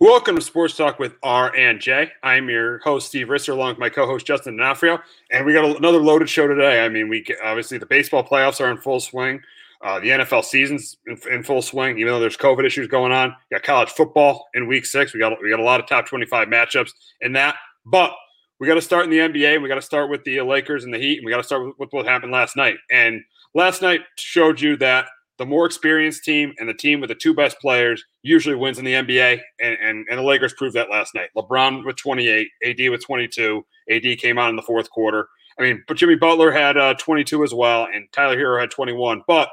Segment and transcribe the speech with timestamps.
[0.00, 2.10] Welcome to Sports Talk with R and J.
[2.22, 4.98] I'm your host Steve Risser, along with my co-host Justin D'Onofrio,
[5.30, 6.82] and we got another loaded show today.
[6.82, 9.42] I mean, we obviously the baseball playoffs are in full swing.
[9.82, 13.36] Uh, the NFL season's in, in, full swing, even though there's COVID issues going on.
[13.50, 15.12] We got college football in Week Six.
[15.12, 18.14] We got we got a lot of top 25 matchups in that, but
[18.58, 19.60] we got to start in the NBA.
[19.60, 21.66] We got to start with the Lakers and the Heat, and we got to start
[21.66, 22.78] with, with what happened last night.
[22.90, 23.20] And
[23.52, 25.08] last night showed you that
[25.40, 28.84] the more experienced team and the team with the two best players usually wins in
[28.84, 29.40] the NBA.
[29.58, 31.30] And, and, and the Lakers proved that last night.
[31.34, 33.64] LeBron with 28, AD with 22.
[33.90, 35.28] AD came out in the fourth quarter.
[35.58, 39.22] I mean, but Jimmy Butler had uh, 22 as well, and Tyler Herro had 21.
[39.26, 39.48] But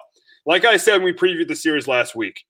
[0.46, 2.44] like I said, we previewed the series last week,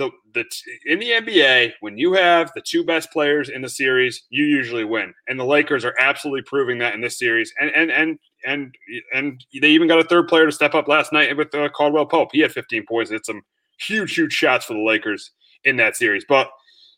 [0.00, 0.44] the the
[0.86, 4.84] in the NBA, when you have the two best players in the series, you usually
[4.84, 5.12] win.
[5.28, 7.52] And the Lakers are absolutely proving that in this series.
[7.60, 8.74] And and and and
[9.14, 12.06] and they even got a third player to step up last night with uh, Caldwell
[12.06, 12.30] Pope.
[12.32, 13.10] He had 15 points.
[13.10, 13.42] It's some
[13.78, 15.32] huge, huge shots for the Lakers
[15.64, 16.24] in that series.
[16.26, 16.50] But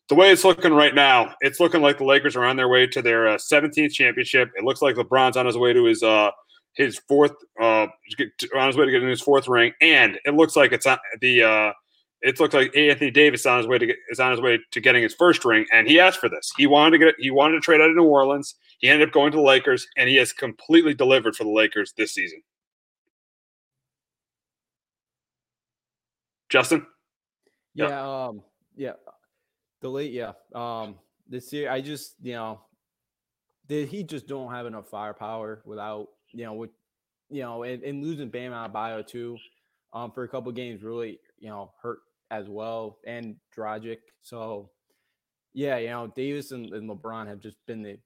[0.09, 2.87] the way it's looking right now, it's looking like the Lakers are on their way
[2.87, 4.51] to their uh, 17th championship.
[4.57, 6.31] It looks like LeBron's on his way to his uh,
[6.75, 7.87] his fourth uh,
[8.57, 11.43] on his way to getting his fourth ring, and it looks like it's on the
[11.43, 11.73] uh,
[12.23, 14.81] it looks like Anthony Davis on his way to get, is on his way to
[14.81, 16.53] getting his first ring, and he asked for this.
[16.57, 18.55] He wanted to get he wanted to trade out of New Orleans.
[18.79, 21.93] He ended up going to the Lakers, and he has completely delivered for the Lakers
[21.97, 22.43] this season.
[26.49, 26.87] Justin,
[27.75, 28.43] yeah, yeah, um,
[28.77, 28.93] yeah,
[29.81, 30.97] the late, yeah, um,
[31.29, 32.61] this year I just you know,
[33.67, 36.71] did he just don't have enough firepower without you know with
[37.31, 39.39] you know and, and losing Bam Adebayo too,
[39.93, 41.99] um, for a couple games really you know hurt
[42.33, 43.99] as well, and Dragic.
[44.23, 44.71] So,
[45.53, 47.99] yeah, you know, Davis and, and LeBron have just been the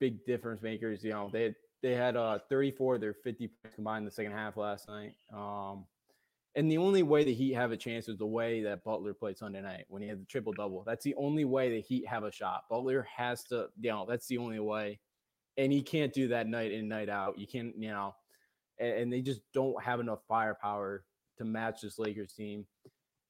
[0.00, 1.04] big difference makers.
[1.04, 4.88] You know, they they had uh 34, their 50 combined in the second half last
[4.88, 5.14] night.
[5.32, 5.86] Um,
[6.56, 9.38] and the only way the Heat have a chance is the way that Butler played
[9.38, 10.82] Sunday night when he had the triple double.
[10.84, 12.64] That's the only way the Heat have a shot.
[12.68, 14.98] Butler has to, you know, that's the only way.
[15.56, 17.38] And he can't do that night in, night out.
[17.38, 18.14] You can't, you know,
[18.80, 21.04] and, and they just don't have enough firepower
[21.36, 22.66] to match this Lakers team.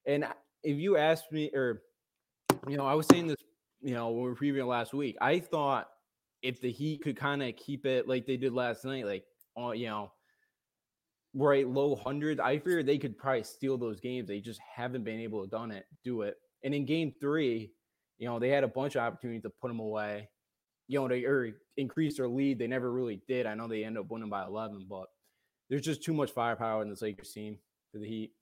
[0.09, 0.27] And
[0.65, 1.83] if you asked me, or
[2.67, 3.37] you know, I was saying this,
[3.81, 5.87] you know, when we were previewing last week, I thought
[6.43, 9.25] if the Heat could kind of keep it like they did last night, like
[9.55, 10.11] on, you know,
[11.35, 14.27] right low hundreds, I fear they could probably steal those games.
[14.27, 16.37] They just haven't been able to done it, do it.
[16.65, 17.71] And in Game Three,
[18.17, 20.29] you know, they had a bunch of opportunities to put them away.
[20.89, 22.59] You know, they or increase their lead.
[22.59, 23.47] They never really did.
[23.47, 25.07] I know they ended up winning by 11, but
[25.69, 27.59] there's just too much firepower in this Lakers team
[27.93, 28.33] for the Heat.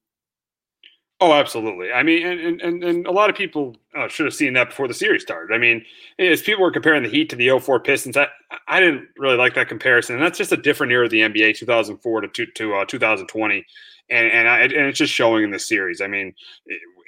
[1.19, 1.91] Oh, absolutely.
[1.91, 4.87] I mean, and and, and a lot of people uh, should have seen that before
[4.87, 5.53] the series started.
[5.53, 5.83] I mean,
[6.19, 8.27] as people were comparing the Heat to the 04 Pistons, I,
[8.67, 10.15] I didn't really like that comparison.
[10.15, 13.65] And that's just a different era of the NBA, 2004 to to uh, 2020,
[14.11, 16.01] and and, I, and it's just showing in this series.
[16.01, 16.35] I mean,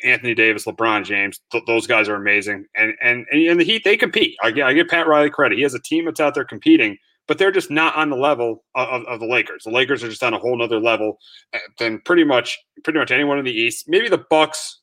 [0.04, 3.96] Anthony Davis, LeBron James, th- those guys are amazing, and and and the Heat they
[3.96, 4.36] compete.
[4.42, 5.58] I, I give Pat Riley credit.
[5.58, 6.98] He has a team that's out there competing
[7.30, 9.64] but they're just not on the level of, of, the Lakers.
[9.64, 11.20] The Lakers are just on a whole nother level
[11.54, 13.86] eh, than pretty much pretty much anyone in the East.
[13.88, 14.80] Maybe the Bucks,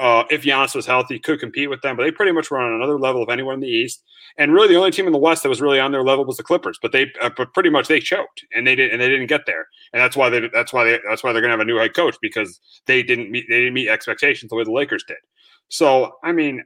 [0.00, 2.72] uh, if Giannis was healthy, could compete with them, but they pretty much were on
[2.72, 4.02] another level of anyone in the East.
[4.36, 6.36] And really, the only team in the West that was really on their level was
[6.36, 6.80] the Clippers.
[6.82, 9.46] But they, uh, but pretty much they choked, and they did, and they didn't get
[9.46, 9.68] there.
[9.92, 11.94] And that's why they, that's why they, that's why they're to have a new head
[11.94, 15.18] coach because they didn't meet, they didn't meet expectations the way the Lakers did.
[15.68, 16.64] So, I mean,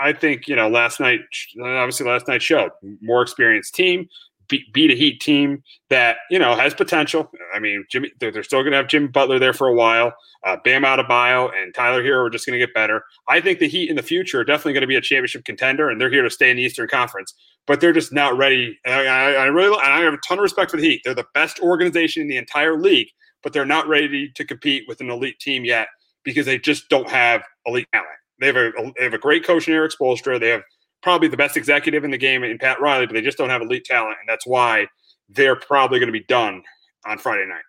[0.00, 1.20] I think you know last night,
[1.60, 2.70] obviously last night showed
[3.00, 4.08] more experienced team
[4.50, 7.30] beat, beat a Heat team that you know has potential.
[7.54, 10.12] I mean, Jimmy, they're, they're still going to have Jimmy Butler there for a while.
[10.44, 13.02] Uh, Bam Adebayo and Tyler Herro are just going to get better.
[13.28, 15.88] I think the Heat in the future are definitely going to be a championship contender,
[15.88, 17.34] and they're here to stay in the Eastern Conference.
[17.66, 18.78] But they're just not ready.
[18.86, 21.02] I, I, I really, I have a ton of respect for the Heat.
[21.04, 23.08] They're the best organization in the entire league,
[23.42, 25.88] but they're not ready to compete with an elite team yet
[26.24, 28.08] because they just don't have elite talent.
[28.40, 30.40] They have a, they have a great coach in Erik Spoelstra.
[30.40, 30.62] They have
[31.02, 33.62] probably the best executive in the game in Pat Riley, but they just don't have
[33.62, 34.86] elite talent, and that's why
[35.28, 36.62] they're probably going to be done
[37.06, 37.62] on Friday night.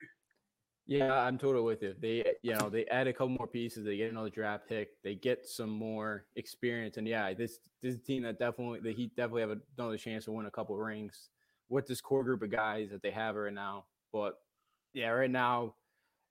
[0.87, 1.95] Yeah, I'm totally with you.
[1.99, 3.85] They, you know, they add a couple more pieces.
[3.85, 4.89] They get another draft pick.
[5.03, 9.41] They get some more experience, and yeah, this this team that definitely the Heat definitely
[9.41, 11.29] have another chance to win a couple rings
[11.69, 13.85] with this core group of guys that they have right now.
[14.11, 14.35] But
[14.93, 15.75] yeah, right now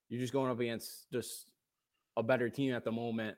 [0.09, 1.47] you're just going up against just
[2.17, 3.37] a better team at the moment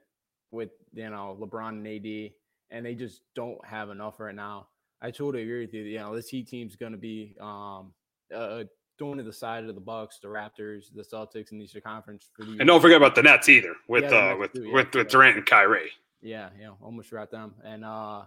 [0.50, 2.32] with you know LeBron and AD
[2.70, 4.68] and they just don't have enough right now.
[5.00, 5.82] I totally agree with you.
[5.82, 7.92] You know, this Heat team's going to be um,
[8.34, 8.64] uh,
[8.98, 12.30] going to the side of the Bucks, the Raptors, the Celtics, and the Eastern Conference.
[12.34, 14.72] For the and don't forget about the Nets either, with yeah, uh, with too, yeah,
[14.72, 15.90] with, with Durant and Kyrie.
[16.22, 17.54] Yeah, you know, almost forgot them.
[17.64, 18.22] And uh,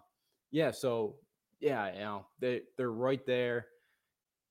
[0.52, 1.16] yeah, so
[1.60, 3.68] yeah, you know, they they're right there.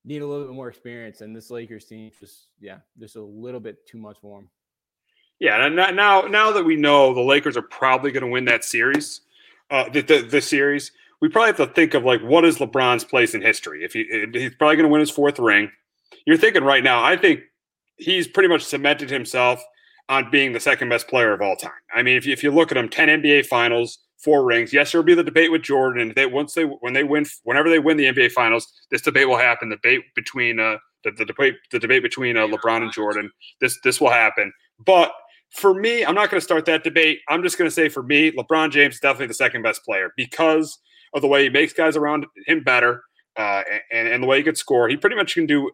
[0.03, 3.59] Need a little bit more experience, and this Lakers team just yeah, just a little
[3.59, 4.49] bit too much for them.
[5.39, 8.63] Yeah, and now now that we know the Lakers are probably going to win that
[8.63, 9.21] series,
[9.69, 10.91] uh, the, the the series,
[11.21, 13.83] we probably have to think of like what is LeBron's place in history.
[13.83, 15.71] If he he's probably going to win his fourth ring,
[16.25, 17.03] you're thinking right now.
[17.03, 17.41] I think
[17.97, 19.63] he's pretty much cemented himself
[20.09, 21.71] on being the second best player of all time.
[21.93, 24.73] I mean, if you, if you look at him, ten NBA Finals, four rings.
[24.73, 26.13] Yes, there will be the debate with Jordan.
[26.15, 29.37] They once they when they win whenever they win the NBA Finals, this debate will
[29.37, 29.69] happen.
[29.69, 33.31] The debate between uh, the, the debate the debate between uh, LeBron and Jordan.
[33.59, 34.51] This this will happen.
[34.85, 35.11] But
[35.51, 37.19] for me, I'm not going to start that debate.
[37.29, 40.11] I'm just going to say for me, LeBron James is definitely the second best player
[40.17, 40.77] because
[41.13, 43.03] of the way he makes guys around him better
[43.37, 44.89] uh, and, and the way he could score.
[44.89, 45.71] He pretty much can do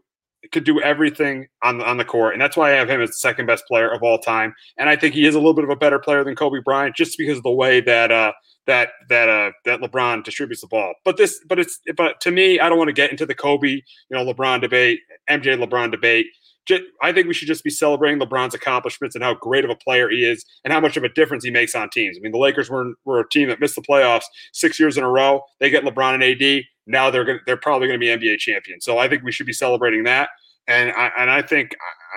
[0.52, 3.16] could do everything on on the court, and that's why I have him as the
[3.16, 4.54] second best player of all time.
[4.78, 6.96] And I think he is a little bit of a better player than Kobe Bryant,
[6.96, 8.34] just because of the way that uh,
[8.68, 10.94] that that uh, that LeBron distributes the ball.
[11.06, 13.70] But this, but it's but to me, I don't want to get into the Kobe,
[13.70, 15.00] you know, LeBron debate,
[15.30, 16.28] MJ LeBron debate.
[17.01, 20.10] I think we should just be celebrating LeBron's accomplishments and how great of a player
[20.10, 22.18] he is and how much of a difference he makes on teams.
[22.18, 24.24] I mean, the Lakers were, were a team that missed the playoffs
[24.54, 25.42] six years in a row.
[25.60, 26.63] They get LeBron and AD.
[26.88, 28.86] Now they're gonna, they're probably going to be NBA champions.
[28.86, 30.30] So I think we should be celebrating that.
[30.68, 31.75] And I and I think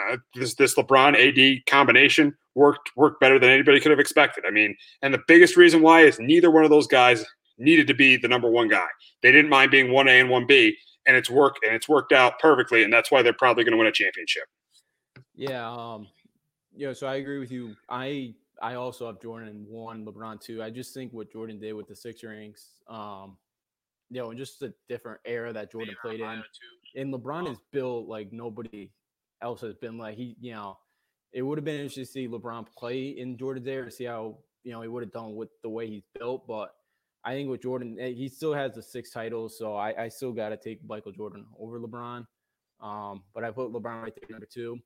[0.09, 4.45] uh, this this LeBron AD combination worked worked better than anybody could have expected.
[4.47, 7.25] I mean, and the biggest reason why is neither one of those guys
[7.59, 8.87] needed to be the number one guy.
[9.23, 10.77] They didn't mind being one A and one B
[11.07, 13.79] and it's worked and it's worked out perfectly, and that's why they're probably going to
[13.79, 14.45] win a championship.
[15.35, 16.09] Yeah, um,
[16.75, 16.93] yeah.
[16.93, 17.77] So I agree with you.
[17.89, 20.63] I I also have Jordan one, LeBron two.
[20.63, 23.37] I just think what Jordan did with the six rings, um,
[24.11, 26.43] you know, and just a different era that Jordan played in.
[26.97, 28.91] And LeBron is built like nobody
[29.43, 29.99] else has been.
[29.99, 30.79] Like he, you know,
[31.33, 34.39] it would have been interesting to see LeBron play in Jordan's era to see how
[34.65, 36.75] you know he would have done with the way he's built, but
[37.27, 40.33] I think with Jordan, eh, he still has the six titles, so I, I still
[40.33, 42.25] got to take Michael Jordan over LeBron.
[42.81, 44.79] Um, but I put LeBron right there number two.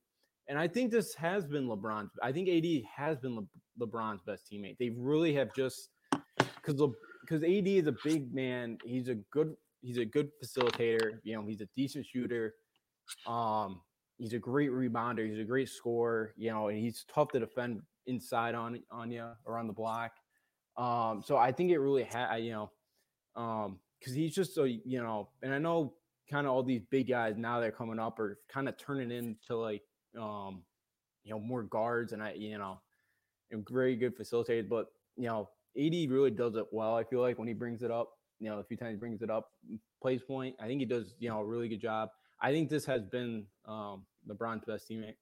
[0.48, 2.08] And I think this has been LeBron.
[2.22, 4.78] I think AD has been Le- LeBron's best teammate.
[4.78, 6.82] They really have just because
[7.20, 8.78] because AD is a big man.
[8.84, 11.18] He's a good he's a good facilitator.
[11.22, 12.54] You know, he's a decent shooter.
[13.26, 13.82] Um,
[14.18, 15.28] he's a great rebounder.
[15.28, 16.32] He's a great scorer.
[16.36, 20.12] You know, and he's tough to defend inside on on you or on the block.
[20.80, 22.70] Um, so I think it really had, you know,
[23.36, 25.94] um, because he's just so you know, and I know
[26.30, 29.56] kind of all these big guys now they're coming up are kind of turning into
[29.56, 29.82] like
[30.18, 30.62] um,
[31.22, 32.80] you know, more guards, and I, you know,
[33.50, 34.68] and very good facilitators.
[34.68, 34.86] But
[35.16, 36.96] you know, AD really does it well.
[36.96, 39.22] I feel like when he brings it up, you know, a few times he brings
[39.22, 39.50] it up,
[40.00, 40.56] plays point.
[40.60, 42.08] I think he does, you know, a really good job.
[42.40, 45.16] I think this has been um, LeBron's best teammate.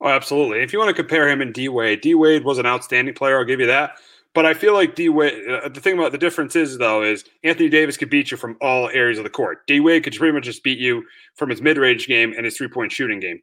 [0.00, 0.62] Oh, absolutely.
[0.62, 3.38] If you want to compare him and D Wade, D Wade was an outstanding player.
[3.38, 3.96] I'll give you that.
[4.32, 5.34] But I feel like D Wade.
[5.48, 8.56] Uh, the thing about the difference is though is Anthony Davis could beat you from
[8.60, 9.66] all areas of the court.
[9.66, 11.04] D Wade could pretty much just beat you
[11.34, 13.40] from his mid range game and his three point shooting game.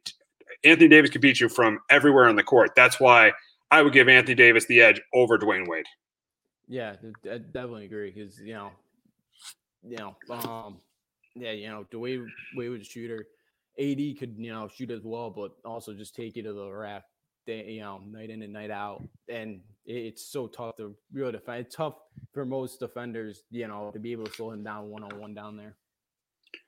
[0.64, 2.70] Anthony Davis could beat you from everywhere on the court.
[2.74, 3.32] That's why
[3.70, 5.86] I would give Anthony Davis the edge over Dwyane Wade.
[6.66, 6.96] Yeah,
[7.30, 8.70] I definitely agree because you know,
[9.86, 10.78] you know, um,
[11.36, 12.26] yeah, you know, Dwyane
[12.56, 13.26] Wade was a shooter.
[13.78, 17.04] AD could you know shoot as well, but also just take you to the rack,
[17.46, 21.66] day, you know, night in and night out, and it's so tough to really defend.
[21.66, 21.94] It's tough
[22.32, 25.34] for most defenders, you know, to be able to slow him down one on one
[25.34, 25.76] down there.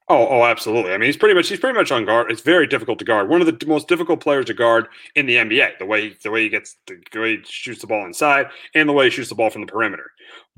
[0.08, 0.92] Oh, oh, absolutely.
[0.92, 2.32] I mean, he's pretty much he's pretty much on guard.
[2.32, 3.28] It's very difficult to guard.
[3.28, 5.78] One of the most difficult players to guard in the NBA.
[5.78, 8.92] The way the way he gets the way he shoots the ball inside and the
[8.92, 10.10] way he shoots the ball from the perimeter.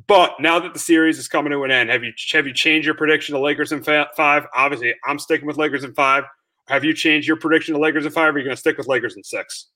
[0.06, 2.86] But now that the series is coming to an end, have you have you changed
[2.86, 4.46] your prediction to Lakers in five?
[4.54, 6.24] Obviously, I'm sticking with Lakers in five.
[6.72, 8.32] Have you changed your prediction to Lakers in five?
[8.32, 9.66] Or are you going to stick with Lakers in six?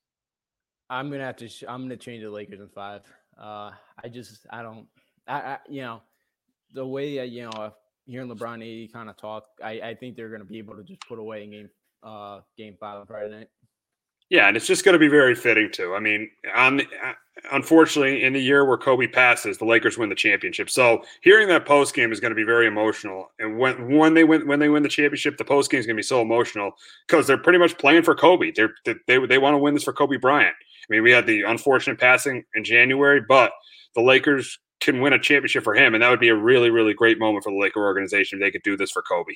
[0.89, 1.49] I'm gonna have to.
[1.49, 3.03] Sh- I'm gonna change the Lakers in five.
[3.39, 3.73] Uh,
[4.03, 4.87] I just I don't.
[5.27, 6.01] I, I you know
[6.73, 7.75] the way you know
[8.07, 11.01] hearing LeBron AD kind of talk, I I think they're gonna be able to just
[11.01, 11.71] put away in game
[12.03, 13.49] uh game five on Friday night.
[14.29, 15.95] Yeah, and it's just going to be very fitting too.
[15.95, 16.81] I mean, uh,
[17.53, 20.69] unfortunately, in the year where Kobe passes, the Lakers win the championship.
[20.69, 23.31] So hearing that post game is going to be very emotional.
[23.39, 25.97] And when when they win when they win the championship, the post game is going
[25.97, 26.73] to be so emotional
[27.07, 28.51] because they're pretty much playing for Kobe.
[28.51, 30.57] They're, they they they want to win this for Kobe Bryant.
[30.59, 33.53] I mean, we had the unfortunate passing in January, but
[33.95, 36.95] the Lakers can win a championship for him, and that would be a really, really
[36.95, 39.35] great moment for the Laker organization if they could do this for Kobe.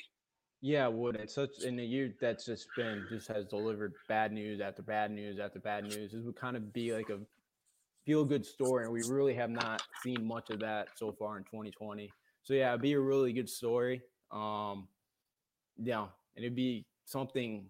[0.61, 1.15] Yeah, would.
[1.15, 5.09] It's such in a year that's just been just has delivered bad news after bad
[5.09, 6.11] news after bad news.
[6.11, 7.17] This would kind of be like a
[8.05, 11.43] feel good story, and we really have not seen much of that so far in
[11.45, 12.11] 2020.
[12.43, 14.01] So yeah, it'd be a really good story.
[14.31, 14.87] Um,
[15.77, 17.65] yeah, and it'd be something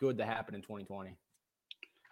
[0.00, 1.16] good to happen in 2020.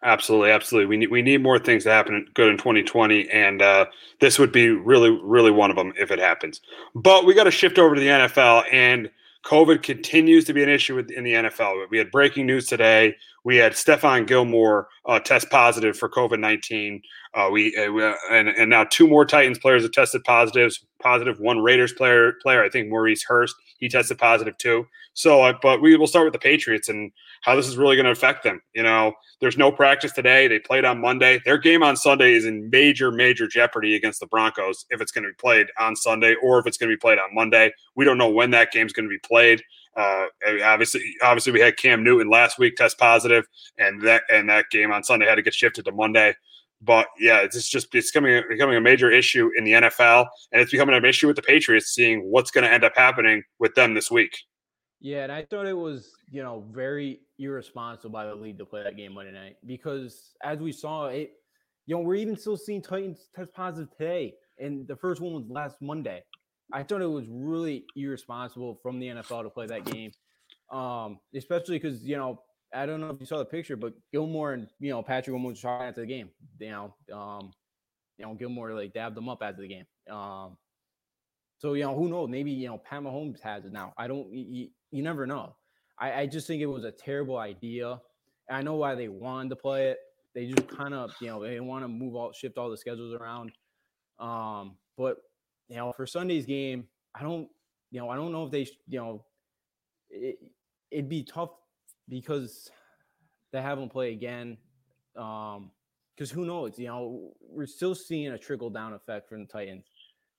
[0.05, 0.87] Absolutely, absolutely.
[0.87, 3.87] We need we need more things to happen good in 2020, and uh,
[4.21, 6.61] this would be really, really one of them if it happens.
[6.95, 9.11] But we got to shift over to the NFL, and
[9.47, 11.88] COVID continues to be an issue in the NFL.
[11.91, 13.15] We had breaking news today
[13.47, 17.00] we had Stephon Gilmore uh, test positive for COVID nineteen.
[17.33, 20.85] Uh, we, uh, we uh, and and now two more Titans players have tested positives.
[21.00, 24.87] Positive one Raiders player player I think Maurice Hurst he tested positive too.
[25.14, 27.11] So, uh, but we will start with the Patriots and
[27.42, 28.61] how this is really going to affect them.
[28.75, 30.47] You know, there's no practice today.
[30.47, 31.40] They played on Monday.
[31.45, 35.25] Their game on Sunday is in major major jeopardy against the Broncos if it's going
[35.25, 37.73] to be played on Sunday or if it's going to be played on Monday.
[37.95, 39.62] We don't know when that game's going to be played.
[39.97, 40.26] Uh,
[40.62, 43.47] obviously, obviously, we had Cam Newton last week test positive,
[43.78, 46.35] and that and that game on Sunday had to get shifted to Monday.
[46.87, 50.71] But yeah, it's just it's becoming becoming a major issue in the NFL, and it's
[50.71, 53.95] becoming an issue with the Patriots, seeing what's going to end up happening with them
[53.95, 54.38] this week.
[55.00, 58.85] Yeah, and I thought it was you know very irresponsible by the league to play
[58.85, 61.33] that game Monday night because as we saw it,
[61.87, 65.45] you know we're even still seeing Titans test positive today, and the first one was
[65.49, 66.23] last Monday.
[66.73, 70.12] I thought it was really irresponsible from the NFL to play that game,
[70.71, 72.40] um, especially because you know
[72.75, 75.59] I don't know if you saw the picture, but Gilmore and you know Patrick was
[75.59, 76.31] shot after the game.
[76.59, 77.53] You know, um,
[78.19, 79.87] you know Gilmore like dabbed them up after the game.
[80.11, 80.57] Um,
[81.59, 82.29] so you know who knows?
[82.29, 83.95] Maybe you know Pat Mahomes has it now.
[83.97, 84.33] I don't.
[84.33, 85.55] You, you never know.
[85.99, 88.01] I, I just think it was a terrible idea.
[88.51, 89.99] I know why they wanted to play it.
[90.35, 93.15] They just kind of you know they want to move all shift all the schedules
[93.15, 93.53] around.
[94.19, 95.19] Um, but
[95.69, 97.49] you know, for Sunday's game, I don't,
[97.91, 99.25] you know, I don't know if they, you know,
[100.11, 100.39] it,
[100.91, 101.51] it'd be tough
[102.09, 102.71] because
[103.53, 104.57] they haven't played again.
[105.17, 105.71] Um,
[106.17, 106.79] because who knows?
[106.79, 109.85] You know, we're still seeing a trickle down effect from the Titans.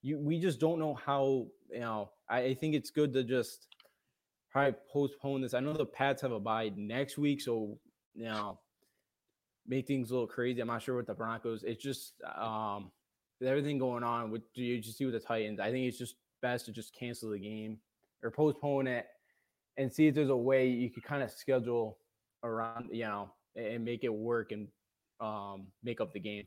[0.02, 1.46] You, we just don't know how.
[1.70, 3.68] You know, I, I think it's good to just
[4.50, 5.54] probably postpone this.
[5.54, 7.78] I know the Pats have a bye next week, so
[8.14, 8.58] you know,
[9.66, 10.60] make things a little crazy.
[10.60, 11.62] I'm not sure what the Broncos.
[11.62, 12.90] It's just um
[13.46, 16.66] everything going on with you just see with the Titans, I think it's just best
[16.66, 17.78] to just cancel the game
[18.22, 19.06] or postpone it
[19.78, 21.98] and see if there's a way you could kind of schedule
[22.42, 24.68] around, you know, and make it work and
[25.20, 26.44] um, make up the game.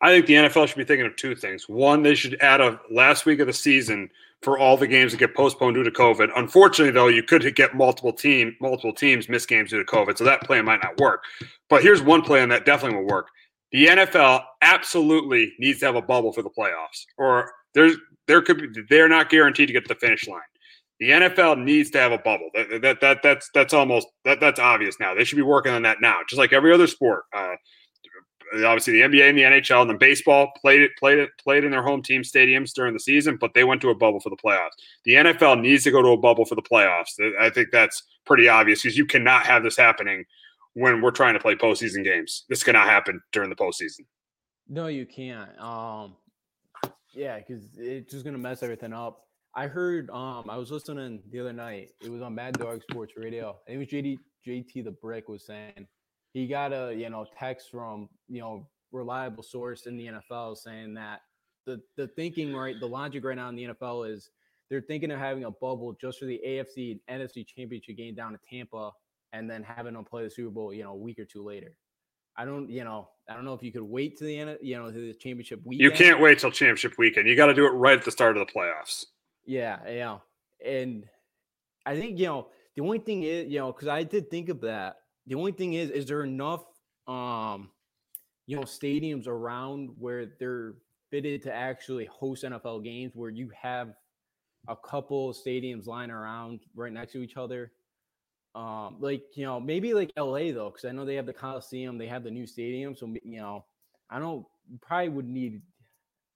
[0.00, 1.68] I think the NFL should be thinking of two things.
[1.68, 4.08] One, they should add a last week of the season
[4.42, 6.30] for all the games that get postponed due to COVID.
[6.36, 10.22] Unfortunately, though, you could get multiple team multiple teams miss games due to COVID, so
[10.22, 11.24] that plan might not work.
[11.68, 13.28] But here's one plan that definitely will work
[13.72, 17.96] the NFL absolutely needs to have a bubble for the playoffs, or there's
[18.26, 20.40] there could be they're not guaranteed to get to the finish line.
[21.00, 22.50] The NFL needs to have a bubble.
[22.54, 25.14] That, that, that that's that's almost that, that's obvious now.
[25.14, 27.24] They should be working on that now, just like every other sport.
[27.32, 27.54] Uh,
[28.64, 31.70] obviously, the NBA and the NHL and the baseball played it played it played in
[31.70, 34.36] their home team stadiums during the season, but they went to a bubble for the
[34.36, 34.70] playoffs.
[35.04, 37.18] The NFL needs to go to a bubble for the playoffs.
[37.40, 40.24] I think that's pretty obvious because you cannot have this happening
[40.74, 42.44] when we're trying to play postseason games.
[42.48, 44.00] This cannot happen during the postseason.
[44.68, 45.58] No, you can't.
[45.60, 46.16] Um,
[47.14, 49.27] yeah, because it's just gonna mess everything up.
[49.54, 50.10] I heard.
[50.10, 51.90] Um, I was listening the other night.
[52.02, 53.56] It was on Mad Dog Sports Radio.
[53.66, 55.86] I think it was JD JT the Brick was saying
[56.32, 60.94] he got a you know text from you know reliable source in the NFL saying
[60.94, 61.20] that
[61.66, 64.30] the the thinking right, the logic right now in the NFL is
[64.70, 68.32] they're thinking of having a bubble just for the AFC and NFC championship game down
[68.32, 68.92] to Tampa
[69.32, 71.74] and then having them play the Super Bowl, you know, a week or two later.
[72.36, 74.58] I don't, you know, I don't know if you could wait to the end, of,
[74.62, 75.90] you know, to the championship weekend.
[75.90, 77.26] You can't wait till championship weekend.
[77.28, 79.06] You got to do it right at the start of the playoffs.
[79.48, 80.18] Yeah, yeah,
[80.64, 81.06] and
[81.86, 84.60] I think you know the only thing is, you know, because I did think of
[84.62, 84.98] that.
[85.26, 86.64] The only thing is, is there enough,
[87.08, 87.70] um,
[88.46, 90.74] you know, stadiums around where they're
[91.10, 93.94] fitted to actually host NFL games, where you have
[94.68, 97.72] a couple stadiums lying around right next to each other
[98.54, 101.98] um, like you know, maybe like LA though, because I know they have the Coliseum,
[101.98, 102.96] they have the new stadium.
[102.96, 103.64] So you know,
[104.10, 104.46] I don't
[104.82, 105.62] probably would need,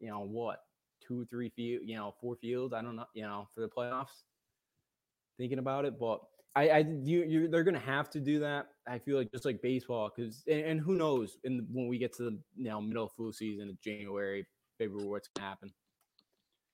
[0.01, 0.61] you know, what
[1.07, 2.75] two, three field, you know, four fields.
[2.75, 4.25] I don't know, you know, for the playoffs.
[5.39, 6.21] Thinking about it, but
[6.55, 8.69] I, I, you, you, they're gonna have to do that.
[8.87, 12.15] I feel like just like baseball, because and, and, who knows, in when we get
[12.17, 14.47] to the you know middle of flu season January,
[14.79, 15.73] February, what's gonna happen.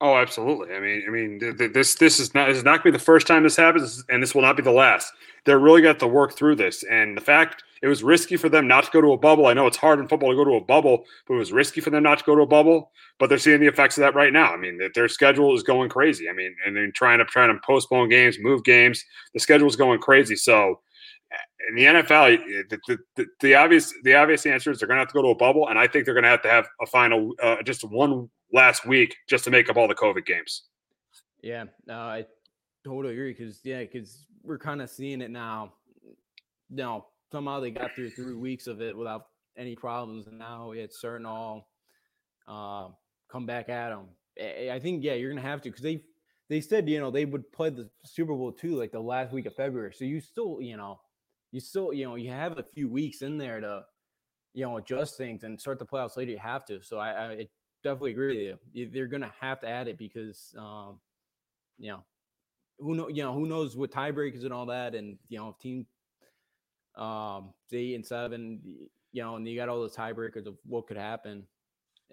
[0.01, 0.75] Oh, absolutely.
[0.75, 2.91] I mean, I mean, th- th- this this is not this is not to be
[2.91, 5.13] the first time this happens, and this will not be the last.
[5.45, 8.67] They're really got to work through this, and the fact it was risky for them
[8.67, 9.47] not to go to a bubble.
[9.47, 11.81] I know it's hard in football to go to a bubble, but it was risky
[11.81, 12.91] for them not to go to a bubble.
[13.19, 14.53] But they're seeing the effects of that right now.
[14.53, 16.29] I mean, their schedule is going crazy.
[16.29, 19.05] I mean, and then trying to trying to postpone games, move games.
[19.35, 20.37] The schedule is going crazy.
[20.37, 20.81] So
[21.69, 25.01] in the NFL, the, the, the, the, obvious the obvious answer is they're going to
[25.01, 26.67] have to go to a bubble, and I think they're going to have to have
[26.81, 30.63] a final, uh, just one last week just to make up all the COVID games.
[31.43, 32.27] Yeah, I
[32.85, 35.75] totally agree because yeah, because we're kind of seeing it now.
[36.71, 41.01] Know, somehow they got through three weeks of it without any problems, and now it's
[41.01, 41.69] certain all
[42.47, 42.89] uh,
[43.31, 44.07] come back at them.
[44.41, 46.03] I think yeah, you're gonna have to because they
[46.49, 49.47] they said you know they would play the Super Bowl too like the last week
[49.47, 51.01] of February, so you still you know
[51.51, 53.85] you still, you know, you have a few weeks in there to,
[54.55, 56.33] you know, adjust things and start the playoffs later.
[56.33, 56.83] You have to.
[56.83, 57.49] So I, I
[57.83, 58.91] definitely agree with you.
[58.93, 61.01] They're to have to add it because, um,
[61.79, 62.05] you know,
[62.79, 65.59] who know, you know, who knows what tiebreakers and all that, and you know, if
[65.59, 65.87] team,
[66.99, 68.61] um, eight and seven,
[69.13, 71.45] you know, and you got all the tiebreakers of what could happen,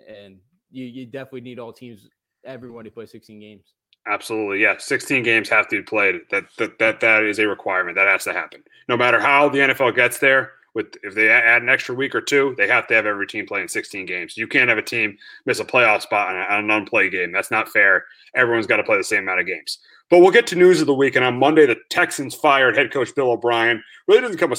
[0.07, 0.37] and
[0.71, 2.07] you you definitely need all teams,
[2.45, 3.73] everyone to play 16 games.
[4.07, 4.75] Absolutely, yeah.
[4.77, 6.21] 16 games have to be played.
[6.29, 7.95] That that that that is a requirement.
[7.95, 8.63] That has to happen.
[8.87, 12.21] No matter how the NFL gets there, with if they add an extra week or
[12.21, 14.35] two, they have to have every team playing 16 games.
[14.37, 17.31] You can't have a team miss a playoff spot on, an unplay game.
[17.31, 18.05] That's not fair.
[18.35, 19.79] Everyone's got to play the same amount of games.
[20.09, 21.15] But we'll get to news of the week.
[21.15, 23.81] And on Monday, the Texans fired head coach Bill O'Brien.
[24.07, 24.55] Really doesn't come, a,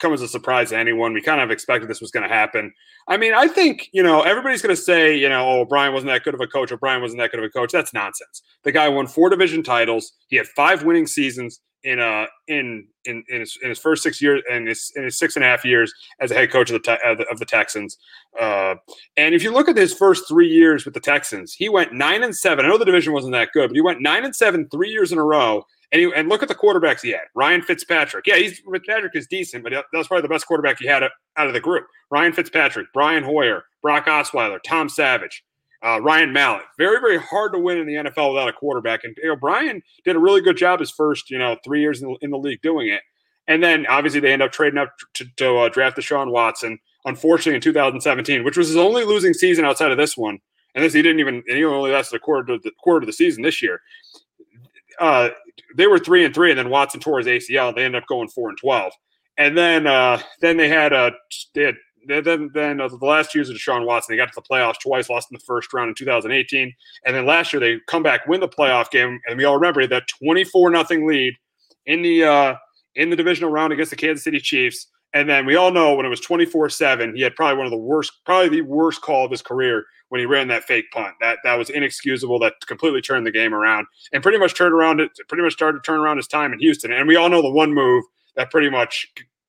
[0.00, 1.14] come as a surprise to anyone.
[1.14, 2.74] We kind of expected this was going to happen.
[3.08, 6.12] I mean, I think, you know, everybody's going to say, you know, oh, O'Brien wasn't
[6.12, 6.72] that good of a coach.
[6.72, 7.72] O'Brien wasn't that good of a coach.
[7.72, 8.42] That's nonsense.
[8.64, 10.12] The guy won four division titles.
[10.26, 14.20] He had five winning seasons in uh in in in his, in his first six
[14.22, 16.82] years and his in his six and a half years as a head coach of
[16.82, 17.98] the of the, Texans.
[18.40, 18.76] Uh,
[19.16, 22.22] and if you look at his first three years with the Texans, he went nine
[22.22, 22.64] and seven.
[22.64, 25.12] I know the division wasn't that good, but he went nine and seven three years
[25.12, 25.64] in a row.
[25.90, 27.24] And he, and look at the quarterbacks he had.
[27.34, 28.26] Ryan Fitzpatrick.
[28.26, 31.46] Yeah, he's Fitzpatrick is decent, but that was probably the best quarterback he had out
[31.46, 31.84] of the group.
[32.10, 35.44] Ryan Fitzpatrick, Brian Hoyer, Brock Osweiler, Tom Savage
[35.84, 36.64] uh, Ryan Mallett.
[36.78, 39.00] Very, very hard to win in the NFL without a quarterback.
[39.04, 42.16] And Brian did a really good job his first, you know, three years in the,
[42.20, 43.02] in the league doing it.
[43.48, 46.78] And then obviously they end up trading up to, to uh, draft Deshaun Watson.
[47.04, 50.38] Unfortunately, in 2017, which was his only losing season outside of this one,
[50.74, 53.12] and this he didn't even he only lasted a quarter of the quarter of the
[53.12, 53.80] season this year.
[55.00, 55.30] Uh,
[55.76, 57.74] they were three and three, and then Watson tore his ACL.
[57.74, 58.92] They ended up going four and twelve,
[59.36, 61.10] and then uh, then they had uh,
[61.54, 61.74] they had
[62.06, 65.08] then then uh, the last years of Deshaun Watson, they got to the playoffs twice,
[65.08, 68.40] lost in the first round in 2018, and then last year they come back, win
[68.40, 71.34] the playoff game, and we all remember that 24 nothing lead
[71.86, 72.54] in the uh,
[72.94, 74.88] in the divisional round against the Kansas City Chiefs.
[75.14, 77.70] And then we all know when it was 24 7, he had probably one of
[77.70, 81.14] the worst, probably the worst call of his career when he ran that fake punt.
[81.20, 82.38] That that was inexcusable.
[82.38, 85.78] That completely turned the game around and pretty much turned around it, pretty much started
[85.78, 86.92] to turn around his time in Houston.
[86.92, 88.04] And we all know the one move
[88.36, 89.06] that pretty much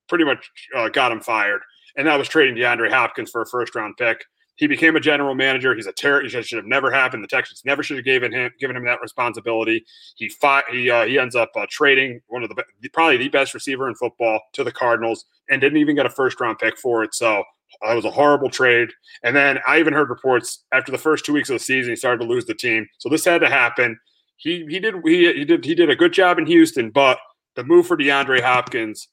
[0.10, 1.62] pretty much uh, got him fired
[1.96, 4.26] and that was trading DeAndre Hopkins for a first round pick.
[4.56, 5.74] He became a general manager.
[5.74, 6.22] He's a terror.
[6.22, 7.24] He should have never happened.
[7.24, 9.84] The Texans never should have given him given him that responsibility.
[10.16, 10.66] He fought.
[10.70, 13.96] He uh, he ends up uh, trading one of the probably the best receiver in
[13.96, 17.16] football to the Cardinals, and didn't even get a first round pick for it.
[17.16, 17.44] So
[17.82, 18.90] that was a horrible trade.
[19.24, 21.96] And then I even heard reports after the first two weeks of the season, he
[21.96, 22.88] started to lose the team.
[23.00, 23.98] So this had to happen.
[24.38, 27.18] He he did he, he did he did a good job in Houston, but
[27.56, 29.08] the move for DeAndre Hopkins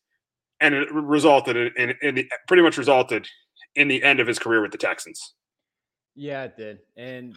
[0.60, 3.26] and it resulted in, in, in pretty much resulted
[3.76, 5.34] in the end of his career with the Texans.
[6.14, 7.36] Yeah, it did, and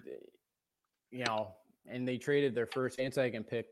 [1.12, 1.54] you know,
[1.88, 3.68] and they traded their first and second pick,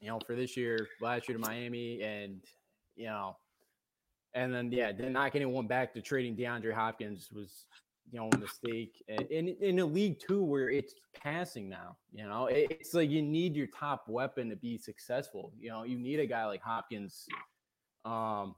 [0.00, 2.42] you know, for this year, last year to Miami, and
[2.94, 3.36] you know,
[4.34, 7.66] and then yeah, then not getting one back to trading DeAndre Hopkins was
[8.10, 12.24] you know a mistake, and in in a league too where it's passing now, you
[12.24, 15.52] know, it's like you need your top weapon to be successful.
[15.58, 17.26] You know, you need a guy like Hopkins.
[18.04, 18.54] Um,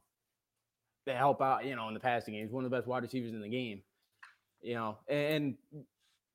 [1.09, 2.45] to help out, you know, in the passing game.
[2.45, 3.83] He's one of the best wide receivers in the game,
[4.63, 5.57] you know, and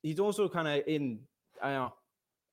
[0.01, 1.19] he's also kind of in,
[1.62, 1.93] I know,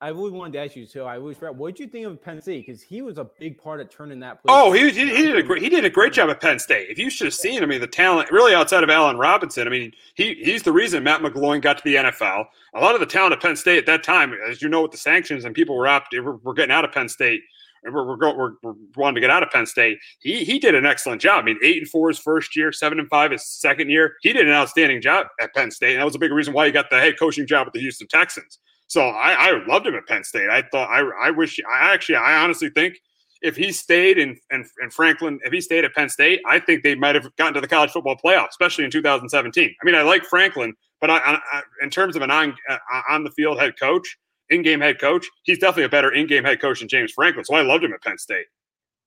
[0.02, 2.22] I always wanted to ask you, so I always forgot, what did you think of
[2.22, 2.66] Penn State?
[2.66, 4.42] Because he was a big part of turning that.
[4.42, 6.58] Place oh, he, he, he, did a great he did a great job at Penn
[6.58, 6.88] State.
[6.88, 9.66] If you should have seen, I mean, the talent really outside of Allen Robinson.
[9.66, 12.46] I mean, he he's the reason Matt McGloin got to the NFL.
[12.74, 14.92] A lot of the talent at Penn State at that time, as you know, with
[14.92, 17.42] the sanctions and people were up, were, were getting out of Penn State
[17.84, 19.98] we're we're, going, we're, we're wanting to get out of Penn State.
[20.20, 21.42] He he did an excellent job.
[21.42, 24.14] I mean, eight and four his first year, seven and five his second year.
[24.22, 26.66] He did an outstanding job at Penn State, and that was a big reason why
[26.66, 28.58] he got the head coaching job with the Houston Texans.
[28.86, 30.50] So I, I loved him at Penn State.
[30.50, 32.98] I thought I I wish I actually I honestly think
[33.42, 36.82] if he stayed in, in, in Franklin, if he stayed at Penn State, I think
[36.82, 39.74] they might have gotten to the college football playoff, especially in 2017.
[39.80, 43.24] I mean, I like Franklin, but I, I, in terms of an on uh, on
[43.24, 44.18] the field head coach,
[44.50, 47.44] in-game head coach, he's definitely a better in-game head coach than James Franklin.
[47.44, 48.46] So I loved him at Penn State.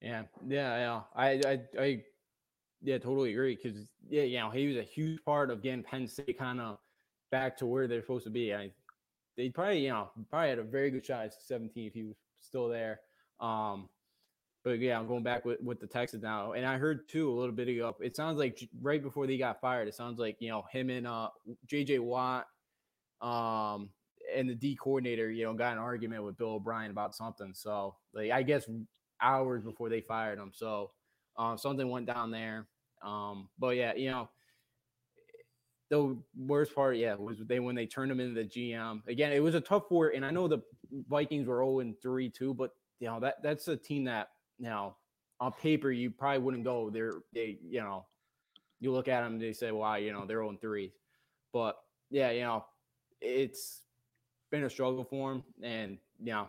[0.00, 1.00] Yeah, yeah, yeah.
[1.14, 2.02] I, I, I
[2.82, 3.58] yeah, totally agree.
[3.62, 6.78] Because yeah, you know, he was a huge part of getting Penn State kind of
[7.30, 8.54] back to where they're supposed to be.
[8.54, 8.70] I,
[9.36, 12.16] they probably, you know, probably had a very good shot at 17 if he was
[12.40, 13.00] still there.
[13.40, 13.88] Um,
[14.64, 16.52] but yeah, I'm going back with, with the Texans now.
[16.52, 17.94] And I heard too a little bit ago.
[18.00, 21.06] It sounds like right before they got fired, it sounds like you know him and
[21.06, 21.28] uh
[21.66, 22.46] JJ Watt,
[23.20, 23.90] um,
[24.34, 27.52] and the D coordinator, you know, got an argument with Bill O'Brien about something.
[27.54, 28.68] So, like, I guess
[29.20, 30.52] hours before they fired him.
[30.54, 30.90] So,
[31.36, 32.68] um, something went down there.
[33.04, 34.28] Um, but yeah, you know,
[35.90, 39.06] the worst part, yeah, was they when they turned him into the GM.
[39.06, 40.62] Again, it was a tough war, and I know the
[41.08, 42.70] Vikings were 0 and 3 too, but
[43.00, 44.96] you know that that's a team that you know
[45.40, 46.90] on paper you probably wouldn't go.
[46.90, 48.06] They're they you know
[48.80, 50.92] you look at them and they say wow you know they're on three,
[51.52, 51.76] but
[52.10, 52.64] yeah you know
[53.20, 53.82] it's
[54.54, 56.48] been a struggle for him and you know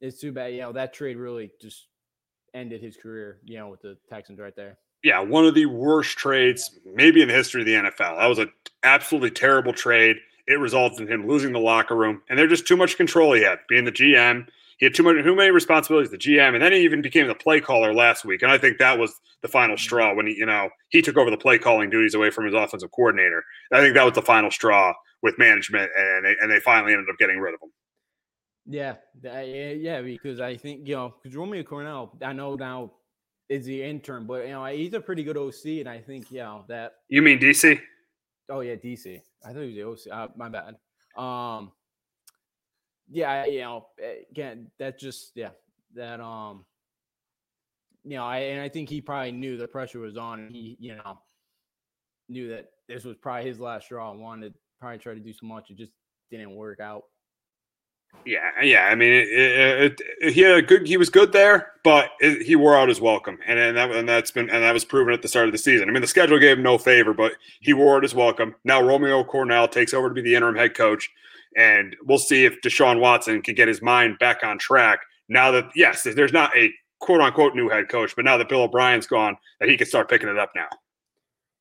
[0.00, 1.86] it's too bad you know that trade really just
[2.54, 4.78] ended his career you know with the Texans right there.
[5.04, 8.18] Yeah, one of the worst trades maybe in the history of the NFL.
[8.18, 8.50] That was an
[8.82, 10.16] absolutely terrible trade.
[10.48, 13.42] It resulted in him losing the locker room, and they're just too much control he
[13.42, 16.72] had being the GM he had too much too many responsibilities, the GM, and then
[16.72, 18.42] he even became the play caller last week.
[18.42, 19.82] And I think that was the final mm-hmm.
[19.82, 22.54] straw when he, you know, he took over the play calling duties away from his
[22.54, 23.44] offensive coordinator.
[23.72, 27.08] I think that was the final straw with management, and they, and they finally ended
[27.10, 27.70] up getting rid of him.
[28.70, 32.92] Yeah, yeah, because I think you know, because Romeo Crennel, I know now
[33.48, 36.40] is the intern, but you know, he's a pretty good OC, and I think you
[36.40, 36.92] know that.
[37.08, 37.80] You mean DC?
[38.50, 39.20] Oh yeah, DC.
[39.44, 40.18] I thought he was the OC.
[40.18, 40.76] Uh, my bad.
[41.16, 41.72] Um,
[43.10, 43.86] yeah, you know,
[44.30, 45.50] again, that just yeah,
[45.94, 46.66] that um,
[48.04, 50.76] you know, I and I think he probably knew the pressure was on, and he
[50.78, 51.18] you know
[52.28, 55.46] knew that this was probably his last straw and wanted probably try to do so
[55.46, 55.70] much.
[55.70, 55.92] It just
[56.30, 57.04] didn't work out.
[58.24, 58.86] Yeah, uh, yeah.
[58.86, 60.86] I mean, it, it, it, he had a good.
[60.86, 64.30] He was good there, but he wore out his welcome, and and that and that's
[64.30, 65.88] been and that was proven at the start of the season.
[65.88, 68.54] I mean, the schedule gave him no favor, but he wore out his welcome.
[68.64, 71.10] Now Romeo Crennel takes over to be the interim head coach.
[71.56, 75.70] And we'll see if Deshaun Watson can get his mind back on track now that,
[75.74, 79.36] yes, there's not a quote unquote new head coach, but now that Bill O'Brien's gone,
[79.60, 80.68] that he can start picking it up now.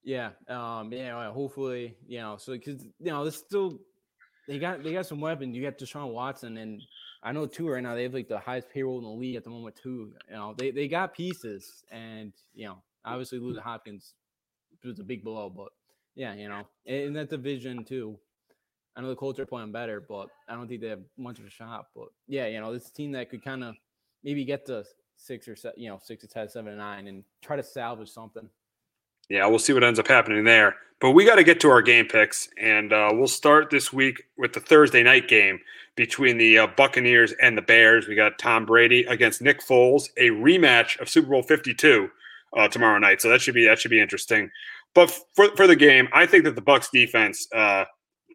[0.08, 0.30] Yeah.
[0.48, 3.80] Um, know, hopefully, you know, so because, you know, there's still,
[4.48, 5.54] they got, they got some weapons.
[5.54, 6.82] You got Deshaun Watson and,
[7.24, 9.44] I know too right now they have like the highest payroll in the league at
[9.44, 10.14] the moment too.
[10.30, 14.14] You know, they, they got pieces and you know, obviously losing Hopkins
[14.86, 15.70] was a big blow, but
[16.16, 18.18] yeah, you know, in that division too,
[18.96, 21.46] I know the Colts are playing better, but I don't think they have much of
[21.46, 21.88] a shot.
[21.96, 23.76] But yeah, you know, this team that could kind of
[24.24, 24.86] maybe get to
[25.18, 28.10] six or seven, you know, six to ten, seven to nine, and try to salvage
[28.10, 28.48] something.
[29.30, 30.76] Yeah, we'll see what ends up happening there.
[31.00, 34.24] But we got to get to our game picks, and uh, we'll start this week
[34.38, 35.60] with the Thursday night game
[35.96, 38.08] between the uh, Buccaneers and the Bears.
[38.08, 42.10] We got Tom Brady against Nick Foles, a rematch of Super Bowl Fifty Two
[42.56, 43.22] uh, tomorrow night.
[43.22, 44.50] So that should be that should be interesting.
[44.96, 47.86] But for for the game, I think that the Bucks defense uh,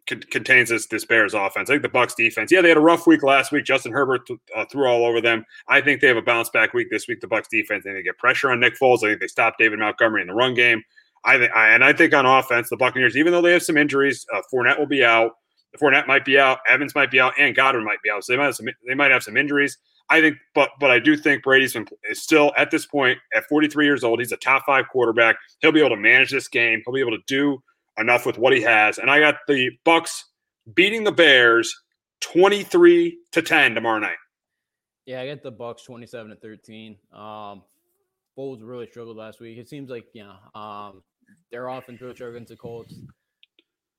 [0.07, 1.69] contains this this Bears offense.
[1.69, 2.51] I think the Bucks defense.
[2.51, 3.65] Yeah, they had a rough week last week.
[3.65, 4.21] Justin Herbert
[4.55, 5.45] uh, threw all over them.
[5.67, 7.21] I think they have a bounce back week this week.
[7.21, 7.85] The Bucks defense.
[7.85, 8.97] and they get pressure on Nick Foles.
[8.97, 10.83] I think they stop David Montgomery in the run game.
[11.25, 14.25] I think, and I think on offense, the Buccaneers, even though they have some injuries,
[14.33, 15.31] uh, Fournette will be out.
[15.81, 16.59] Fournette might be out.
[16.69, 18.23] Evans might be out, and Godwin might be out.
[18.23, 18.67] So they might have some.
[18.87, 19.77] They might have some injuries.
[20.09, 23.47] I think, but but I do think Brady's been is still at this point at
[23.47, 24.19] 43 years old.
[24.19, 25.37] He's a top five quarterback.
[25.59, 26.81] He'll be able to manage this game.
[26.85, 27.63] He'll be able to do
[27.97, 28.97] enough with what he has.
[28.97, 30.31] And I got the Bucks
[30.73, 31.73] beating the Bears
[32.21, 34.17] 23 to 10 tomorrow night.
[35.05, 36.97] Yeah, I get the Bucks 27 to 13.
[37.13, 37.63] Um
[38.37, 39.59] Foles really struggled last week.
[39.59, 41.03] It seems like, you know, um
[41.51, 42.95] they're often really struggling against the Colts.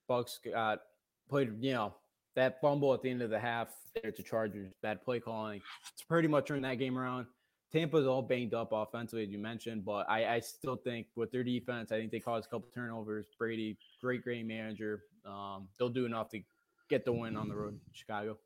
[0.08, 0.80] Bucks got
[1.28, 1.94] played, you know,
[2.36, 3.68] that fumble at the end of the half
[4.02, 5.60] there to Chargers, bad play calling.
[5.92, 7.26] It's pretty much turned that game around.
[7.74, 11.42] Tampa's all banged up offensively, as you mentioned, but I, I still think with their
[11.42, 13.26] defense, I think they caused a couple turnovers.
[13.36, 15.02] Brady, great, great manager.
[15.26, 16.40] Um, they'll do enough to
[16.88, 18.38] get the win on the road, in Chicago.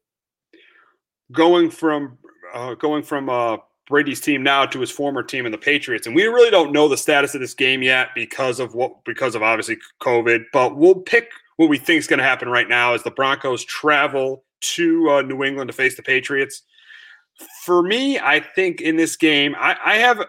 [1.31, 2.17] Going from
[2.55, 6.17] uh, going from uh, Brady's team now to his former team in the Patriots, and
[6.17, 9.43] we really don't know the status of this game yet because of what because of
[9.43, 10.45] obviously COVID.
[10.55, 13.63] But we'll pick what we think is going to happen right now as the Broncos
[13.63, 16.63] travel to uh, New England to face the Patriots
[17.65, 20.21] for me, I think in this game, I, I have,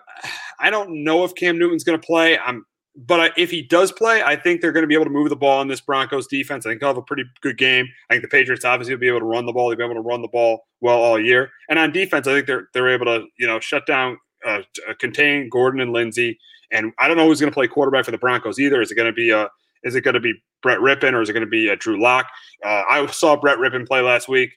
[0.60, 2.38] I don't know if Cam Newton's going to play.
[2.38, 5.12] I'm, but I, if he does play, I think they're going to be able to
[5.12, 6.66] move the ball in this Broncos defense.
[6.66, 7.88] I think they'll have a pretty good game.
[8.10, 9.70] I think the Patriots obviously will be able to run the ball.
[9.70, 11.50] They'll be able to run the ball well all year.
[11.70, 14.94] And on defense, I think they're they're able to you know shut down, uh, uh
[15.00, 16.38] contain Gordon and Lindsay.
[16.72, 18.82] And I don't know who's going to play quarterback for the Broncos either.
[18.82, 19.50] Is it going to be a
[19.84, 22.02] is it going to be Brett Rypien or is it going to be a Drew
[22.02, 22.28] Lock?
[22.66, 24.52] Uh, I saw Brett Rypien play last week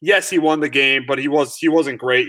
[0.00, 2.26] yes, he won the game, but he was he wasn't great.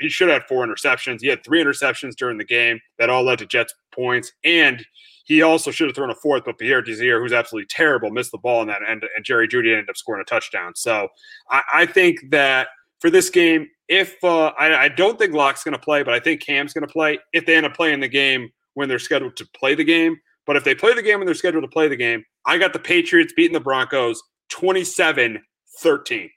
[0.00, 1.20] He, should have had four interceptions.
[1.20, 4.84] He had three interceptions during the game that all led to Jets points, and
[5.24, 8.38] he also should have thrown a fourth, but Pierre Desir, who's absolutely terrible, missed the
[8.38, 10.72] ball in that end, and Jerry Jeudy ended up scoring a touchdown.
[10.74, 11.08] So
[11.50, 12.68] I, I think that
[13.00, 16.20] for this game, if uh, I, I, don't think Lock's going to play, but I
[16.20, 17.18] think Cam's going to play.
[17.32, 20.56] If they end up playing the game when they're scheduled to play the game, but
[20.56, 22.78] if they play the game when they're scheduled to play the game, I got the
[22.78, 25.42] Patriots beating the Broncos 27
[25.80, 26.30] 13.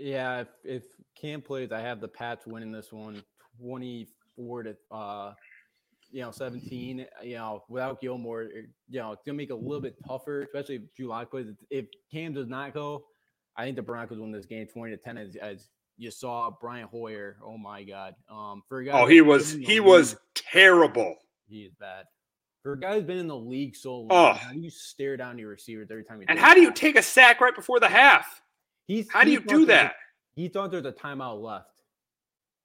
[0.00, 0.82] Yeah, if, if
[1.14, 3.22] Cam plays, I have the Pats winning this one
[3.60, 5.34] 24 to uh
[6.10, 7.06] you know 17.
[7.22, 8.44] You know, without Gilmore,
[8.88, 11.48] you know, it's gonna make it a little bit tougher, especially if July plays.
[11.70, 13.04] If Cam does not go,
[13.56, 16.88] I think the Broncos win this game 20 to 10 as, as you saw Brian
[16.88, 17.36] Hoyer.
[17.44, 18.14] Oh my God.
[18.30, 19.00] Um, for a guy.
[19.00, 21.16] Oh, he was he league, was terrible.
[21.46, 22.06] He is bad.
[22.62, 24.32] For a guy who's been in the league so long, oh.
[24.34, 26.26] how do you stare down your receivers every time you?
[26.28, 28.42] And how do you take a sack right before the half?
[28.90, 29.94] He's how do you do that?
[30.34, 31.66] he thought there's a timeout left.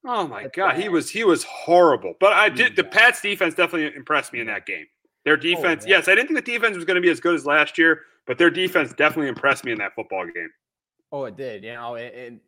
[0.08, 0.82] Oh my That's god, bad.
[0.82, 2.16] he was he was horrible.
[2.20, 4.88] But I did the Pats defense definitely impressed me in that game.
[5.24, 7.36] Their defense, oh, yes, I didn't think the defense was going to be as good
[7.36, 10.50] as last year, but their defense definitely impressed me in that football game.
[11.12, 11.64] Oh, it did.
[11.64, 12.40] You know, and,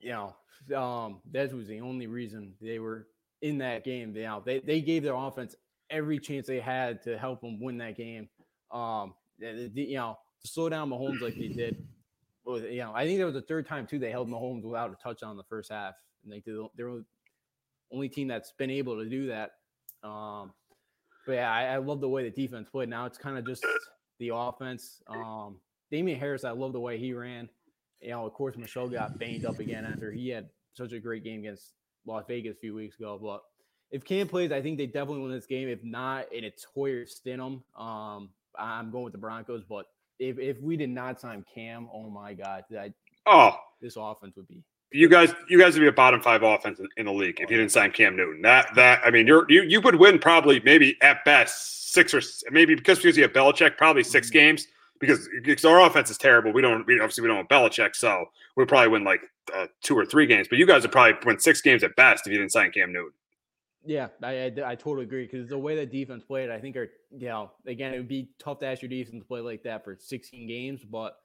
[0.00, 3.06] you know, um, that was the only reason they were
[3.40, 4.16] in that game.
[4.16, 5.54] You know, they they gave their offense
[5.90, 8.28] every chance they had to help them win that game.
[8.72, 11.86] Um, you know, to slow down Mahomes like they did.
[12.46, 14.96] You know, I think that was the third time too they held Mahomes without a
[15.02, 15.94] touchdown in the first half.
[16.24, 16.42] And they
[16.76, 17.04] they're the
[17.92, 19.52] only team that's been able to do that.
[20.02, 20.52] Um,
[21.26, 22.88] but yeah, I, I love the way the defense played.
[22.88, 23.64] Now it's kind of just
[24.18, 25.02] the offense.
[25.08, 25.58] Um,
[25.90, 27.48] Damien Harris, I love the way he ran.
[28.00, 31.22] You know, of course, Michel got banged up again after he had such a great
[31.22, 31.74] game against
[32.06, 33.18] Las Vegas a few weeks ago.
[33.22, 33.42] But
[33.92, 35.68] if Cam plays, I think they definitely win this game.
[35.68, 39.62] If not, and it's Hoyer Stidham, um, I'm going with the Broncos.
[39.68, 39.86] But
[40.22, 42.92] if, if we did not sign Cam, oh my God, I,
[43.26, 46.78] oh, this offense would be you guys, you guys would be a bottom five offense
[46.78, 48.42] in, in, the league if you didn't sign Cam Newton.
[48.42, 52.20] That that I mean, you're you you would win probably maybe at best six or
[52.50, 54.32] maybe because you have Belichick probably 6 mm-hmm.
[54.32, 54.66] games
[54.98, 56.52] because, because our offense is terrible.
[56.52, 59.20] We don't we obviously we don't have Belichick, so we'd probably win like
[59.54, 60.46] uh, two or three games.
[60.48, 62.92] But you guys would probably win six games at best if you didn't sign Cam
[62.92, 63.12] Newton.
[63.84, 66.90] Yeah, I, I, I totally agree because the way that defense played, I think are
[67.10, 69.84] you know again it would be tough to ask your defense to play like that
[69.84, 71.16] for 16 games, but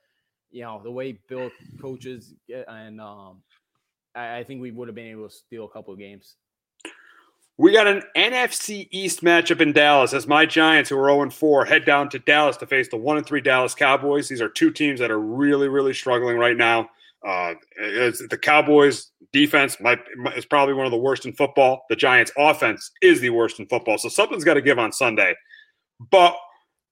[0.50, 3.41] you know the way Bill coaches and um
[4.15, 6.36] I, I think we would have been able to steal a couple of games.
[7.60, 11.65] We got an NFC East matchup in Dallas as my Giants, who are 0 4,
[11.65, 14.30] head down to Dallas to face the 1 3 Dallas Cowboys.
[14.30, 16.89] These are two teams that are really, really struggling right now.
[17.25, 19.99] Uh, the Cowboys' defense might,
[20.36, 21.84] is probably one of the worst in football.
[21.89, 23.97] The Giants' offense is the worst in football.
[23.97, 25.36] So something's got to give on Sunday.
[26.12, 26.36] But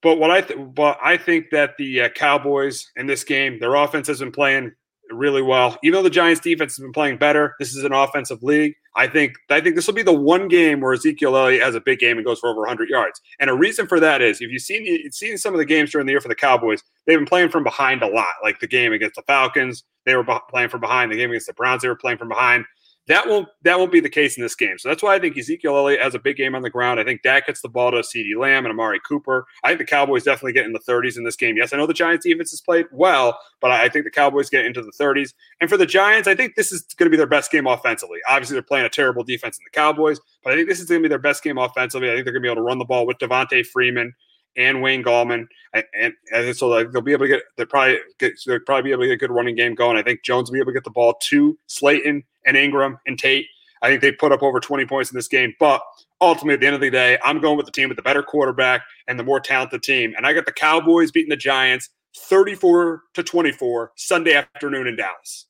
[0.02, 3.76] but what I th- but I think that the uh, Cowboys in this game, their
[3.76, 4.72] offense has been playing
[5.12, 5.78] really well.
[5.84, 8.76] Even though the Giants defense has been playing better, this is an offensive league.
[8.96, 11.82] I think I think this will be the one game where Ezekiel Elliott has a
[11.82, 13.20] big game and goes for over 100 yards.
[13.40, 15.92] And a reason for that is if you've seen you've seen some of the games
[15.92, 18.34] during the year for the Cowboys, they've been playing from behind a lot.
[18.42, 21.12] Like the game against the Falcons, they were playing from behind.
[21.12, 22.66] The game against the Browns, they were playing from behind.
[23.08, 24.80] That won't that won't be the case in this game.
[24.80, 27.00] So that's why I think Ezekiel Elliott has a big game on the ground.
[27.00, 29.46] I think Dak gets the ball to CeeDee Lamb and Amari Cooper.
[29.64, 31.56] I think the Cowboys definitely get in the 30s in this game.
[31.56, 34.66] Yes, I know the Giants defense has played well, but I think the Cowboys get
[34.66, 35.34] into the 30s.
[35.62, 38.20] And for the Giants, I think this is going to be their best game offensively.
[38.28, 41.02] Obviously, they're playing a terrible defense in the Cowboys, but I think this is going
[41.02, 42.10] to be their best game offensively.
[42.10, 44.14] I think they're going to be able to run the ball with Devonta Freeman
[44.58, 48.60] and Wayne Gallman, and, and so they'll be able to get they'll probably get they'll
[48.60, 49.98] probably be able to get a good running game going.
[49.98, 53.20] I think Jones will be able to get the ball to Slayton and Ingram and
[53.20, 53.48] Tate.
[53.82, 55.54] I think they put up over 20 points in this game.
[55.60, 55.82] But
[56.22, 58.24] ultimately, at the end of the day, I'm going with the team with the better
[58.24, 60.14] quarterback and the more talented team.
[60.18, 65.48] And I got the Cowboys beating the Giants 34 to 24 Sunday afternoon in Dallas.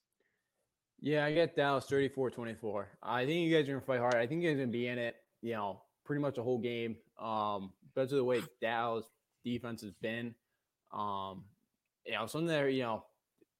[1.01, 2.89] Yeah, I get Dallas 34 24.
[3.03, 4.15] I think you guys are going to fight hard.
[4.15, 6.43] I think you guys are going to be in it, you know, pretty much the
[6.43, 6.95] whole game.
[7.21, 9.05] Um, because of the way Dallas
[9.43, 10.35] defense has been.
[10.93, 11.45] Um,
[12.05, 13.05] you know, something there, you know,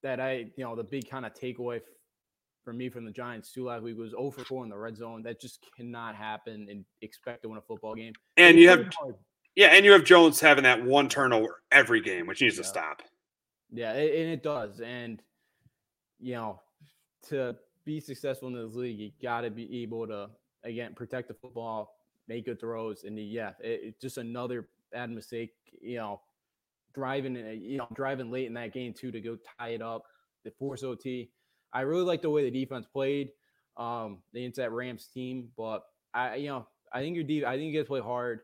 [0.03, 1.81] that I, you know, the big kind of takeaway
[2.63, 4.97] for me from the Giants too last week was 0 for 4 in the red
[4.97, 5.23] zone.
[5.23, 8.13] That just cannot happen and expect to win a football game.
[8.37, 9.15] And you have, hard.
[9.55, 12.63] yeah, and you have Jones having that one turnover every game, which needs yeah.
[12.63, 13.01] to stop.
[13.71, 14.79] Yeah, it, and it does.
[14.79, 15.21] And
[16.19, 16.61] you know,
[17.29, 20.29] to be successful in this league, you got to be able to
[20.63, 21.95] again protect the football,
[22.27, 25.53] make good throws, and yeah, it, it, just another bad mistake.
[25.81, 26.21] You know,
[26.93, 30.03] driving, you know, driving late in that game too to go tie it up,
[30.43, 31.29] the force OT
[31.75, 33.31] I really like the way the defense played
[33.75, 35.83] um, against that Rams team, but
[36.13, 38.39] I, you know, I think your de- I think you guys play hard,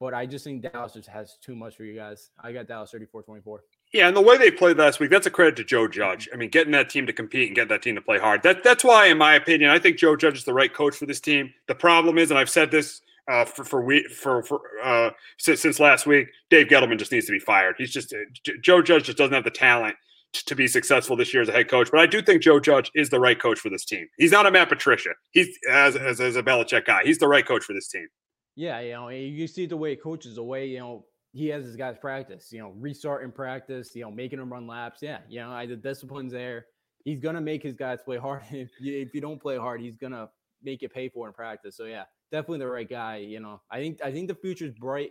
[0.00, 2.30] but I just think Dallas just has too much for you guys.
[2.42, 3.58] I got Dallas 34-24.
[3.96, 6.28] Yeah, and the way they played last week, that's a credit to Joe Judge.
[6.30, 8.42] I mean, getting that team to compete and getting that team to play hard.
[8.42, 11.06] That that's why, in my opinion, I think Joe Judge is the right coach for
[11.06, 11.54] this team.
[11.66, 15.62] The problem is, and I've said this uh, for for we for for uh, since,
[15.62, 17.76] since last week, Dave Gettleman just needs to be fired.
[17.78, 18.14] He's just
[18.60, 19.96] Joe Judge just doesn't have the talent
[20.34, 21.88] to be successful this year as a head coach.
[21.90, 24.08] But I do think Joe Judge is the right coach for this team.
[24.18, 25.14] He's not a Matt Patricia.
[25.30, 27.00] He's as as, as a Belichick guy.
[27.02, 28.08] He's the right coach for this team.
[28.56, 31.66] Yeah, you know, you see the way he coaches, the way you know he has
[31.66, 32.50] his guys practice.
[32.50, 33.94] You know, restart in practice.
[33.94, 35.00] You know, making them run laps.
[35.02, 36.66] Yeah, you know, I, the discipline's there.
[37.04, 38.42] He's gonna make his guys play hard.
[38.50, 40.30] if you, if you don't play hard, he's gonna
[40.62, 41.76] make you pay for in practice.
[41.76, 43.18] So yeah, definitely the right guy.
[43.18, 45.10] You know, I think I think the future's bright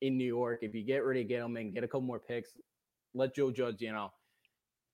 [0.00, 0.60] in New York.
[0.62, 2.50] If you get ready to get him and get a couple more picks,
[3.14, 4.10] let Joe Judge, you know,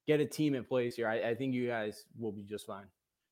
[0.08, 2.87] get a team in place here, I, I think you guys will be just fine.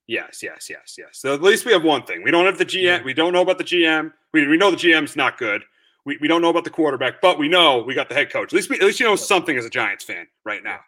[0.07, 1.11] Yes, yes, yes, yes.
[1.13, 2.23] So at least we have one thing.
[2.23, 2.83] We don't have the GM.
[2.83, 3.03] Yeah.
[3.03, 4.13] We don't know about the GM.
[4.33, 5.63] We, we know the GM's not good.
[6.05, 8.49] We, we don't know about the quarterback, but we know we got the head coach.
[8.49, 10.81] At least we, at least you know something as a Giants fan right now.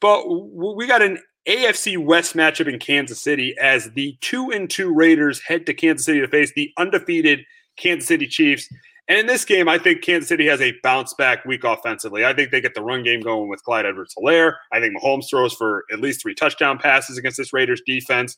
[0.00, 4.92] But we got an AFC West matchup in Kansas City as the two and two
[4.92, 7.40] Raiders head to Kansas City to face the undefeated
[7.76, 8.68] Kansas City Chiefs.
[9.08, 12.24] And in this game, I think Kansas City has a bounce back week offensively.
[12.24, 14.54] I think they get the run game going with Clyde Edwards Helaire.
[14.72, 18.36] I think Mahomes throws for at least three touchdown passes against this Raiders defense.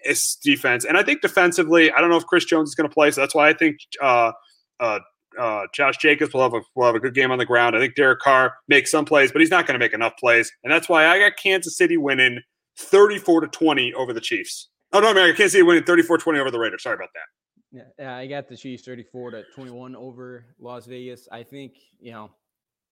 [0.00, 0.86] It's defense.
[0.86, 3.10] And I think defensively, I don't know if Chris Jones is going to play.
[3.10, 4.32] So that's why I think uh,
[4.80, 5.00] uh,
[5.38, 7.76] uh, Josh Jacobs will have, a, will have a good game on the ground.
[7.76, 10.50] I think Derek Carr makes some plays, but he's not going to make enough plays.
[10.64, 12.40] And that's why I got Kansas City winning
[12.78, 14.68] 34 to 20 over the Chiefs.
[14.92, 16.82] Oh, no, man, Kansas City winning 34 20 over the Raiders.
[16.82, 17.84] Sorry about that.
[17.98, 21.28] Yeah, I got the Chiefs 34 to 21 over Las Vegas.
[21.30, 22.30] I think, you know,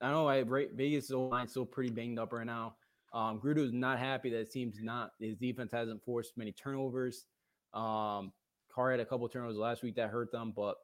[0.03, 0.45] I know I
[0.75, 2.77] Vegas line still pretty banged up right now.
[3.15, 7.25] Um, is not happy that it seems not his defense hasn't forced many turnovers.
[7.73, 8.33] Um,
[8.71, 10.77] Carr had a couple turnovers last week that hurt them, but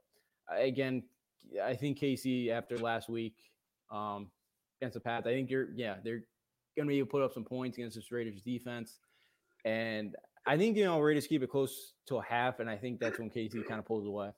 [0.50, 1.02] again,
[1.62, 3.34] I think KC after last week
[3.90, 4.30] um,
[4.80, 6.24] against the Pats, I think you're yeah they're
[6.76, 8.98] going to be able to put up some points against this Raiders defense,
[9.64, 10.14] and
[10.46, 13.18] I think you know Raiders keep it close to a half, and I think that's
[13.18, 14.30] when KC kind of pulls away.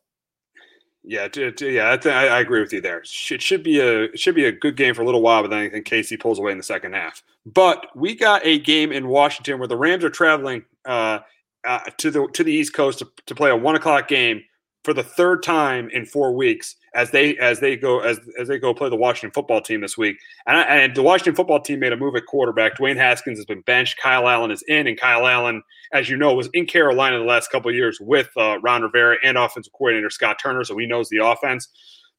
[1.07, 3.01] Yeah, to, to, yeah, I, I, agree with you there.
[3.01, 5.51] It should be a it should be a good game for a little while, but
[5.51, 7.23] then I think KC pulls away in the second half.
[7.45, 11.19] But we got a game in Washington where the Rams are traveling uh,
[11.67, 14.45] uh, to the to the East Coast to, to play a one o'clock game
[14.85, 18.59] for the third time in four weeks as they as they go as as they
[18.59, 20.16] go play the Washington football team this week.
[20.47, 22.77] And, I, and the Washington football team made a move at quarterback.
[22.77, 23.99] Dwayne Haskins has been benched.
[23.99, 27.51] Kyle Allen is in, and Kyle Allen, as you know, was in Carolina the last
[27.51, 31.25] couple years with uh, Ron Rivera and offensive coordinator Scott Turner, so he knows the
[31.25, 31.68] offense.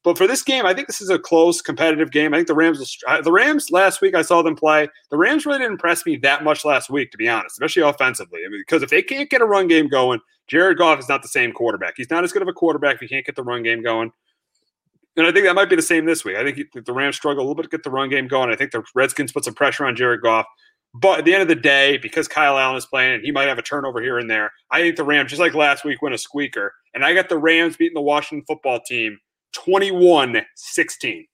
[0.06, 2.32] But for this game, I think this is a close, competitive game.
[2.32, 4.88] I think the Rams, the Rams last week, I saw them play.
[5.10, 8.42] The Rams really didn't impress me that much last week, to be honest, especially offensively.
[8.46, 11.22] I mean, because if they can't get a run game going, Jared Goff is not
[11.22, 11.94] the same quarterback.
[11.96, 14.12] He's not as good of a quarterback if he can't get the run game going.
[15.16, 16.36] And I think that might be the same this week.
[16.36, 18.52] I think the Rams struggle a little bit to get the run game going.
[18.52, 20.46] I think the Redskins put some pressure on Jared Goff.
[20.94, 23.48] But at the end of the day, because Kyle Allen is playing and he might
[23.48, 26.12] have a turnover here and there, I think the Rams, just like last week, win
[26.12, 26.72] a squeaker.
[26.94, 29.18] And I got the Rams beating the Washington football team
[29.56, 31.26] 21 16.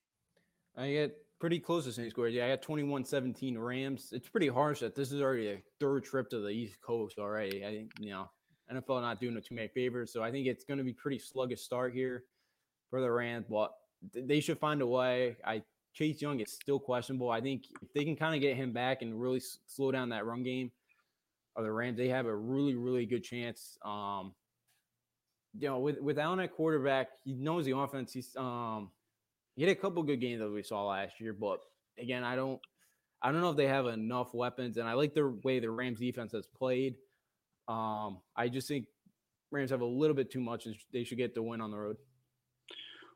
[0.77, 2.29] I get pretty close to same score.
[2.29, 4.11] Yeah, I got 21 17 Rams.
[4.13, 7.67] It's pretty harsh that this is already a third trip to the East Coast already.
[7.67, 8.31] I think, you know,
[8.73, 10.13] NFL not doing it too many favors.
[10.13, 12.25] So I think it's going to be pretty sluggish start here
[12.91, 13.73] for the Rams, but
[14.15, 15.37] they should find a way.
[15.45, 17.31] I Chase Young is still questionable.
[17.31, 20.25] I think if they can kind of get him back and really slow down that
[20.25, 20.71] run game
[21.57, 23.77] of the Rams, they have a really, really good chance.
[23.85, 24.33] Um,
[25.59, 28.13] you know, with with Allen at quarterback, he knows the offense.
[28.13, 28.91] He's um
[29.55, 31.61] he had a couple good games that we saw last year, but
[31.99, 32.61] again, I don't
[33.23, 36.01] I don't know if they have enough weapons, and I like the way the Rams
[36.01, 36.97] defense has played.
[37.69, 38.87] Um, I just think
[39.51, 41.77] Rams have a little bit too much, and they should get the win on the
[41.77, 41.97] road.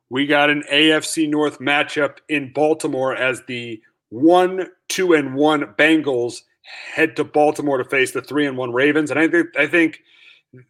[0.08, 6.42] We got an AFC North matchup in Baltimore as the one, two, and one Bengals
[6.94, 10.00] head to Baltimore to face the three and one Ravens, and I think I think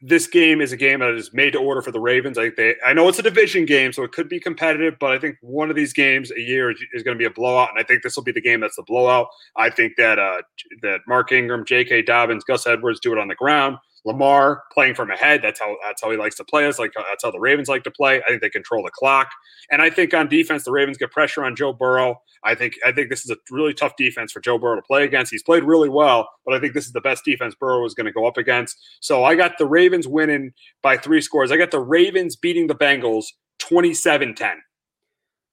[0.01, 2.39] this game is a game that is made to order for the Ravens.
[2.39, 5.13] I think they, I know it's a division game, so it could be competitive, but
[5.13, 7.71] I think one of these games a year is, is going to be a blowout,
[7.71, 9.29] and I think this will be the game that's the blowout.
[9.57, 10.43] I think that uh,
[10.83, 12.03] that Mark Ingram, J.K.
[12.03, 13.79] Dobbins, Gus Edwards do it on the ground.
[14.07, 15.41] Lamar playing from ahead.
[15.43, 16.79] That's how that's how he likes to play us.
[16.79, 18.23] Like that's how the Ravens like to play.
[18.23, 19.29] I think they control the clock,
[19.71, 22.23] and I think on defense the Ravens get pressure on Joe Burrow.
[22.45, 25.05] I think I think this is a really tough defense for Joe Burrow to play
[25.05, 25.33] against.
[25.33, 28.07] He's played really well, but I think this is the best defense Burrow is going
[28.07, 28.79] to go up against.
[29.01, 31.51] So I got the Ravens winning by three scores.
[31.51, 33.27] I got the Ravens beating the Bengals
[33.61, 34.55] 27-10.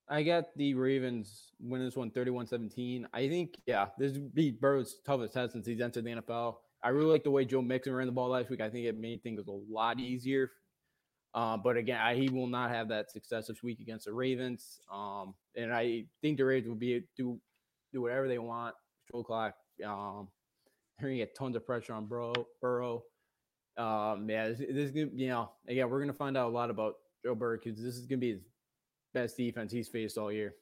[0.09, 3.05] I got the Ravens winning this one 31-17.
[3.13, 6.57] I think, yeah, this would be Burrow's toughest test since he's entered the NFL.
[6.83, 8.61] I really like the way Joe Mixon ran the ball last week.
[8.61, 10.51] I think it made things a lot easier.
[11.33, 14.79] Uh, but again, I, he will not have that success this week against the Ravens.
[14.91, 17.39] Um, and I think the Ravens will be do
[17.91, 18.75] do whatever they want.
[19.07, 19.55] Control clock.
[19.85, 20.27] Um,
[20.99, 22.33] they're gonna get tons of pressure on Burrow.
[22.61, 23.03] Burrow.
[23.77, 26.69] Um, yeah, this, this is gonna, you know, again, we're gonna find out a lot
[26.69, 28.41] about Joe Burrow because this is gonna be his
[29.13, 30.53] best defense he's faced all year.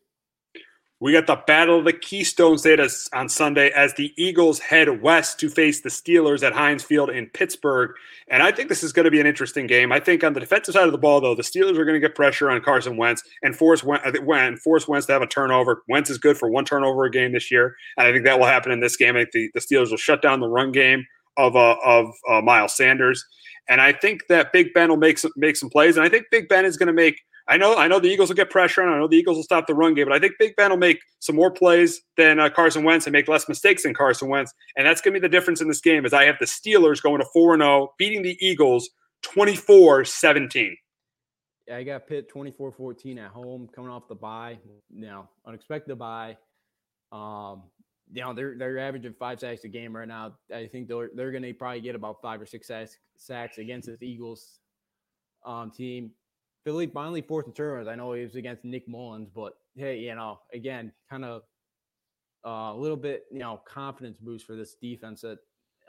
[1.01, 2.79] We got the Battle of the Keystone State
[3.11, 7.25] on Sunday as the Eagles head west to face the Steelers at Heinz Field in
[7.25, 7.89] Pittsburgh.
[8.27, 9.91] And I think this is going to be an interesting game.
[9.91, 11.99] I think on the defensive side of the ball, though, the Steelers are going to
[11.99, 15.81] get pressure on Carson Wentz and force Wentz, force Wentz to have a turnover.
[15.89, 18.45] Wentz is good for one turnover a game this year, and I think that will
[18.45, 19.15] happen in this game.
[19.15, 21.03] I think the, the Steelers will shut down the run game
[21.35, 23.25] of uh, of uh, Miles Sanders,
[23.67, 26.27] and I think that Big Ben will make some make some plays, and I think
[26.29, 28.81] Big Ben is going to make I know, I know the Eagles will get pressure
[28.81, 28.93] on.
[28.93, 30.77] I know the Eagles will stop the run game, but I think Big Ben will
[30.77, 34.53] make some more plays than uh, Carson Wentz and make less mistakes than Carson Wentz,
[34.77, 36.05] and that's going to be the difference in this game.
[36.05, 38.89] Is I have the Steelers going to four and zero, beating the Eagles
[39.25, 40.71] 24-17.
[41.67, 44.57] Yeah, I got Pitt 24-14 at home, coming off the bye.
[44.89, 46.37] Know, unexpected bye.
[47.11, 47.63] Um,
[48.13, 50.33] you know, they're they're averaging five sacks a game right now.
[50.53, 53.87] I think they're they're going to probably get about five or six sacks, sacks against
[53.87, 54.59] this Eagles
[55.45, 56.11] um, team.
[56.63, 57.87] Philly finally forced the turnovers.
[57.87, 61.41] I know he was against Nick Mullens, but hey, you know, again, kind of
[62.45, 65.39] uh, a little bit, you know, confidence boost for this defense that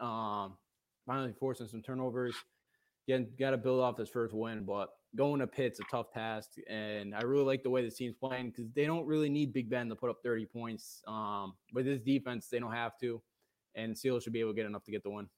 [0.04, 0.56] um,
[1.06, 2.34] finally forcing some turnovers.
[3.08, 6.50] Again, got to build off this first win, but going to Pitt's a tough task,
[6.70, 9.68] and I really like the way this team's playing because they don't really need Big
[9.68, 11.02] Ben to put up 30 points.
[11.06, 13.20] Um, with this defense, they don't have to,
[13.74, 15.28] and Steelers should be able to get enough to get the win.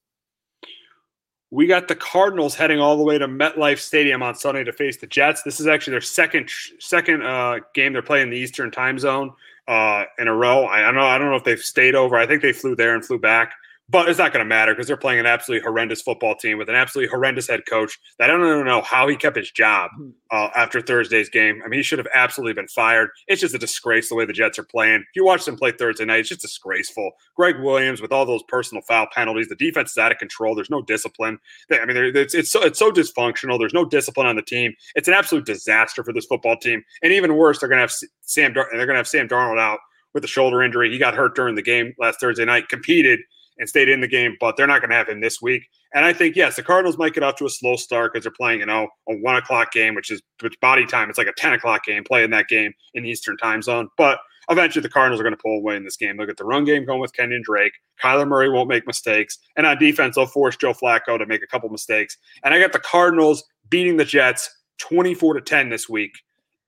[1.51, 4.97] We got the Cardinals heading all the way to MetLife Stadium on Sunday to face
[4.97, 5.43] the Jets.
[5.43, 9.31] This is actually their second second uh, game they're playing the Eastern Time Zone
[9.67, 10.65] uh, in a row.
[10.65, 11.05] I, I don't know.
[11.05, 12.17] I don't know if they've stayed over.
[12.17, 13.53] I think they flew there and flew back.
[13.87, 16.69] But it's not going to matter because they're playing an absolutely horrendous football team with
[16.69, 19.91] an absolutely horrendous head coach that I don't even know how he kept his job
[19.95, 20.09] hmm.
[20.31, 21.61] uh, after Thursday's game.
[21.63, 23.09] I mean, he should have absolutely been fired.
[23.27, 25.01] It's just a disgrace the way the Jets are playing.
[25.01, 27.11] If you watch them play Thursday night, it's just disgraceful.
[27.35, 30.55] Gregg Williams with all those personal foul penalties, the defense is out of control.
[30.55, 31.37] There's no discipline.
[31.71, 33.59] I mean, it's it's so, it's so dysfunctional.
[33.59, 34.73] There's no discipline on the team.
[34.95, 36.83] It's an absolute disaster for this football team.
[37.03, 38.53] And even worse, they're going to have Sam.
[38.53, 39.79] They're going to have Sam Darnold out
[40.15, 40.89] with a shoulder injury.
[40.89, 42.69] He got hurt during the game last Thursday night.
[42.69, 43.19] Competed
[43.57, 45.63] and stayed in the game, but they're not going to have him this week.
[45.93, 48.33] And I think, yes, the Cardinals might get off to a slow start because they're
[48.33, 51.09] playing, you know, a one o'clock game, which is which body time.
[51.09, 53.89] It's like a 10 o'clock game, playing that game in the Eastern time zone.
[53.97, 56.17] But eventually the Cardinals are going to pull away in this game.
[56.17, 57.73] Look at the run game going with Kenyon Drake.
[58.01, 59.39] Kyler Murray won't make mistakes.
[59.55, 62.17] And on defense, they'll force Joe Flacco to make a couple mistakes.
[62.43, 64.49] And I got the Cardinals beating the Jets
[64.79, 66.11] 24 to 10 this week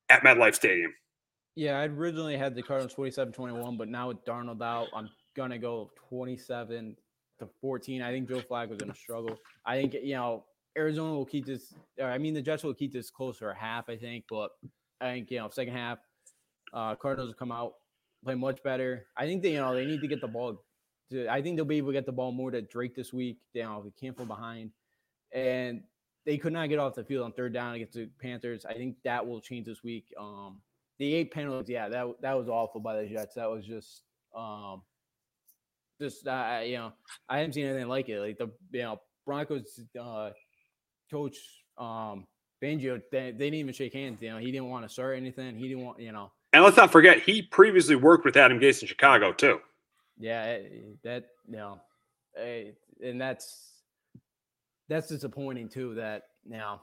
[0.09, 0.93] at MetLife Stadium.
[1.55, 5.59] Yeah, I originally had the Cardinals 27 21, but now with Darnold out, I'm gonna
[5.59, 6.97] go 27
[7.39, 8.01] to 14.
[8.01, 9.37] I think Joe Flacco is gonna struggle.
[9.65, 10.43] I think you know
[10.77, 11.73] Arizona will keep this.
[12.03, 13.87] I mean, the Jets will keep this closer a half.
[13.87, 14.51] I think, but
[14.99, 15.99] I think you know second half,
[16.73, 17.75] uh, Cardinals will come out
[18.23, 19.05] play much better.
[19.15, 20.61] I think they you know they need to get the ball.
[21.11, 23.37] To, I think they'll be able to get the ball more to Drake this week.
[23.53, 24.71] They, you know, they can't fall behind,
[25.33, 25.83] and
[26.25, 28.65] they could not get off the field on third down against the Panthers.
[28.65, 30.13] I think that will change this week.
[30.19, 30.59] Um,
[30.99, 33.35] the eight penalties, yeah, that that was awful by the Jets.
[33.35, 34.01] That was just
[34.35, 34.81] um,
[35.99, 36.93] just uh, you know,
[37.29, 38.19] I haven't seen anything like it.
[38.19, 40.31] Like the you know Broncos uh,
[41.11, 41.37] coach
[41.77, 42.25] um,
[42.61, 44.21] Fangio, they, they didn't even shake hands.
[44.21, 45.57] You know, he didn't want to start anything.
[45.57, 46.31] He didn't want you know.
[46.53, 49.59] And let's not forget, he previously worked with Adam Gase in Chicago too.
[50.17, 50.59] Yeah,
[51.03, 51.79] that you know,
[53.03, 53.73] and that's
[54.89, 55.95] that's disappointing too.
[55.95, 56.79] That you know,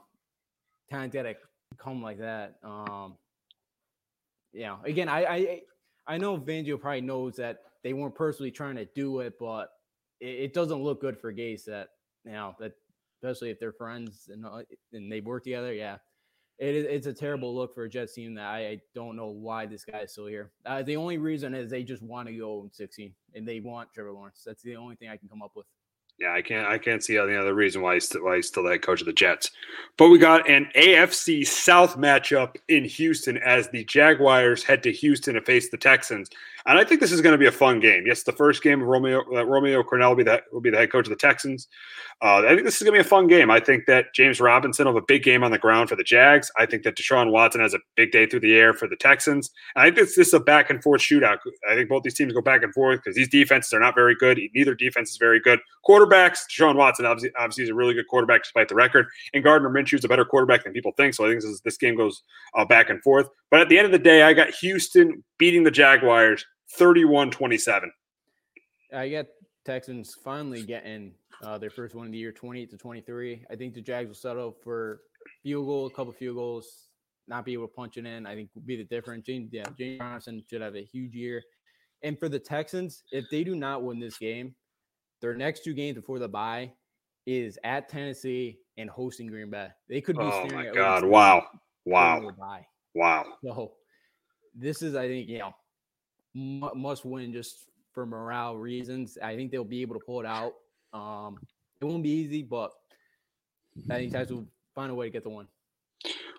[0.89, 1.35] kind of got to
[1.77, 2.55] come like that.
[2.63, 3.15] Um,
[4.53, 5.61] you know, again, I I
[6.07, 9.69] I know Fangio probably knows that they weren't personally trying to do it, but
[10.19, 11.89] it, it doesn't look good for Gase that
[12.25, 12.73] you know that
[13.21, 15.71] especially if they're friends and uh, and they work together.
[15.71, 15.97] Yeah,
[16.57, 16.85] it is.
[16.89, 19.85] It's a terrible look for a Jets team that I, I don't know why this
[19.85, 20.51] guy is still here.
[20.65, 24.11] Uh, the only reason is they just want to go 16 and they want Trevor
[24.11, 24.41] Lawrence.
[24.43, 25.67] That's the only thing I can come up with.
[26.17, 26.67] Yeah, I can't.
[26.67, 29.05] I can't see any other reason why he's, why he's still the head coach of
[29.05, 29.51] the Jets.
[29.97, 35.35] But we got an AFC South matchup in Houston as the Jaguars head to Houston
[35.35, 36.29] to face the Texans.
[36.67, 38.05] And I think this is going to be a fun game.
[38.07, 40.77] Yes, the first game of Romeo uh, Romeo Crennel will be the will be the
[40.77, 41.67] head coach of the Texans.
[42.23, 43.51] Uh, I think this is going to be a fun game.
[43.51, 46.03] I think that James Robinson will have a big game on the ground for the
[46.03, 46.49] Jags.
[46.57, 49.51] I think that Deshaun Watson has a big day through the air for the Texans.
[49.75, 51.37] And I think this, this is a back and forth shootout.
[51.69, 54.15] I think both these teams go back and forth because these defenses are not very
[54.15, 54.39] good.
[54.53, 55.59] Neither defense is very good.
[55.87, 59.69] Quarterbacks, Deshaun Watson obviously, obviously is a really good quarterback despite the record, and Gardner
[59.69, 61.13] Minshew is a better quarterback than people think.
[61.13, 62.23] So I think this, is, this game goes
[62.55, 63.29] uh, back and forth.
[63.51, 67.91] But at the end of the day, I got Houston beating the Jaguars 31 27.
[68.93, 69.27] I get
[69.65, 71.13] Texans finally getting
[71.43, 73.45] uh, their first one of the year, 28 to 23.
[73.49, 75.01] I think the Jags will settle for
[75.43, 76.87] field goal, a couple field goals,
[77.27, 78.25] not be able to punch it in.
[78.25, 79.25] I think will be the difference.
[79.25, 81.41] James, yeah, James Robinson should have a huge year.
[82.03, 84.53] And for the Texans, if they do not win this game,
[85.21, 86.71] their next two games before the bye
[87.25, 89.69] is at Tennessee and hosting Green Bay.
[89.89, 90.23] They could be.
[90.23, 91.03] Oh my God!
[91.03, 91.47] Wow!
[91.85, 92.29] Wow!
[92.93, 93.25] Wow!
[93.43, 93.73] So
[94.53, 95.53] this is, I think, you know,
[96.35, 99.17] must win just for morale reasons.
[99.23, 100.53] I think they'll be able to pull it out.
[100.93, 101.39] Um,
[101.81, 102.71] it won't be easy, but
[103.89, 105.47] I think Texas will find a way to get the one.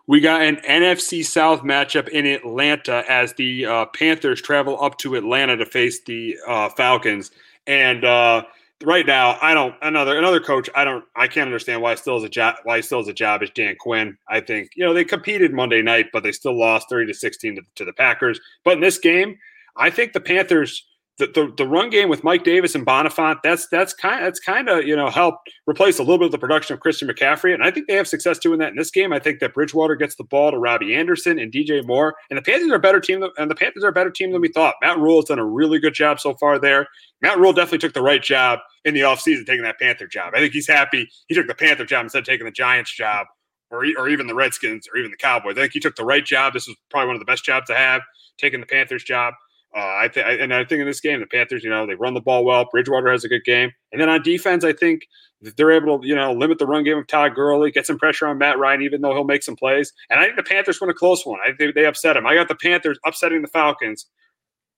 [0.07, 5.17] We got an NFC South matchup in Atlanta as the uh, Panthers travel up to
[5.17, 7.33] Atlanta to face the uh, Falcons.
[7.67, 8.45] And uh,
[8.85, 10.71] right now, I don't another another coach.
[10.77, 11.05] I don't.
[11.17, 12.57] I can't understand why still has a job.
[12.63, 14.17] Why still has a job is Dan Quinn.
[14.29, 17.57] I think you know they competed Monday night, but they still lost thirty to sixteen
[17.57, 18.39] to, to the Packers.
[18.63, 19.37] But in this game,
[19.79, 20.83] I think the Panthers
[21.19, 24.69] the, the, the run game with Mike Davis and Boniface, that's that's kind that's kind
[24.69, 27.63] of you know helped replace a little bit of the production of Christian McCaffrey, and
[27.63, 29.13] I think they have success doing that in this game.
[29.13, 32.43] I think that Bridgewater gets the ball to Robbie Anderson and DJ Moore, and the
[32.43, 34.49] Panthers are a better team, than, and the Panthers are a better team than we
[34.49, 34.75] thought.
[34.83, 36.87] Matt Rhule has done a really good job so far there.
[37.23, 40.35] Matt Rhule definitely took the right job in the offseason taking that Panther job.
[40.35, 43.27] I think he's happy he took the Panther job instead of taking the Giants job
[43.71, 45.57] or, or even the Redskins or even the Cowboys.
[45.57, 46.53] I think he took the right job.
[46.53, 48.03] This was probably one of the best jobs to have,
[48.37, 49.33] taking the Panthers job.
[49.75, 52.15] Uh, I think, and I think in this game, the Panthers, you know, they run
[52.15, 52.67] the ball well.
[52.71, 55.03] Bridgewater has a good game, and then on defense, I think
[55.43, 58.27] they're able to, you know, limit the run game of Todd Gurley, get some pressure
[58.27, 59.93] on Matt Ryan, even though he'll make some plays.
[60.09, 61.41] And I think the Panthers win a close one.
[61.45, 62.27] I think they upset him.
[62.27, 64.07] I got the Panthers upsetting the Falcons,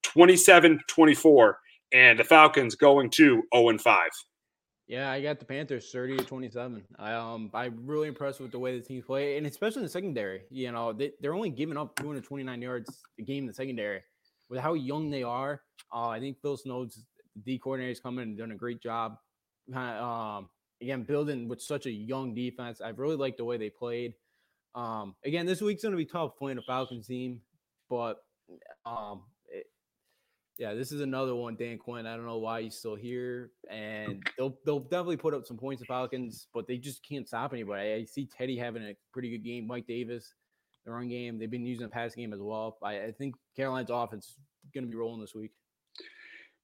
[0.05, 1.53] 27-24,
[1.93, 4.11] and the Falcons going to 0 and 5.
[4.89, 6.83] Yeah, I got the Panthers 30 to 27.
[6.99, 10.45] I um I'm really impressed with the way the teams play, and especially the secondary.
[10.51, 14.01] You know, they, they're only giving up 229 yards a game in the secondary
[14.49, 15.63] with how young they are,
[15.95, 17.05] uh, I think Phil Snow's
[17.45, 19.17] D coordinator is coming and doing a great job.
[19.75, 20.49] Um,
[20.81, 22.81] again, building with such a young defense.
[22.81, 24.15] I've really like the way they played.
[24.75, 27.41] Um, again, this week's going to be tough playing a Falcons team,
[27.91, 28.19] but
[28.87, 29.67] um, it,
[30.59, 31.57] yeah, this is another one.
[31.57, 32.07] Dan Quinn.
[32.07, 35.81] I don't know why he's still here, and they'll they'll definitely put up some points.
[35.81, 37.93] The Falcons, but they just can't stop anybody.
[37.93, 39.67] I see Teddy having a pretty good game.
[39.67, 40.35] Mike Davis
[40.89, 41.39] the run game.
[41.39, 42.79] They've been using the pass game as well.
[42.83, 44.27] I, I think Carolina's offense
[44.65, 45.53] is going to be rolling this week.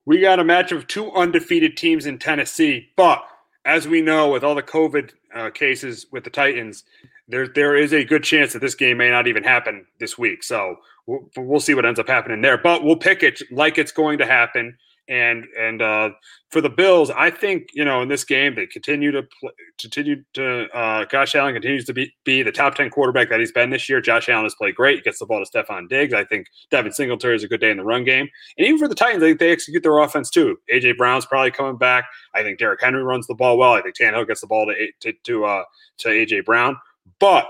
[0.06, 3.24] We got a match of two undefeated teams in Tennessee, but
[3.64, 6.84] as we know, with all the COVID uh, cases with the Titans,
[7.26, 10.42] there there is a good chance that this game may not even happen this week.
[10.42, 12.58] So we'll, we'll see what ends up happening there.
[12.58, 14.76] But we'll pick it like it's going to happen.
[15.06, 16.10] And and uh,
[16.50, 20.24] for the Bills, I think you know in this game they continue to play, continue
[20.32, 23.68] to uh, Josh Allen continues to be, be the top ten quarterback that he's been
[23.68, 24.00] this year.
[24.00, 24.96] Josh Allen has played great.
[24.96, 26.14] He gets the ball to Stefon Diggs.
[26.14, 28.88] I think Devin Singletary is a good day in the run game, and even for
[28.88, 30.56] the Titans, I think they execute their offense too.
[30.72, 32.06] AJ Brown's probably coming back.
[32.34, 33.74] I think Derrick Henry runs the ball well.
[33.74, 35.64] I think Tannehill gets the ball to to to, uh,
[35.98, 36.78] to AJ Brown,
[37.18, 37.46] but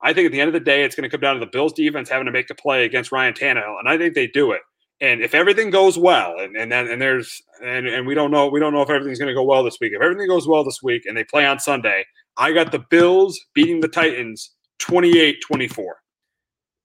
[0.00, 1.50] I think at the end of the day, it's going to come down to the
[1.50, 4.52] Bills defense having to make a play against Ryan Tannehill, and I think they do
[4.52, 4.62] it.
[5.00, 8.48] And if everything goes well, and and then and there's and, and we don't know
[8.48, 9.92] we don't know if everything's going to go well this week.
[9.94, 12.04] If everything goes well this week and they play on Sunday,
[12.36, 15.86] I got the Bills beating the Titans 28-24.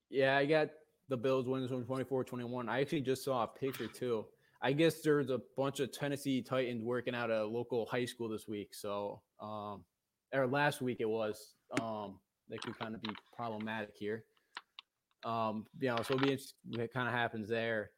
[0.10, 0.70] Yeah, I got
[1.10, 2.70] the Bills winning this 24-21.
[2.70, 4.26] I actually just saw a picture too.
[4.62, 8.48] I guess there's a bunch of Tennessee Titans working out a local high school this
[8.48, 8.74] week.
[8.74, 9.84] So, um,
[10.34, 11.56] or last week it was.
[11.82, 14.26] Um, that could kind of be problematic here.
[15.26, 17.92] Um, you know, so it'll be interesting what kind of happens there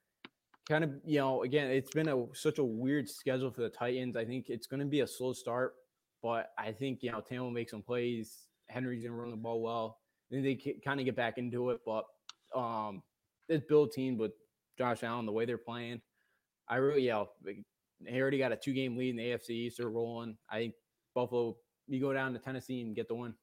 [0.68, 4.16] kind of, you know, again, it's been a such a weird schedule for the Titans.
[4.16, 5.76] I think it's going to be a slow start,
[6.24, 8.48] but I think you know Tam will make some plays.
[8.68, 10.00] Henry's going to run the ball well.
[10.32, 12.06] Then they kind of get back into it, but
[12.56, 13.04] um,
[13.48, 14.32] this build team with
[14.78, 16.02] Josh Allen, the way they're playing,
[16.68, 17.64] I really, yeah, they
[18.20, 19.78] already got a two game lead in the AFC East.
[19.78, 20.38] They're rolling.
[20.50, 20.74] I think
[21.14, 21.58] Buffalo,
[21.88, 23.34] you go down to Tennessee and get the win.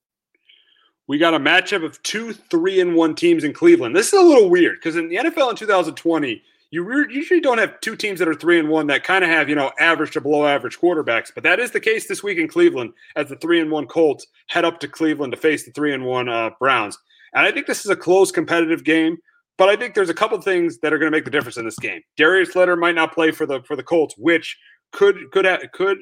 [1.07, 3.95] We got a matchup of two three and one teams in Cleveland.
[3.95, 6.43] This is a little weird because in the NFL in 2020,
[6.73, 9.49] you usually don't have two teams that are three and one that kind of have
[9.49, 12.49] you know average to below average quarterbacks, but that is the case this week in
[12.49, 15.93] Cleveland as the three and one Colts head up to Cleveland to face the three
[15.93, 16.97] and one uh, Browns.
[17.35, 19.19] And I think this is a close competitive game,
[19.59, 21.67] but I think there's a couple things that are going to make the difference in
[21.67, 22.01] this game.
[22.17, 24.57] Darius Leonard might not play for the for the Colts, which
[24.93, 25.99] could could could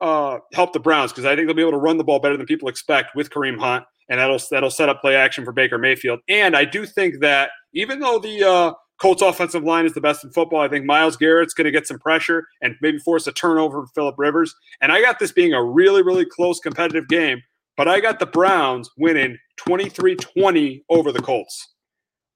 [0.00, 2.38] uh, help the Browns because I think they'll be able to run the ball better
[2.38, 5.76] than people expect with Kareem Hunt, and that'll that'll set up play action for Baker
[5.76, 6.20] Mayfield.
[6.26, 10.24] And I do think that even though the uh, Colts offensive line is the best
[10.24, 10.60] in football.
[10.60, 13.88] I think Myles Garrett's going to get some pressure and maybe force a turnover from
[13.94, 14.54] Philip Rivers.
[14.80, 17.42] And I got this being a really, really close competitive game,
[17.76, 21.74] but I got the Browns winning 23 20 over the Colts.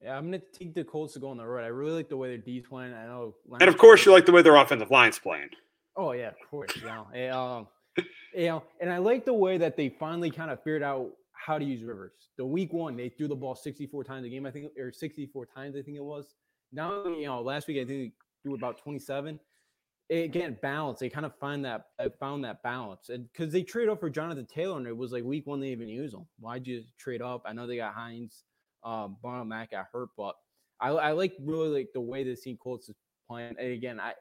[0.03, 1.65] Yeah, I'm going to take the Colts to go on the road.
[1.65, 2.95] I really like the way their D's playing.
[2.95, 3.35] I know.
[3.61, 5.51] And of course, you like the way their offensive line's playing.
[5.97, 6.71] Oh, yeah, of course.
[6.83, 7.69] Know, and, um,
[8.35, 11.59] you know, and I like the way that they finally kind of figured out how
[11.59, 12.13] to use Rivers.
[12.39, 15.47] The week one, they threw the ball 64 times a game, I think, or 64
[15.47, 16.35] times, I think it was
[16.73, 18.12] now you know last week I think
[18.43, 19.39] threw about 27.
[20.09, 20.99] It, again, balance.
[20.99, 24.11] They kind of find that I found that balance, and because they trade up for
[24.11, 26.27] Jonathan Taylor, and it was like week one they even use him.
[26.41, 27.43] Why'd you trade up?
[27.47, 28.45] I know they got Hines,
[28.85, 30.35] um, Marlon Mack got hurt, but
[30.81, 32.97] I, I like really like the way the team Colts is
[33.29, 33.55] playing.
[33.59, 34.14] And again, I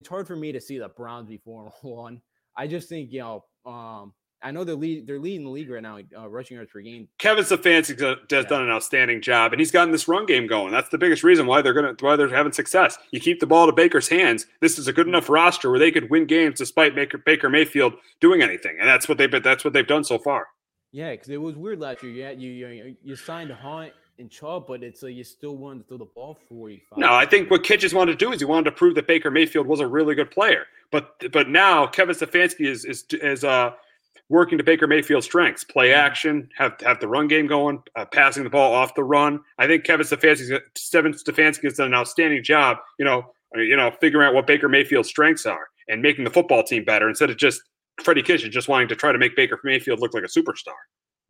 [0.00, 2.20] it's hard for me to see the Browns before one.
[2.56, 4.12] I just think you know, um,
[4.42, 7.08] I know they're lead, they're leading the league right now, uh, rushing yards per game.
[7.18, 8.42] Kevin Stefanski has yeah.
[8.42, 10.72] done an outstanding job, and he's gotten this run game going.
[10.72, 12.98] That's the biggest reason why they're gonna why they're having success.
[13.10, 14.46] You keep the ball to Baker's hands.
[14.60, 17.94] This is a good enough roster where they could win games despite Baker, Baker Mayfield
[18.20, 20.48] doing anything, and that's what they've that's what they've done so far.
[20.92, 22.12] Yeah, because it was weird last year.
[22.12, 25.88] Yeah, you you you signed Hunt and Chubb, but it's like you still wanted to
[25.88, 26.98] throw the ball forty five.
[26.98, 29.30] No, I think what Kitchens wanted to do is he wanted to prove that Baker
[29.30, 30.66] Mayfield was a really good player.
[30.90, 33.72] But but now Kevin Stefanski is is is uh
[34.32, 38.42] working to Baker Mayfield's strengths: play action, have have the run game going, uh, passing
[38.42, 39.40] the ball off the run.
[39.58, 40.58] I think Kevin Stefanski
[40.90, 42.78] Kevin Stefanski has done an outstanding job.
[42.98, 46.64] You know, you know, figuring out what Baker Mayfield's strengths are and making the football
[46.64, 47.60] team better instead of just
[48.02, 50.74] Freddie Kitchen just wanting to try to make Baker Mayfield look like a superstar.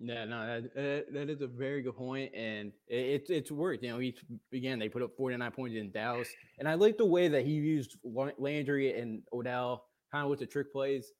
[0.04, 3.84] Yeah, no, that, that is a very good point, and it, it's worked.
[3.84, 4.16] You know, he
[4.52, 6.28] again they put up 49 points in Dallas,
[6.58, 7.96] and I like the way that he used
[8.38, 11.12] Landry and Odell kind of with the trick plays.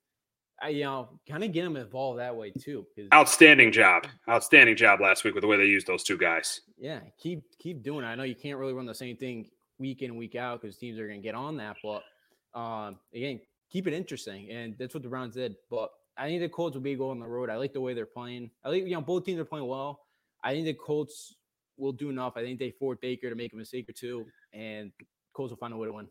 [0.62, 2.86] I, you know, kind of get them involved that way too.
[3.12, 6.60] Outstanding job, outstanding job last week with the way they used those two guys.
[6.78, 8.08] Yeah, keep keep doing it.
[8.08, 10.98] I know you can't really run the same thing week in week out because teams
[11.00, 12.02] are going to get on that, but
[12.58, 13.40] um, again,
[13.70, 15.56] keep it interesting, and that's what the Browns did.
[15.68, 17.50] But I think the Colts will be going on the road.
[17.50, 18.50] I like the way they're playing.
[18.64, 20.00] I think you know both teams are playing well.
[20.44, 21.34] I think the Colts
[21.76, 22.34] will do enough.
[22.36, 24.92] I think they force Baker to make a mistake or two, and
[25.32, 26.08] Colts will find a way to win.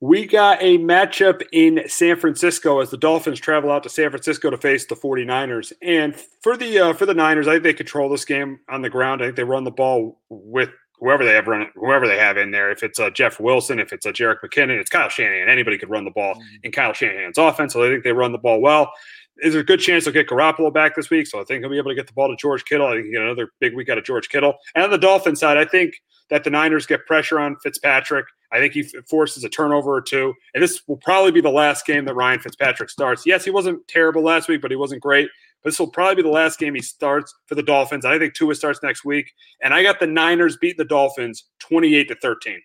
[0.00, 4.48] We got a matchup in San Francisco as the Dolphins travel out to San Francisco
[4.48, 5.72] to face the 49ers.
[5.82, 8.90] And for the uh, for the Niners, I think they control this game on the
[8.90, 9.22] ground.
[9.22, 10.70] I think they run the ball with
[11.00, 12.70] whoever they have run whoever they have in there.
[12.70, 15.48] If it's a Jeff Wilson, if it's a Jerick McKinnon, it's Kyle Shanahan.
[15.48, 16.56] Anybody could run the ball mm-hmm.
[16.62, 17.72] in Kyle Shanahan's offense.
[17.72, 18.92] So I think they run the ball well.
[19.36, 21.26] There's a good chance they'll get Garoppolo back this week.
[21.26, 22.88] So I think he'll be able to get the ball to George Kittle.
[22.88, 24.54] I think get another big week out of George Kittle.
[24.74, 25.94] And on the Dolphin side, I think
[26.30, 28.26] that the Niners get pressure on Fitzpatrick.
[28.52, 30.34] I think he forces a turnover or two.
[30.54, 33.26] And this will probably be the last game that Ryan Fitzpatrick starts.
[33.26, 35.28] Yes, he wasn't terrible last week, but he wasn't great.
[35.62, 38.04] But This will probably be the last game he starts for the Dolphins.
[38.04, 42.08] I think Tua starts next week, and I got the Niners beat the Dolphins twenty-eight
[42.08, 42.60] to thirteen.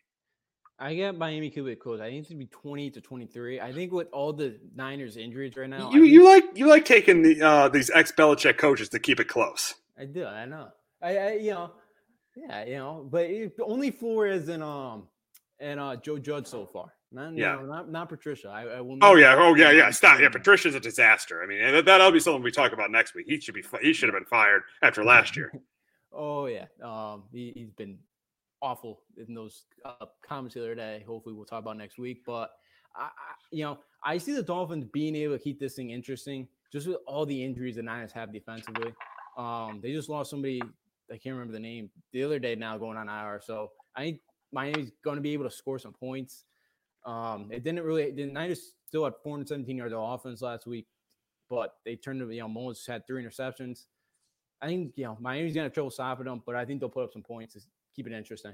[0.79, 2.01] I got Miami Cubic close.
[2.01, 3.59] I think it's gonna be twenty to twenty-three.
[3.59, 7.23] I think with all the Niners injuries right now, you you like you like taking
[7.23, 9.73] the uh, these ex Belichick coaches to keep it close.
[9.97, 10.25] I do.
[10.25, 10.69] I know.
[11.01, 11.71] I, I you know,
[12.35, 15.07] yeah, you know, but it, only Flores and um
[15.59, 16.93] and uh Joe Judge so far.
[17.13, 18.49] Not, yeah, no, not not Patricia.
[18.49, 18.97] I, I will.
[19.03, 19.91] Oh yeah, oh yeah, yeah.
[19.91, 20.19] Stop.
[20.19, 21.43] Yeah, Patricia's a disaster.
[21.43, 23.27] I mean, that, that'll be something we talk about next week.
[23.27, 23.63] He should be.
[23.83, 25.53] He should have been fired after last year.
[26.11, 27.99] oh yeah, um, he, has been
[28.63, 31.03] awful in those uh, comments the other day.
[31.05, 32.23] Hopefully, we'll talk about next week.
[32.25, 32.49] But
[32.95, 36.47] I, I, you know, I see the Dolphins being able to keep this thing interesting,
[36.71, 38.91] just with all the injuries the Niners have defensively.
[39.37, 40.63] Um, they just lost somebody.
[41.11, 42.55] I can't remember the name the other day.
[42.55, 44.21] Now going on IR, so I think
[44.53, 46.45] Miami's going to be able to score some points.
[47.05, 48.11] Um, it didn't really.
[48.11, 50.87] The Niners still had 417 yards of offense last week,
[51.49, 53.85] but they turned to you know Mullens had three interceptions.
[54.61, 57.03] I think you know Miami's gonna have trouble stopping them, but I think they'll put
[57.03, 57.61] up some points to
[57.95, 58.53] keep it interesting.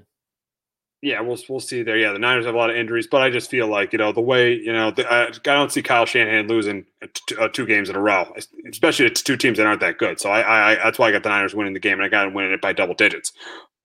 [1.02, 1.96] Yeah, we'll we'll see there.
[1.96, 4.12] Yeah, the Niners have a lot of injuries, but I just feel like you know
[4.12, 6.84] the way you know the, I, I don't see Kyle Shanahan losing
[7.26, 8.30] t- uh, two games in a row,
[8.68, 10.20] especially it's two teams that aren't that good.
[10.20, 12.24] So I, I that's why I got the Niners winning the game, and I got
[12.24, 13.32] them winning it by double digits.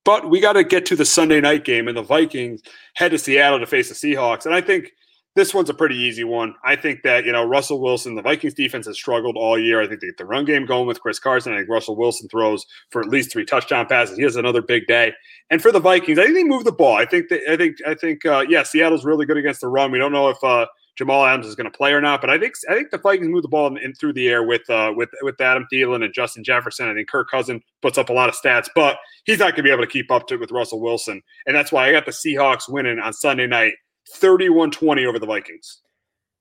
[0.06, 2.62] But we got to get to the Sunday night game, and the Vikings
[2.94, 4.46] head to Seattle to face the Seahawks.
[4.46, 4.92] And I think
[5.34, 6.54] this one's a pretty easy one.
[6.64, 9.82] I think that, you know, Russell Wilson, the Vikings defense has struggled all year.
[9.82, 11.52] I think they get the run game going with Chris Carson.
[11.52, 14.16] I think Russell Wilson throws for at least three touchdown passes.
[14.16, 15.12] He has another big day.
[15.50, 16.96] And for the Vikings, I think they move the ball.
[16.96, 19.90] I think that, I think, I think, uh, yeah, Seattle's really good against the run.
[19.90, 20.66] We don't know if, uh,
[20.96, 22.20] Jamal Adams is going to play or not.
[22.20, 24.42] But I think I think the Vikings move the ball in, in through the air
[24.42, 26.88] with uh, with with Adam Thielen and Justin Jefferson.
[26.88, 29.62] I think Kirk Cousin puts up a lot of stats, but he's not going to
[29.62, 32.12] be able to keep up to with Russell Wilson, and that's why I got the
[32.12, 33.74] Seahawks winning on Sunday night,
[34.16, 35.82] 31-20 over the Vikings.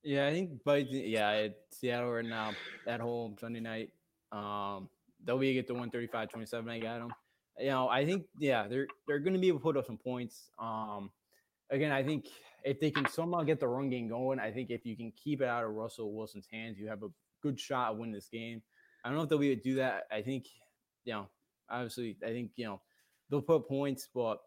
[0.03, 2.53] Yeah, I think but yeah, Seattle right now
[2.87, 3.89] at home Sunday night.
[4.31, 4.89] Um,
[5.23, 6.69] they'll be get the 135-27.
[6.69, 7.11] I got them.
[7.59, 9.97] You know, I think yeah, they're they're going to be able to put up some
[9.97, 10.49] points.
[10.59, 11.09] Um,
[11.69, 12.27] again, I think
[12.65, 15.41] if they can somehow get the run game going, I think if you can keep
[15.41, 17.09] it out of Russell Wilson's hands, you have a
[17.41, 18.61] good shot of winning this game.
[19.03, 20.07] I don't know if they'll be able to do that.
[20.11, 20.47] I think,
[21.05, 21.27] you know,
[21.69, 22.81] obviously, I think, you know,
[23.29, 24.39] they'll put points, but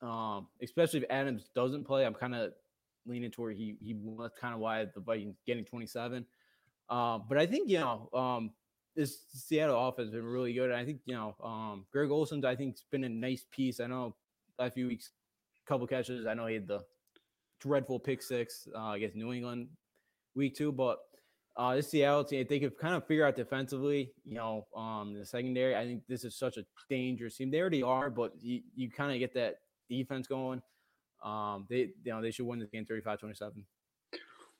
[0.00, 2.52] um, especially if Adams doesn't play, I'm kind of
[3.04, 6.24] leaning toward he he was kind of why the Vikings getting 27.
[6.88, 8.52] Um, but I think, you know, um,
[8.94, 10.70] this Seattle offense has been really good.
[10.70, 13.80] I think, you know, um, Greg Olsen's, I think, has been a nice piece.
[13.80, 14.14] I know
[14.60, 15.10] a few weeks,
[15.66, 16.26] couple catches.
[16.26, 16.84] I know he had the
[17.60, 19.68] dreadful pick six uh, against New England
[20.34, 20.98] week two, but
[21.56, 25.14] uh, this Seattle team, if they could kind of figure out defensively, you know, um,
[25.14, 27.50] the secondary, I think this is such a dangerous team.
[27.50, 29.56] They already are, but you, you kind of get that
[29.88, 30.60] defense going.
[31.24, 33.64] Um, they, you know, they should win this game 35 27.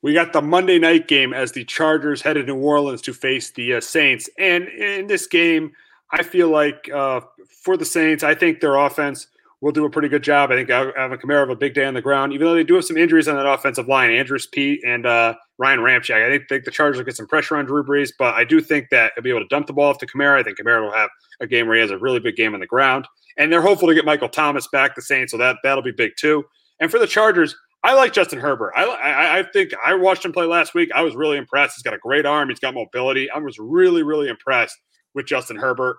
[0.01, 3.51] we got the Monday night game as the Chargers headed to New Orleans to face
[3.51, 4.27] the uh, Saints.
[4.39, 5.73] And in this game,
[6.09, 7.21] I feel like uh,
[7.63, 9.27] for the Saints, I think their offense
[9.61, 10.51] will do a pretty good job.
[10.51, 12.75] I think Alvin Kamara have a big day on the ground, even though they do
[12.75, 14.11] have some injuries on that offensive line.
[14.11, 16.23] Andrus Peat and uh, Ryan Ramczyk.
[16.23, 18.61] I think, think the Chargers will get some pressure on Drew Brees, but I do
[18.61, 20.39] think that he'll be able to dump the ball off to Kamara.
[20.39, 21.09] I think Kamara will have
[21.41, 23.07] a game where he has a really big game on the ground.
[23.37, 26.11] And they're hopeful to get Michael Thomas back, the Saints, so that, that'll be big
[26.17, 26.43] too.
[26.79, 28.73] And for the Chargers, I like Justin Herbert.
[28.75, 30.89] I, I, I think I watched him play last week.
[30.93, 31.75] I was really impressed.
[31.75, 32.49] He's got a great arm.
[32.49, 33.29] He's got mobility.
[33.29, 34.75] I was really, really impressed
[35.13, 35.97] with Justin Herbert.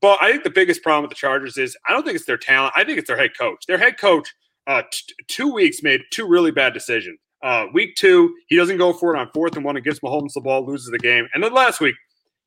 [0.00, 2.38] But I think the biggest problem with the Chargers is I don't think it's their
[2.38, 2.74] talent.
[2.76, 3.64] I think it's their head coach.
[3.66, 4.32] Their head coach,
[4.66, 7.18] uh, t- two weeks made two really bad decisions.
[7.42, 10.40] Uh, week two, he doesn't go for it on fourth and one gives Mahomes the
[10.40, 11.28] ball, loses the game.
[11.32, 11.94] And then last week,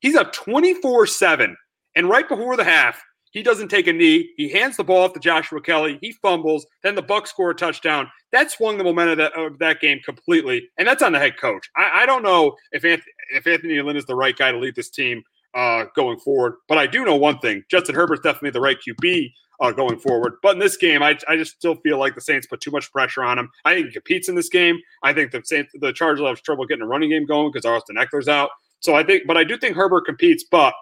[0.00, 1.56] he's up 24 7.
[1.94, 4.30] And right before the half, he doesn't take a knee.
[4.36, 5.98] He hands the ball off to Joshua Kelly.
[6.02, 6.66] He fumbles.
[6.82, 8.10] Then the Bucs score a touchdown.
[8.30, 11.38] That swung the momentum of that, of that game completely, and that's on the head
[11.38, 11.68] coach.
[11.74, 14.74] I, I don't know if Anthony, if Anthony Lynn is the right guy to lead
[14.74, 15.22] this team
[15.54, 19.32] uh, going forward, but I do know one thing: Justin Herbert's definitely the right QB
[19.62, 20.34] uh, going forward.
[20.42, 22.90] But in this game, I, I just still feel like the Saints put too much
[22.92, 23.48] pressure on him.
[23.64, 24.78] I think he competes in this game.
[25.02, 27.96] I think the Saints, the Chargers have trouble getting a running game going because Austin
[27.96, 28.50] Ekeler's out.
[28.80, 30.74] So I think, but I do think Herbert competes, but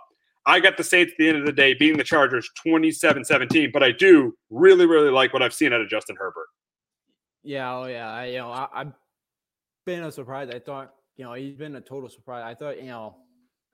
[0.47, 3.71] I got the Saints at the end of the day beating the Chargers 27 17,
[3.73, 6.47] but I do really, really like what I've seen out of Justin Herbert.
[7.43, 8.11] Yeah, oh yeah.
[8.11, 8.93] I, you know, I, have
[9.85, 10.49] been a surprise.
[10.51, 12.45] I thought, you know, he's been a total surprise.
[12.47, 13.17] I thought, you know,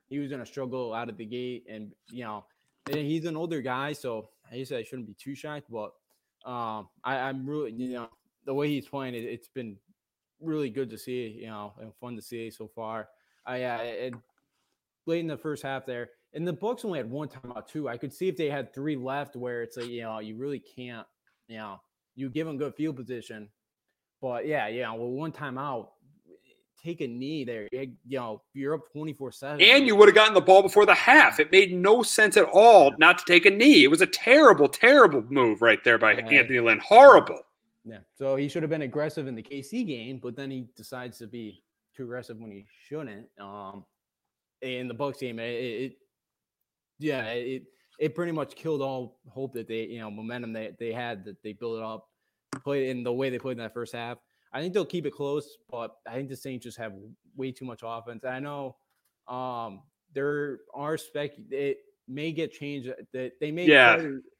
[0.08, 2.44] he was going to struggle out of the gate, and you know,
[2.90, 5.70] he's an older guy, so I said I shouldn't be too shocked.
[5.70, 5.92] But
[6.48, 8.08] um, I, I'm really, you know,
[8.44, 9.76] the way he's playing, it, it's been
[10.40, 13.08] really good to see, you know, and fun to see so far.
[13.46, 14.10] I,
[15.06, 17.88] late in the first half there, and the Bucs only had one timeout too.
[17.88, 20.58] I could see if they had three left, where it's like, you know, you really
[20.58, 21.06] can't,
[21.48, 21.80] you know,
[22.14, 23.48] you give them good field position,
[24.20, 25.88] but yeah, yeah, well, one timeout,
[26.82, 27.68] take a knee there.
[27.72, 29.60] You know, you're up 24 7.
[29.60, 31.40] And you would have gotten the ball before the half.
[31.40, 33.84] It made no sense at all not to take a knee.
[33.84, 36.32] It was a terrible, terrible move right there by right.
[36.32, 36.80] Anthony Lynn.
[36.80, 37.40] Horrible.
[37.84, 37.98] Yeah.
[38.16, 41.26] So he should have been aggressive in the KC game, but then he decides to
[41.26, 41.62] be
[41.96, 43.26] too aggressive when he shouldn't.
[43.40, 43.84] Um,
[44.62, 45.98] in the Bucs game, it, it
[46.98, 47.64] yeah, it
[47.98, 51.42] it pretty much killed all hope that they, you know, momentum that they had that
[51.42, 52.08] they built it up,
[52.62, 54.18] played in the way they played in that first half.
[54.56, 56.94] I think they'll keep it close, but I think the Saints just have
[57.36, 58.24] way too much offense.
[58.24, 58.76] I know
[59.28, 59.82] um,
[60.14, 61.76] there are spec it
[62.08, 63.96] may get changed that they may yeah.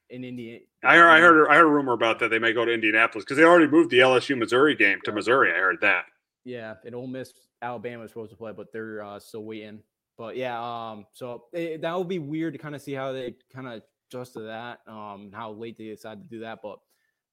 [0.09, 0.61] in Indiana.
[0.83, 3.27] I heard, I heard I heard a rumor about that they may go to Indianapolis
[3.27, 5.53] because they already moved the LSU Missouri game to Missouri.
[5.53, 6.07] I heard that.
[6.45, 9.83] Yeah, and Ole Miss Alabama is supposed to play, but they're uh, still waiting.
[10.17, 13.35] But yeah, um, so it, that would be weird to kind of see how they
[13.55, 16.61] kind of adjust to that, um, how late they decide to do that.
[16.63, 16.79] But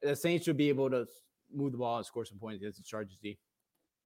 [0.02, 1.06] the Saints should be able to
[1.54, 3.38] move the ball and score some points against the Chargers D.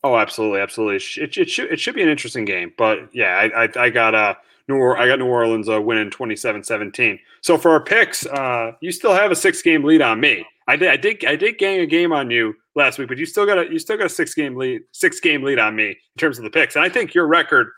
[0.04, 0.98] Oh, absolutely, absolutely.
[1.24, 4.16] It, it should it should be an interesting game, but yeah, I I, I got
[4.16, 4.36] uh
[4.68, 7.20] New or- I got New Orleans uh, winning 27-17.
[7.42, 10.46] So for our picks, uh, you still have a six game lead on me.
[10.68, 13.26] I did I did I did gang a game on you last week, but you
[13.26, 15.90] still got a you still got a six game lead six game lead on me
[15.90, 17.70] in terms of the picks, and I think your record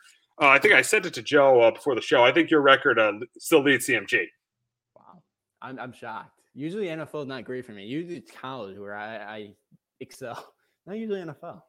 [0.41, 2.23] uh, I think I sent it to Joe uh, before the show.
[2.23, 4.25] I think your record uh, still leads CMG.
[4.95, 5.21] Wow,
[5.61, 6.38] I'm, I'm shocked.
[6.59, 7.85] Usually NFL is not great for me.
[7.85, 9.49] Usually it's college where I, I
[10.01, 10.53] excel.
[10.85, 11.61] Not usually NFL.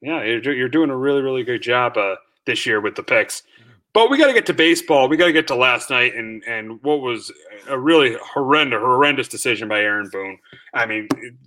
[0.00, 3.44] Yeah, you're, you're doing a really really good job uh, this year with the picks.
[3.92, 5.08] But we got to get to baseball.
[5.08, 7.30] We got to get to last night and and what was
[7.68, 10.38] a really horrendous horrendous decision by Aaron Boone.
[10.74, 11.06] I mean,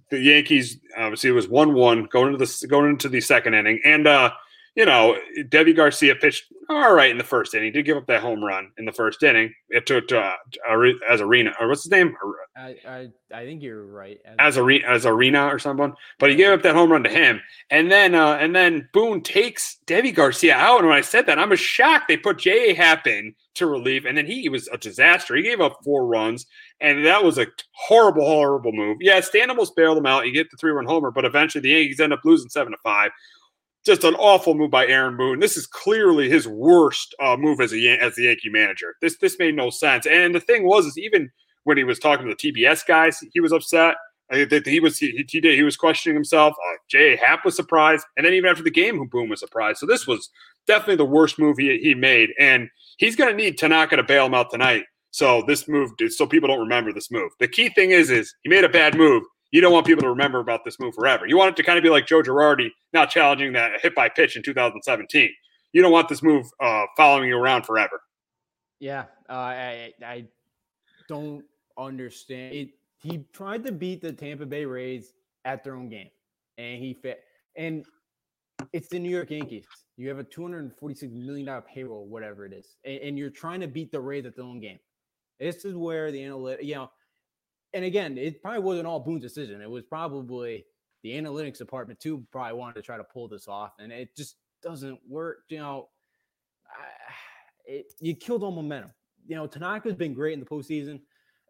[0.09, 3.81] the Yankees obviously it was one one going into the going into the second inning,
[3.83, 4.31] and uh,
[4.75, 7.67] you know, Deivi Garcia pitched all right in the first inning.
[7.67, 9.53] He did give up that home run in the first inning.
[9.69, 10.33] It took uh,
[10.69, 12.15] Arozarena or what's his name?
[12.57, 14.19] I, I, I think you're right.
[14.37, 17.41] As, Arena as Arena or someone, but he gave up that home run to him,
[17.69, 20.79] and then uh, and then Boone takes Deivi Garcia out.
[20.79, 22.73] And when I said that, I'm shocked they put J.A.
[22.73, 25.35] Happ in to relief, and then he, he was a disaster.
[25.35, 26.45] He gave up four runs,
[26.81, 28.97] and that was a horrible, horrible move.
[28.99, 30.25] Yeah, Stan almost bailed him out.
[30.25, 32.77] You get the three run homer, but eventually the Yankees end up losing seven to
[32.83, 33.11] five
[33.85, 35.39] just an awful move by Aaron Boone.
[35.39, 38.95] This is clearly his worst uh, move as a as the Yankee manager.
[39.01, 40.05] This this made no sense.
[40.07, 41.31] And the thing was, is even
[41.63, 43.95] when he was talking to the TBS guys, he was upset.
[44.29, 46.53] that he was he, he did he was questioning himself.
[46.53, 49.79] Uh, Jay Happ was surprised, and then even after the game, Boone was surprised.
[49.79, 50.29] So this was
[50.67, 54.25] definitely the worst move he, he made, and he's going to need Tanaka to bail
[54.25, 54.83] him out tonight.
[55.11, 57.31] So this move, so people don't remember this move.
[57.39, 60.09] The key thing is, is he made a bad move you don't want people to
[60.09, 61.25] remember about this move forever.
[61.27, 64.09] You want it to kind of be like Joe Girardi not challenging that hit by
[64.09, 65.29] pitch in 2017.
[65.73, 68.01] You don't want this move uh, following you around forever.
[68.79, 70.25] Yeah, uh, I I
[71.07, 71.43] don't
[71.77, 72.53] understand.
[72.53, 76.09] It, he tried to beat the Tampa Bay Rays at their own game,
[76.57, 77.23] and he fit.
[77.55, 77.85] And
[78.73, 79.65] it's the New York Yankees.
[79.97, 83.17] You have a two hundred and forty-six million dollar payroll, whatever it is, and, and,
[83.17, 84.79] you're trying to beat the Rays at their own game.
[85.39, 86.91] This is where the analytics, you know,
[87.75, 89.61] and again, it probably wasn't all Boone's decision.
[89.61, 90.65] It was probably
[91.03, 92.25] the analytics department too.
[92.31, 95.39] Probably wanted to try to pull this off, and it just doesn't work.
[95.49, 95.89] You know,
[97.65, 98.91] it, you killed all momentum.
[99.27, 101.01] You know, Tanaka's been great in the postseason.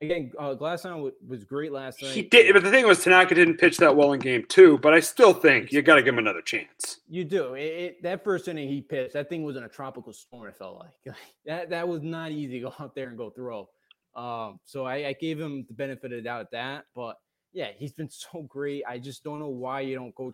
[0.02, 2.12] Again, uh, Glasnow was great last night.
[2.12, 4.78] He did, but the thing was, Tanaka didn't pitch that well in game two.
[4.80, 7.00] But I still think you got to give him another chance.
[7.08, 7.54] You do.
[7.54, 10.48] It, it, that first inning he pitched, that thing was in a tropical storm.
[10.48, 11.16] It felt like
[11.46, 11.70] that.
[11.70, 13.70] That was not easy to go out there and go throw.
[14.16, 16.86] Um, so I, I, gave him the benefit of the doubt at that.
[16.96, 17.18] But
[17.52, 18.84] yeah, he's been so great.
[18.88, 20.32] I just don't know why you don't go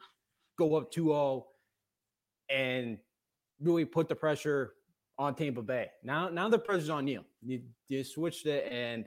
[0.57, 1.43] go up 2-0
[2.49, 2.97] and
[3.59, 4.73] really put the pressure
[5.17, 5.87] on Tampa Bay.
[6.03, 7.23] Now, now the pressure's on you.
[7.41, 9.05] You, you switched it, and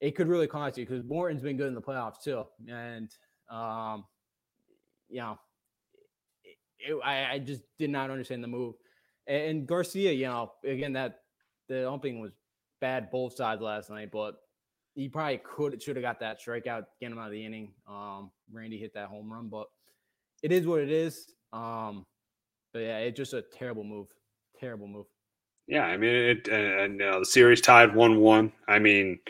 [0.00, 2.44] it could really cost you because Morton's been good in the playoffs too.
[2.68, 3.10] And
[3.50, 4.04] um,
[5.08, 5.38] you know,
[6.42, 8.74] it, it, I, I just did not understand the move.
[9.26, 11.20] And, and Garcia, you know, again that
[11.68, 12.32] the umping was
[12.82, 14.34] bad both sides last night, but
[14.94, 17.72] he probably could should have got that strikeout, get him out of the inning.
[17.88, 19.68] Um, Randy hit that home run, but
[20.42, 21.32] it is what it is.
[21.54, 22.04] Um,
[22.74, 24.08] but yeah, it's just a terrible move.
[24.60, 25.06] Terrible move.
[25.66, 28.52] Yeah, I mean, it, and, and uh, the series tied one-one.
[28.66, 29.20] I mean,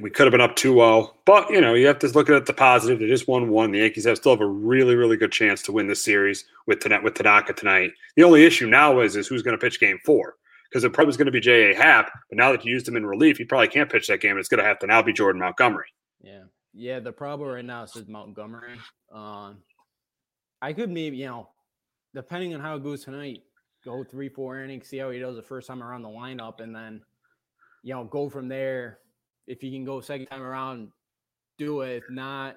[0.00, 2.52] we could have been up 2-0, but you know, you have to look at the
[2.52, 2.98] positive.
[2.98, 3.72] They just won one.
[3.72, 6.84] The Yankees have still have a really, really good chance to win this series with
[7.02, 7.92] with Tanaka tonight.
[8.16, 10.36] The only issue now is is who's going to pitch Game Four
[10.74, 11.72] because it probably was going to be J.A.
[11.72, 14.36] Happ, but now that you used him in relief, he probably can't pitch that game.
[14.38, 15.86] It's going to have to now be Jordan Montgomery.
[16.20, 16.98] Yeah, yeah.
[16.98, 18.76] The problem right now is Montgomery.
[19.12, 19.58] Um,
[20.60, 21.48] I could maybe you know,
[22.12, 23.42] depending on how it goes tonight,
[23.84, 26.74] go three, four innings, see how he does the first time around the lineup, and
[26.74, 27.00] then
[27.84, 28.98] you know go from there
[29.46, 30.88] if you can go second time around,
[31.56, 31.98] do it.
[31.98, 32.56] If not,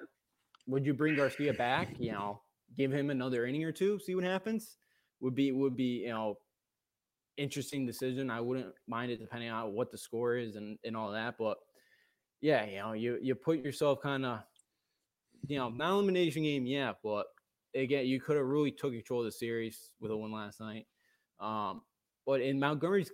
[0.66, 1.94] would you bring Garcia back?
[2.00, 2.40] You know,
[2.76, 4.76] give him another inning or two, see what happens.
[5.20, 6.38] Would be would be you know
[7.38, 8.30] interesting decision.
[8.30, 11.36] I wouldn't mind it depending on what the score is and and all that.
[11.38, 11.56] But
[12.40, 14.40] yeah, you know, you you put yourself kind of
[15.46, 17.26] you know not elimination game, yeah, but
[17.74, 20.86] again, you could have really took control of the series with a win last night.
[21.40, 21.82] Um,
[22.26, 23.10] but in Montgomery's,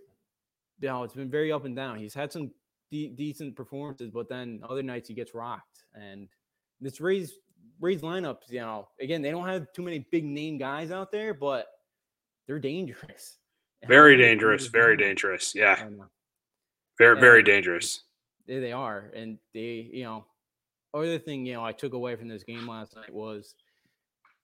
[0.81, 1.99] you know, it's been very up and down.
[1.99, 2.51] He's had some
[2.91, 5.85] de- decent performances, but then other nights he gets rocked.
[5.95, 6.29] And
[6.81, 7.35] this Rays
[7.81, 11.35] Rays lineups, you know, again they don't have too many big name guys out there,
[11.35, 11.67] but
[12.47, 13.39] they're dangerous.
[13.89, 14.67] Very dangerous.
[14.67, 15.55] Very dangerous.
[15.55, 15.89] Yeah.
[16.99, 18.03] Very very dangerous.
[18.47, 20.25] They, they are, and they you know,
[20.93, 23.55] other thing you know I took away from this game last night was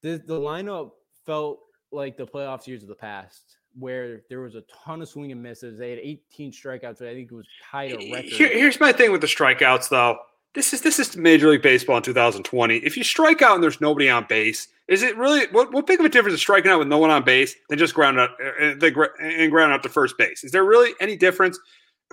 [0.02, 0.92] the the lineup
[1.26, 1.60] felt
[1.92, 5.42] like the playoffs years of the past where there was a ton of swing and
[5.42, 5.78] misses.
[5.78, 7.02] They had 18 strikeouts.
[7.02, 8.24] I think it was tied a record.
[8.24, 10.18] Here, here's my thing with the strikeouts, though.
[10.52, 12.78] This is this is Major League Baseball in 2020.
[12.78, 16.00] If you strike out and there's nobody on base, is it really what, what big
[16.00, 18.30] of a difference is striking out with no one on base than just ground out
[18.42, 20.42] uh, uh, and ground out to first base?
[20.42, 21.56] Is there really any difference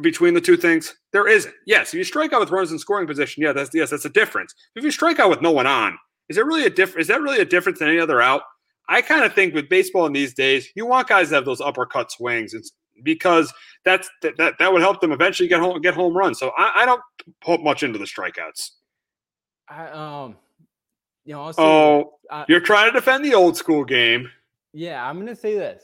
[0.04, 0.96] between the two things?
[1.14, 1.54] There isn't.
[1.66, 4.10] Yes, if you strike out with runners in scoring position, yeah, that's yes, that's a
[4.10, 4.54] difference.
[4.76, 5.98] If you strike out with no one on,
[6.30, 7.06] is there really a difference?
[7.06, 8.44] Is that really a difference than any other out?
[8.88, 11.60] I kind of think with baseball in these days, you want guys to have those
[11.60, 12.54] uppercut swings
[13.04, 16.40] because that's that, that, that would help them eventually get home get home runs.
[16.40, 17.02] So I, I don't
[17.42, 18.72] put much into the strikeouts.
[19.70, 20.36] I um
[21.26, 24.30] you know oh uh, you're trying to defend the old school game.
[24.74, 25.84] Yeah, I'm gonna say this.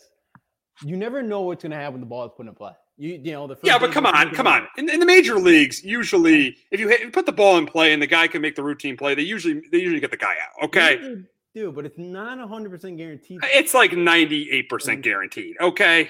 [0.83, 2.73] You never know what's gonna happen when the ball is put in play.
[2.97, 4.67] You, you know the yeah, but come on, come on.
[4.77, 7.99] In, in, the major leagues, usually if you, hit, put the ball in play and
[7.99, 10.65] the guy can make the routine play, they usually they usually get the guy out.
[10.65, 13.39] Okay, do, but it's not 100% guaranteed.
[13.43, 15.55] It's like 98% guaranteed.
[15.61, 16.09] Okay.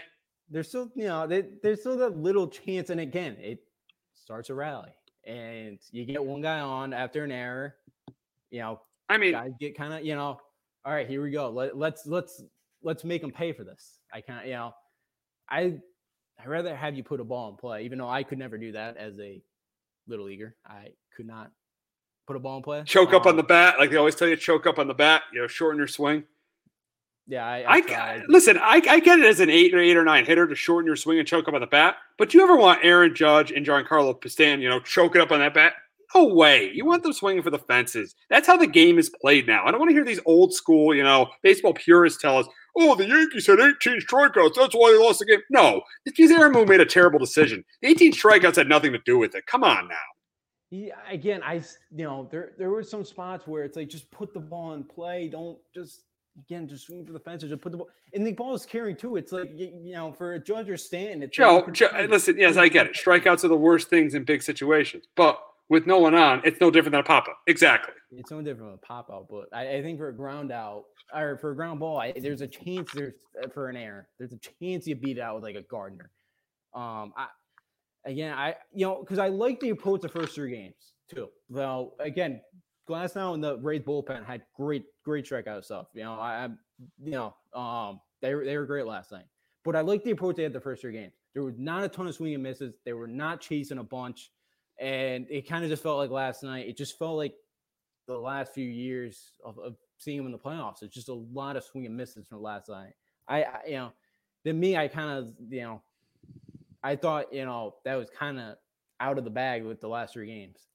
[0.53, 2.91] There's still, you know, they, there's still that little chance.
[2.91, 3.63] And again, it
[4.13, 4.91] starts a rally
[5.25, 7.75] and you get one guy on after an error.
[8.51, 10.39] You know, I mean, guys get kind of, you know,
[10.85, 11.49] all right, here we go.
[11.49, 12.43] Let, let's, let's,
[12.83, 13.97] let's make them pay for this.
[14.13, 14.73] I can't, you know,
[15.49, 15.79] I,
[16.39, 18.73] I'd rather have you put a ball in play, even though I could never do
[18.73, 19.41] that as a
[20.07, 20.55] little leaguer.
[20.67, 21.51] I could not
[22.27, 22.83] put a ball in play.
[22.85, 24.87] Choke um, up on um, the bat, like they always tell you, choke up on
[24.87, 25.23] the bat.
[25.33, 26.25] You know, shorten your swing.
[27.27, 28.57] Yeah, I, I, I listen.
[28.57, 30.97] I, I get it as an eight or eight or nine hitter to shorten your
[30.97, 31.95] swing and choke up on the bat.
[32.17, 35.39] But do you ever want Aaron Judge and Giancarlo Stanton, you know, choking up on
[35.39, 35.73] that bat?
[36.13, 36.69] No way.
[36.73, 38.13] You want them swinging for the fences.
[38.29, 39.65] That's how the game is played now.
[39.65, 42.45] I don't want to hear these old school, you know, baseball purists tell us,
[42.77, 44.55] oh, the Yankees had 18 strikeouts.
[44.55, 45.39] That's why they lost the game.
[45.49, 47.63] No, it's because Aaron Boone made a terrible decision.
[47.81, 49.45] The 18 strikeouts had nothing to do with it.
[49.47, 49.95] Come on now
[50.73, 51.61] yeah, again, I
[51.95, 54.83] you know there there were some spots where it's like just put the ball in
[54.83, 55.27] play.
[55.27, 56.01] Don't just
[56.37, 57.89] again just swing for the fences and put the ball.
[58.13, 59.15] And the ball is carrying too.
[59.15, 61.23] It's like you, know for a Judge or Stanton.
[61.23, 62.93] It's Joe, Joe listen, yes, I get it.
[62.93, 66.69] Strikeouts are the worst things in big situations, but with no one on, it's no
[66.69, 67.39] different than a pop up.
[67.47, 67.93] Exactly.
[68.11, 70.83] It's no different than a pop up, but I, I, think for a ground out
[71.13, 74.07] or for a ground ball, I, there's a chance there's uh, for an error.
[74.19, 76.11] There's a chance you beat it out with like a Gardner.
[76.75, 77.27] Um, I
[78.05, 80.75] again, I you know because I like the approach the first three games
[81.09, 81.29] too.
[81.49, 82.41] Well, again,
[82.89, 85.87] Glasnow and the Rays bullpen had great great strikeout stuff.
[85.93, 86.49] You know, I,
[87.03, 89.25] you know um they were they were great last night.
[89.63, 91.13] But I like the approach they had the first three games.
[91.33, 92.75] There was not a ton of swing and misses.
[92.85, 94.31] They were not chasing a bunch.
[94.79, 96.67] And it kind of just felt like last night.
[96.67, 97.35] It just felt like
[98.07, 100.81] the last few years of, of seeing them in the playoffs.
[100.83, 102.93] It's just a lot of swing and misses from last night.
[103.27, 103.93] I, I you know,
[104.45, 105.81] to me, I kind of, you know,
[106.83, 108.57] I thought, you know, that was kind of
[108.99, 110.67] out of the bag with the last three games.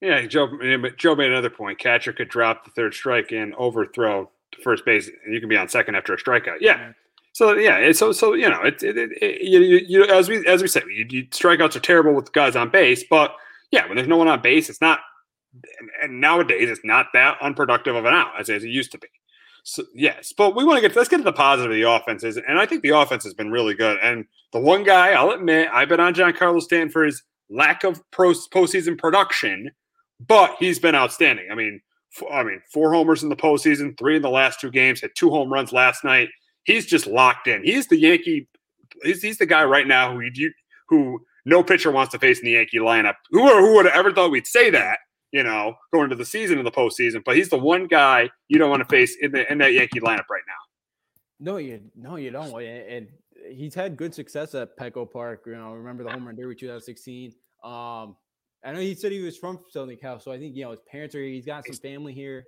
[0.00, 0.48] Yeah, Joe.
[0.80, 1.78] but Joe made another point.
[1.78, 5.56] Catcher could drop the third strike and overthrow to first base, and you can be
[5.56, 6.58] on second after a strikeout.
[6.60, 6.92] Yeah,
[7.32, 10.68] so yeah, so so you know, it, it, it you, you, as we as we
[10.68, 13.34] said, you, you, strikeouts are terrible with guys on base, but
[13.70, 15.00] yeah, when there's no one on base, it's not.
[16.02, 19.08] And nowadays, it's not that unproductive of an out as, as it used to be.
[19.64, 22.36] So yes, but we want to get let's get to the positive of the offenses,
[22.36, 23.98] and I think the offense has been really good.
[24.02, 28.02] And the one guy I'll admit, I've been on Giancarlo Stanton for his lack of
[28.10, 29.70] pro, postseason production,
[30.26, 31.48] but he's been outstanding.
[31.50, 31.80] I mean,
[32.30, 35.30] I mean, four homers in the postseason, three in the last two games, had two
[35.30, 36.28] home runs last night
[36.64, 37.64] he's just locked in.
[37.64, 38.48] He's the Yankee.
[39.02, 40.52] He's, he's the guy right now who you,
[40.88, 43.14] who no pitcher wants to face in the Yankee lineup.
[43.30, 44.98] Who who would have ever thought we'd say that?
[45.32, 48.58] You know, going into the season in the postseason, but he's the one guy you
[48.58, 50.54] don't want to face in the in that Yankee lineup right now.
[51.38, 52.52] No, you no, you don't.
[52.62, 53.06] And
[53.48, 55.44] he's had good success at Petco Park.
[55.46, 57.32] You know, remember the home run derby 2016.
[57.62, 58.16] Um,
[58.64, 60.80] I know he said he was from Southern Cal, so I think you know his
[60.90, 61.18] parents are.
[61.18, 61.28] here.
[61.28, 62.44] He's got some family here.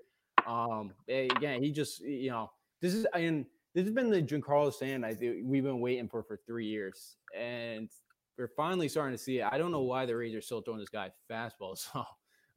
[0.46, 2.50] Um, again, he just you know
[2.80, 6.38] this is and this has been the Giancarlo Stanton I we've been waiting for for
[6.46, 7.88] three years, and
[8.36, 9.48] we're finally starting to see it.
[9.50, 11.86] I don't know why the Rays are still throwing this guy fastballs.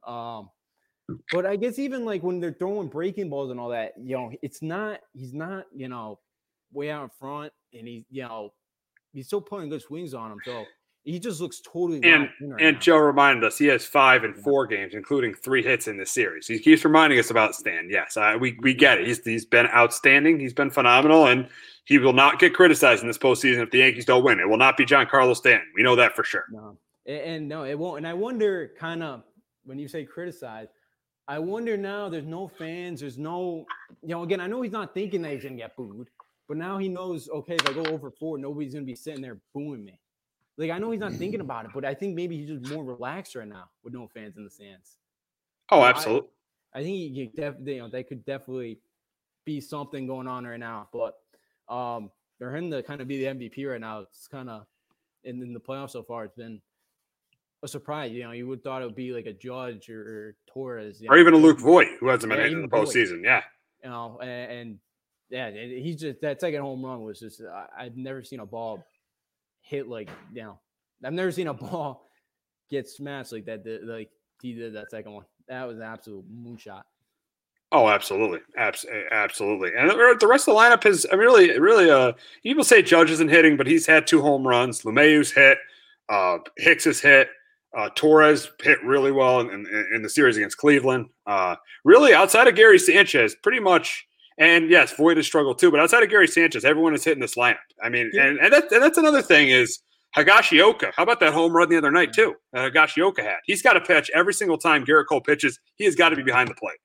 [0.06, 0.50] So, um,
[1.32, 4.30] but I guess even like when they're throwing breaking balls and all that, you know,
[4.42, 6.18] it's not he's not you know
[6.72, 8.52] way out in front, and he's you know
[9.12, 10.38] he's still putting good swings on him.
[10.44, 10.64] So
[11.06, 12.02] he just looks totally.
[12.02, 12.80] And right and now.
[12.80, 16.48] Joe reminded us he has five and four games, including three hits in this series.
[16.48, 17.88] He keeps reminding us about Stan.
[17.88, 19.06] Yes, I, we we get it.
[19.06, 20.40] He's he's been outstanding.
[20.40, 21.48] He's been phenomenal, and
[21.84, 24.40] he will not get criticized in this postseason if the Yankees don't win.
[24.40, 25.68] It will not be Giancarlo Stanton.
[25.76, 26.44] We know that for sure.
[26.50, 26.76] No,
[27.06, 27.98] and, and no, it won't.
[27.98, 29.22] And I wonder, kind of,
[29.64, 30.66] when you say criticize,
[31.28, 32.08] I wonder now.
[32.08, 32.98] There's no fans.
[32.98, 33.64] There's no,
[34.02, 34.24] you know.
[34.24, 36.08] Again, I know he's not thinking that he's gonna get booed,
[36.48, 37.28] but now he knows.
[37.28, 40.00] Okay, if I go over four, nobody's gonna be sitting there booing me.
[40.58, 42.84] Like I know he's not thinking about it, but I think maybe he's just more
[42.84, 44.98] relaxed right now with no fans in the stands.
[45.70, 46.28] Oh, absolutely.
[46.74, 48.78] I, I think he def- you know that could definitely
[49.44, 50.88] be something going on right now.
[50.92, 51.16] But
[51.72, 54.66] um, for him to kind of be the MVP right now, it's kind of
[55.24, 56.60] in, in the playoffs so far, it's been
[57.62, 58.12] a surprise.
[58.12, 61.14] You know, you would thought it would be like a Judge or, or Torres, or
[61.14, 63.22] know, even a Luke Voit who hasn't been yeah, in the postseason.
[63.22, 63.42] Yeah,
[63.82, 64.78] you know, and, and
[65.30, 68.84] yeah, he's just that second home run was just I, I've never seen a ball
[69.66, 70.58] hit like you know
[71.04, 72.08] I've never seen a ball
[72.70, 73.64] get smashed like that.
[73.64, 74.10] The, Like
[74.42, 75.24] he did that second one.
[75.48, 76.82] That was an absolute moonshot.
[77.72, 79.70] Oh, absolutely, Abs- absolutely.
[79.76, 81.90] And the rest of the lineup is I mean, really, really.
[81.90, 82.12] Uh,
[82.42, 84.82] people say Judge isn't hitting, but he's had two home runs.
[84.82, 85.58] LeMahieu's hit.
[86.08, 87.28] Uh, Hicks has hit.
[87.76, 91.06] Uh, Torres hit really well in, in, in, the series against Cleveland.
[91.26, 94.06] Uh, really, outside of Gary Sanchez, pretty much
[94.38, 95.70] and yes, Voit has struggled too.
[95.70, 97.56] But outside of Gary Sanchez, everyone is hitting this lineup.
[97.82, 98.26] I mean, yeah.
[98.26, 99.80] and, and, that, and that's another thing is
[100.16, 100.92] Higashioka.
[100.94, 102.34] How about that home run the other night too?
[102.52, 103.38] That Higashioka had.
[103.44, 105.58] He's got to pitch every single time Gerrit Cole pitches.
[105.76, 106.78] He has got to be behind the plate.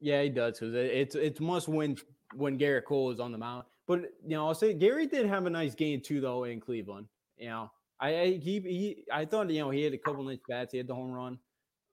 [0.00, 1.96] Yeah, he does because it's it's must win
[2.34, 3.64] when Gerrit Cole is on the mound.
[3.86, 7.06] But you know, I'll say Gary did have a nice game too, though in Cleveland.
[7.36, 10.38] You know, I, I he, he I thought you know he had a couple nice
[10.48, 10.72] bats.
[10.72, 11.38] He had the home run.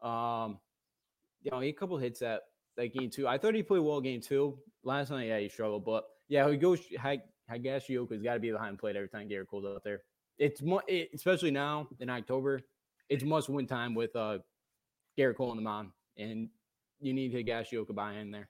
[0.01, 0.59] Um,
[1.41, 2.43] you know, he had a couple hits that
[2.78, 3.28] that game two.
[3.28, 4.57] I thought he played well game two.
[4.84, 6.80] Last night, yeah, he struggled, but yeah, he goes.
[7.51, 10.01] Higashioka's got to be behind plate every time Gerrit Cole's out there.
[10.38, 12.61] It's it, especially now in October.
[13.09, 14.39] It's must win time with uh
[15.17, 16.49] Gerrit Cole on the mound, and
[16.99, 18.49] you need Higashioka behind there.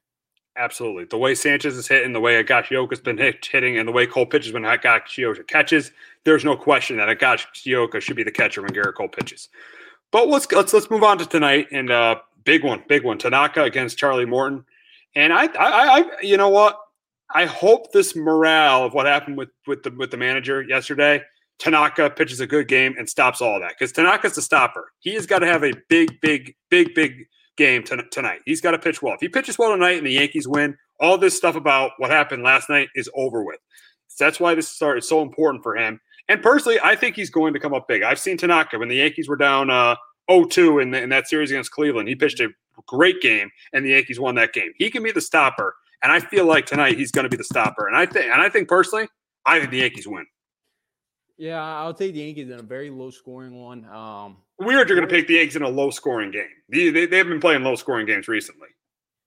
[0.57, 1.05] Absolutely.
[1.05, 4.25] The way Sanchez is hitting, the way Higashioka's been hit, hitting, and the way Cole
[4.25, 5.91] pitches when Higashioka catches,
[6.23, 9.49] there's no question that Higashioka should be the catcher when Gerrit Cole pitches.
[10.11, 12.15] But let's let's let's move on to tonight and uh
[12.48, 13.18] big one, big one.
[13.20, 14.64] Tanaka against Charlie Morton.
[15.16, 16.80] And I, I, I, you know what?
[17.36, 21.22] I hope this morale of what happened with with the with the manager yesterday.
[21.60, 24.91] Tanaka pitches a good game and stops all that because Tanaka's the stopper.
[25.00, 27.26] He has got to have a big, big, big, big
[27.58, 28.41] game t- tonight.
[28.45, 29.16] He's got to pitch well.
[29.16, 32.43] If he pitches well tonight and the Yankees win, all this stuff about what happened
[32.43, 33.60] last night is over with.
[34.08, 36.00] So that's why this start is so important for him.
[36.30, 38.04] And personally, I think he's going to come up big.
[38.04, 39.95] I've seen Tanaka when the Yankees were down uh,
[40.30, 42.07] 0-2 in, the, in that series against Cleveland.
[42.07, 42.49] He pitched a
[42.86, 44.71] great game, and the Yankees won that game.
[44.78, 47.43] He can be the stopper, and I feel like tonight he's going to be the
[47.43, 47.88] stopper.
[47.88, 49.07] And I think, and I think personally,
[49.45, 50.25] I think the Yankees win.
[51.38, 53.86] Yeah, I'll take the Yankees in a very low scoring one.
[53.86, 56.49] Um, Weird, you're going to pick the Yankees in a low scoring game.
[56.67, 58.69] They, they, they have been playing low scoring games recently.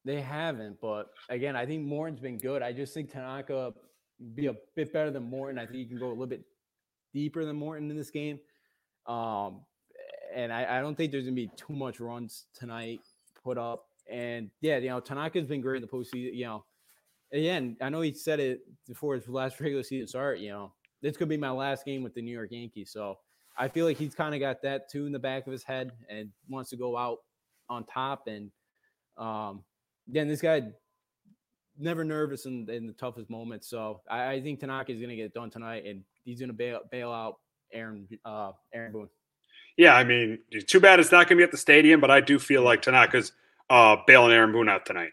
[0.05, 2.63] They haven't, but again, I think Morton's been good.
[2.63, 3.75] I just think Tanaka
[4.35, 5.59] be a bit better than Morton.
[5.59, 6.43] I think you can go a little bit
[7.13, 8.41] deeper than Morton in this game.
[9.07, 9.61] Um,
[10.35, 13.01] and I, I don't think there's gonna be too much runs tonight
[13.43, 13.87] put up.
[14.11, 16.35] And yeah, you know, Tanaka's been great in the postseason.
[16.35, 16.65] You know,
[17.33, 20.39] again, I know he said it before his last regular season start.
[20.39, 20.73] You know,
[21.03, 22.91] this could be my last game with the New York Yankees.
[22.93, 23.19] So
[23.57, 25.93] I feel like he's kind of got that too in the back of his head
[26.09, 27.19] and wants to go out
[27.69, 28.27] on top.
[28.27, 28.51] And
[29.17, 29.63] um,
[30.09, 30.63] again, this guy
[31.79, 33.69] never nervous in, in the toughest moments.
[33.69, 36.51] So I, I think Tanaka is going to get it done tonight, and he's going
[36.51, 37.37] to bail bail out
[37.73, 39.09] Aaron uh, Aaron Boone.
[39.77, 42.21] Yeah, I mean, too bad it's not going to be at the stadium, but I
[42.21, 43.33] do feel like Tanaka's
[43.71, 45.13] uh, bailing Aaron Boone out tonight.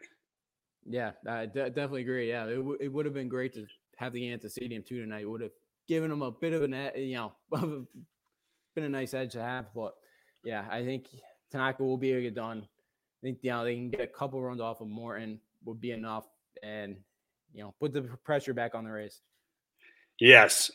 [0.85, 2.29] Yeah, I definitely agree.
[2.29, 3.65] Yeah, it, w- it would have been great to
[3.97, 5.29] have the the stadium too tonight.
[5.29, 5.51] Would have
[5.87, 7.33] given him a bit of an, you know,
[8.75, 9.65] been a nice edge to have.
[9.75, 9.93] But
[10.43, 11.07] yeah, I think
[11.51, 12.59] Tanaka will be able to get done.
[12.63, 15.91] I think you know they can get a couple runs off of Morton would be
[15.91, 16.25] enough,
[16.63, 16.97] and
[17.53, 19.21] you know put the pressure back on the Rays.
[20.19, 20.71] Yes,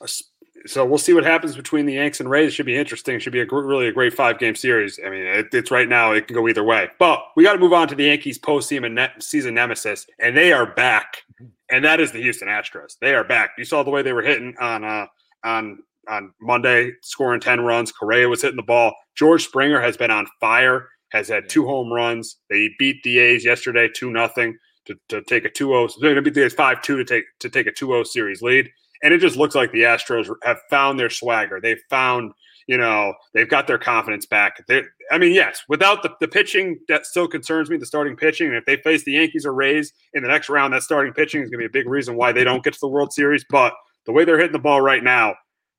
[0.67, 2.49] so we'll see what happens between the Yanks and Rays.
[2.49, 3.17] It should be interesting.
[3.17, 5.01] It should be a really a great five game series.
[5.05, 6.89] I mean, it, it's right now it can go either way.
[6.99, 10.53] But we got to move on to the Yankees postseason net season nemesis, and they
[10.53, 11.23] are back,
[11.71, 12.99] and that is the Houston Astros.
[13.01, 13.53] They are back.
[13.59, 15.07] You saw the way they were hitting on uh,
[15.45, 15.79] on
[16.09, 17.91] on Monday, scoring ten runs.
[17.93, 18.95] Correa was hitting the ball.
[19.17, 20.89] George Springer has been on fire.
[21.11, 22.37] Has had two home runs.
[22.49, 25.93] They beat the A's yesterday, two nothing to, to take a 2-0.
[26.01, 28.71] They're going to beat the A's 5-2 to take to take a 2-0 series lead.
[29.03, 31.61] And it just looks like the Astros have found their swagger.
[31.61, 32.33] They've found,
[32.69, 34.65] you know, they've got their confidence back.
[34.69, 38.47] They, I mean, yes, without the, the pitching, that still concerns me, the starting pitching.
[38.47, 41.43] And if they face the Yankees or Rays in the next round, that starting pitching
[41.43, 43.45] is going to be a big reason why they don't get to the World Series.
[43.51, 43.75] But
[44.07, 45.35] the way they're hitting the ball right now,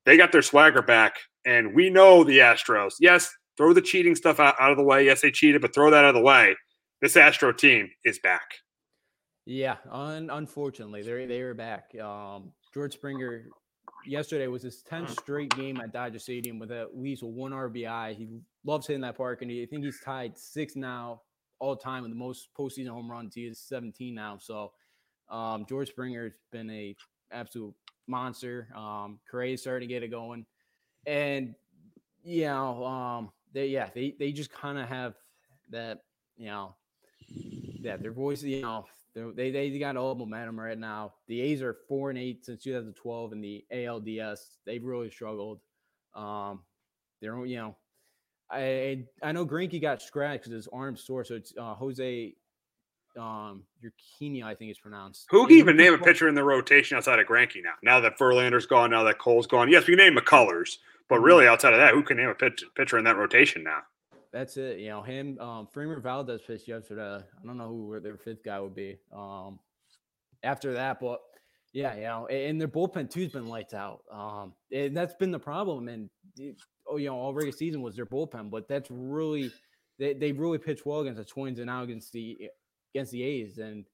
[0.06, 1.16] they got their swagger back.
[1.46, 5.06] And we know the Astros, yes, throw the cheating stuff out, out of the way.
[5.06, 6.56] Yes, they cheated, but throw that out of the way.
[7.02, 8.50] This Astro team is back.
[9.46, 11.94] Yeah, un- unfortunately, they they were back.
[12.02, 13.46] Um, George Springer
[14.06, 15.20] yesterday was his 10th mm.
[15.20, 18.16] straight game at Dodger Stadium with at least one RBI.
[18.16, 18.28] He
[18.66, 21.22] loves hitting that park, and he, I think he's tied six now
[21.60, 23.36] all time with the most postseason home runs.
[23.36, 24.38] He is 17 now.
[24.40, 24.72] So
[25.30, 26.96] um, George Springer's been a
[27.32, 27.74] absolute
[28.08, 28.68] monster.
[28.76, 30.46] Um, Correa starting to get it going,
[31.06, 31.56] and
[32.24, 35.14] you know, um, they yeah they they just kind of have
[35.70, 36.00] that
[36.38, 36.76] you know
[37.82, 38.86] that their voice you know
[39.16, 41.14] they they got all momentum right now.
[41.28, 44.40] The A's are four and eight since 2012 in the ALDS.
[44.66, 45.60] They've really struggled.
[46.16, 46.62] Um,
[47.22, 47.76] they're you know,
[48.50, 51.24] I I know Greinke got scratched because his arm's sore.
[51.24, 52.34] So it's uh, Jose
[53.18, 55.28] um Urquidy, I think it's pronounced.
[55.30, 57.74] Who can even name a pitcher in the rotation outside of Greinke now?
[57.84, 59.70] Now that Verlander's gone, now that Cole's gone.
[59.70, 61.26] Yes, we can name McCullers, but mm-hmm.
[61.26, 63.82] really outside of that, who can name a pitch, pitcher in that rotation now?
[64.34, 64.80] That's it.
[64.80, 67.18] You know, him, um, Framber Valdez pitched yesterday.
[67.18, 68.98] I don't know who their fifth guy would be.
[69.16, 69.60] Um,
[70.44, 71.22] after that, but
[71.72, 74.02] yeah, you know, and their bullpen too's been lights out.
[74.12, 75.88] Um, and that's been the problem.
[75.88, 76.10] And
[76.88, 79.52] oh, you know, all regular season was their bullpen, but that's really
[80.00, 82.50] they they really pitched well against the Twins and now against the
[82.94, 83.60] against the A's.
[83.60, 83.86] And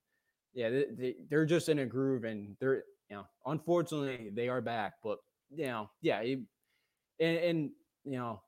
[0.54, 4.62] yeah, they, they are just in a groove, and they're you know, unfortunately they are
[4.62, 5.18] back, but
[5.50, 6.46] you know, yeah, and
[7.20, 7.70] and
[8.04, 8.40] you know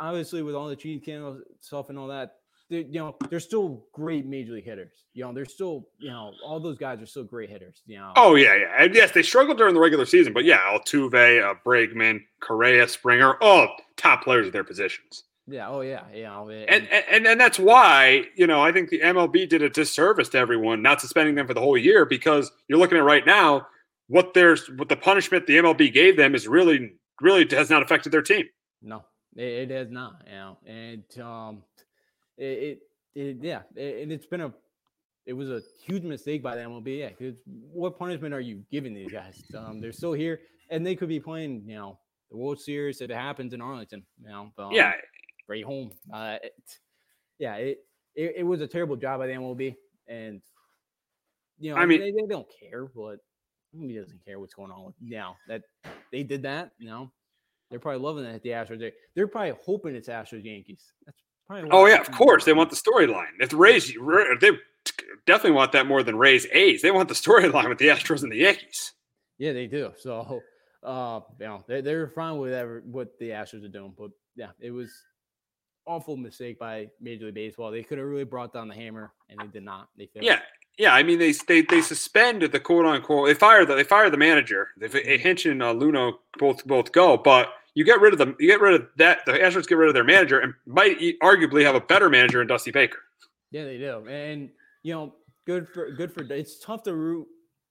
[0.00, 2.36] obviously with all the cheating scandals stuff and all that,
[2.68, 5.04] you know, they're still great major league hitters.
[5.12, 7.82] You know, they're still, you know, all those guys are still great hitters.
[7.86, 8.12] You know.
[8.16, 11.54] Oh yeah, yeah, and yes, they struggled during the regular season, but yeah, Altuve, uh,
[11.66, 15.24] Bregman, Correa, Springer, all top players at their positions.
[15.50, 15.68] Yeah.
[15.68, 16.02] Oh yeah.
[16.14, 16.40] Yeah.
[16.42, 20.28] And, and and and that's why you know I think the MLB did a disservice
[20.30, 23.66] to everyone not suspending them for the whole year because you're looking at right now
[24.06, 28.12] what there's what the punishment the MLB gave them is really really has not affected
[28.12, 28.46] their team.
[28.82, 29.04] No,
[29.40, 31.62] it, it has not, you know, and um,
[32.36, 32.78] it, it,
[33.14, 34.52] it yeah, it, and it's been a,
[35.26, 36.98] it was a huge mistake by the MLB.
[36.98, 39.42] Yeah, because what punishment are you giving these guys?
[39.56, 40.40] Um, they're still here,
[40.70, 41.98] and they could be playing, you know,
[42.30, 44.04] the World Series if it happens in Arlington.
[44.22, 44.92] You know, um, yeah,
[45.48, 45.90] right home.
[46.12, 46.52] Uh, it,
[47.38, 47.78] yeah, it,
[48.14, 49.74] it, it was a terrible job by the MLB,
[50.08, 50.42] and
[51.58, 53.18] you know, I mean, they, they don't care, but
[53.72, 55.62] he doesn't care what's going on with now that
[56.12, 56.72] they did that.
[56.78, 57.12] You know,
[57.70, 58.92] they're probably loving it at the Astros.
[59.14, 60.92] They're probably hoping it's Astros Yankees.
[61.06, 61.70] That's probably.
[61.72, 63.30] Oh yeah, of course they want the storyline.
[63.38, 63.92] If the Rays,
[64.40, 64.50] they
[65.26, 66.82] definitely want that more than Rays A's.
[66.82, 68.92] They want the storyline with the Astros and the Yankees.
[69.38, 69.92] Yeah, they do.
[69.98, 70.42] So,
[70.82, 73.94] uh, you know, they they're fine with whatever what the Astros are doing.
[73.96, 74.90] But yeah, it was
[75.86, 77.70] awful mistake by Major League Baseball.
[77.70, 79.88] They could have really brought down the hammer, and they did not.
[79.96, 80.24] They failed.
[80.24, 80.40] Yeah,
[80.78, 80.94] yeah.
[80.94, 83.28] I mean, they they they suspended the quote unquote.
[83.28, 84.68] They fired the they fired the manager.
[84.76, 88.36] They Hinch and uh, Luhnow both both go, but you get rid of them.
[88.38, 89.24] You get rid of that.
[89.24, 92.46] The Astros get rid of their manager and might arguably have a better manager in
[92.46, 92.98] Dusty Baker.
[93.50, 94.50] Yeah, they do, and
[94.82, 95.14] you know,
[95.46, 96.22] good for good for.
[96.30, 97.26] It's tough to root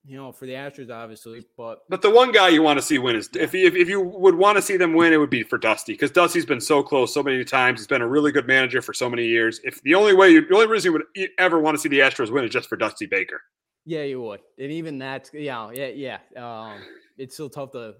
[0.10, 1.46] you know, for the Astros, obviously.
[1.56, 4.02] But but the one guy you want to see win is if if, if you
[4.02, 6.82] would want to see them win, it would be for Dusty because Dusty's been so
[6.82, 7.80] close so many times.
[7.80, 9.62] He's been a really good manager for so many years.
[9.64, 12.00] If the only way, you, the only reason you would ever want to see the
[12.00, 13.42] Astros win is just for Dusty Baker.
[13.86, 16.18] Yeah, you would, and even that's yeah, yeah, yeah.
[16.38, 16.82] Um,
[17.18, 17.96] it's still tough to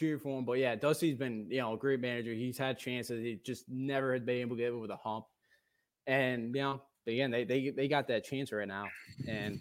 [0.00, 2.32] cheer for him, but yeah, Dusty's been you know a great manager.
[2.32, 5.26] He's had chances, he just never had been able to get over the hump.
[6.06, 8.86] And you know, again, they they they got that chance right now,
[9.28, 9.60] and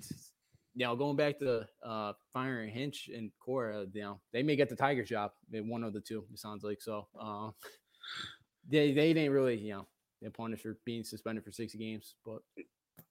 [0.75, 4.69] you know, going back to uh, firing Hinch and Cora, you know, they may get
[4.69, 6.23] the Tiger job in one of the two.
[6.31, 7.07] It sounds like so.
[7.19, 7.49] Uh,
[8.69, 9.87] they they didn't really, you know,
[10.21, 12.39] they punished for being suspended for six games, but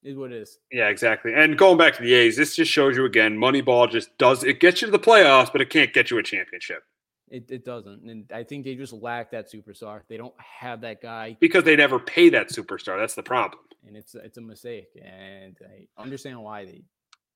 [0.03, 0.57] is what it is.
[0.71, 1.33] Yeah, exactly.
[1.33, 4.59] And going back to the A's, this just shows you again, Moneyball just does it
[4.59, 6.83] gets you to the playoffs, but it can't get you a championship.
[7.31, 10.01] It, it doesn't, and I think they just lack that superstar.
[10.07, 12.97] They don't have that guy because they never pay that superstar.
[12.97, 14.87] That's the problem, and it's it's a mistake.
[14.99, 16.81] And I understand why they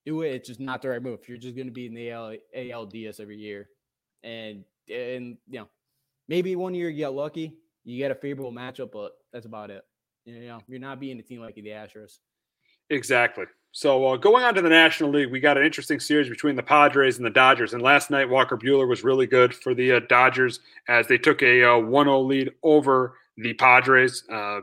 [0.06, 0.34] do it.
[0.34, 1.20] It's just not the right move.
[1.22, 3.70] If You're just going to be in the AL, ALDS every year,
[4.24, 5.68] and and you know
[6.28, 9.84] maybe one year you get lucky, you get a favorable matchup, but that's about it.
[10.26, 12.20] You know, you're not being a team like the Astros.
[12.90, 13.46] Exactly.
[13.76, 16.62] So uh, going on to the National League, we got an interesting series between the
[16.62, 17.74] Padres and the Dodgers.
[17.74, 21.42] And last night, Walker Buehler was really good for the uh, Dodgers as they took
[21.42, 24.24] a uh, 1-0 lead over the Padres.
[24.32, 24.62] Uh,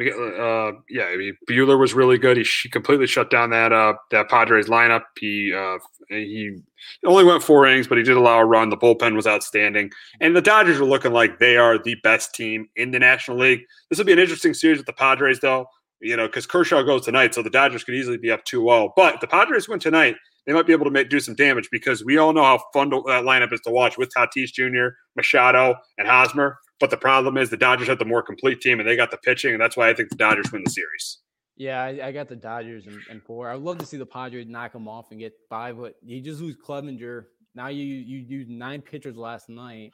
[0.00, 2.38] uh, yeah, I mean, Buehler was really good.
[2.38, 5.04] He, he completely shut down that uh, that Padres lineup.
[5.18, 5.78] He uh,
[6.08, 6.58] he
[7.04, 8.68] only went four innings, but he did allow a run.
[8.68, 12.68] The bullpen was outstanding, and the Dodgers are looking like they are the best team
[12.76, 13.62] in the National League.
[13.88, 15.66] This will be an interesting series with the Padres, though.
[16.00, 18.90] You know, because Kershaw goes tonight, so the Dodgers could easily be up 2-0.
[18.96, 20.16] But the Padres win tonight,
[20.46, 22.90] they might be able to make, do some damage because we all know how fun
[22.90, 26.58] to, that lineup is to watch with Tatis Jr., Machado, and Hosmer.
[26.78, 29.16] But the problem is the Dodgers have the more complete team and they got the
[29.16, 31.18] pitching, and that's why I think the Dodgers win the series.
[31.56, 33.48] Yeah, I, I got the Dodgers and, and four.
[33.48, 36.20] I would love to see the Padres knock them off and get five, but you
[36.20, 37.24] just lose Clevinger.
[37.54, 39.92] Now you you used nine pitchers last night.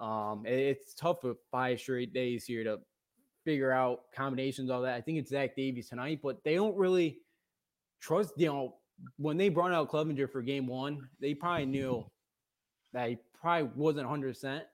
[0.00, 2.78] Um, it, it's tough for five straight days here to
[3.48, 4.94] figure out combinations, all that.
[4.94, 7.18] I think it's Zach Davies tonight, but they don't really
[7.98, 8.34] trust.
[8.36, 8.74] You know,
[9.16, 12.04] when they brought out Clevinger for Game One, they probably knew
[12.92, 14.28] that he probably wasn't 100.
[14.28, 14.64] percent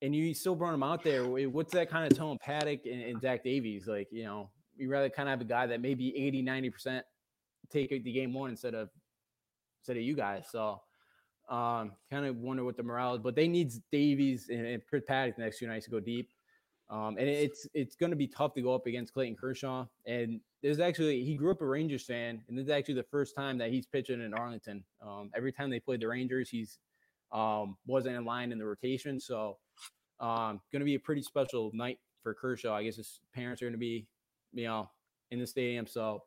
[0.00, 1.24] and you still brought him out there.
[1.26, 3.86] What's that kind of tone, Paddock and, and Zach Davies?
[3.86, 7.02] Like, you know, you rather kind of have a guy that maybe 80, 90%
[7.70, 8.88] take the game one instead of
[9.82, 10.46] instead of you guys.
[10.50, 10.80] So
[11.50, 15.38] um, kind of wonder what the morale is, but they need Davies and, and Paddock
[15.38, 16.30] next two nights to go deep.
[16.90, 19.86] Um, and it's it's going to be tough to go up against Clayton Kershaw.
[20.06, 23.36] And there's actually he grew up a Rangers fan, and this is actually the first
[23.36, 24.82] time that he's pitching in Arlington.
[25.02, 26.78] Um, every time they played the Rangers, he's
[27.32, 29.20] um, wasn't in line in the rotation.
[29.20, 29.58] So
[30.20, 32.74] um, going to be a pretty special night for Kershaw.
[32.74, 34.06] I guess his parents are going to be,
[34.52, 34.90] you know,
[35.30, 35.86] in the stadium.
[35.86, 36.22] So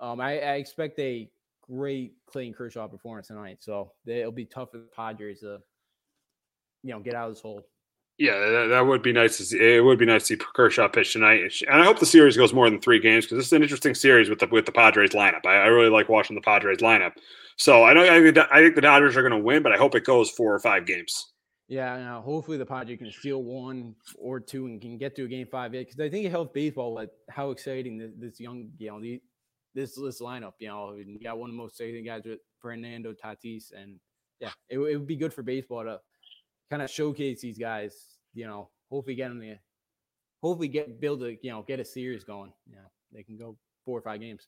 [0.00, 1.30] um, I, I, expect a
[1.62, 3.58] great Clayton Kershaw performance tonight.
[3.60, 5.58] So it'll be tough for the Padres to,
[6.82, 7.66] you know, get out of this hole.
[8.18, 9.58] Yeah, that, that, would be nice to see.
[9.58, 12.54] It would be nice to see Kershaw pitch tonight, and I hope the series goes
[12.54, 15.10] more than three games because this is an interesting series with the with the Padres
[15.10, 15.44] lineup.
[15.44, 17.12] I, I really like watching the Padres lineup.
[17.56, 20.04] So I know I think, the Dodgers are going to win, but I hope it
[20.04, 21.32] goes four or five games.
[21.68, 25.48] Yeah, hopefully the Padres can steal one or two and can get to a game
[25.50, 29.00] five because I think it helps baseball with how exciting this, this young, you know,
[29.00, 29.20] the,
[29.74, 30.52] this this lineup.
[30.58, 33.98] You know, you got one of the most exciting guys with Fernando Tatis, and
[34.40, 35.98] yeah, it, it would be good for baseball to
[36.70, 37.94] kind of showcase these guys.
[38.34, 39.56] You know, hopefully get them the,
[40.42, 42.52] hopefully get build a you know get a series going.
[42.70, 42.78] Yeah,
[43.12, 44.46] they can go four or five games.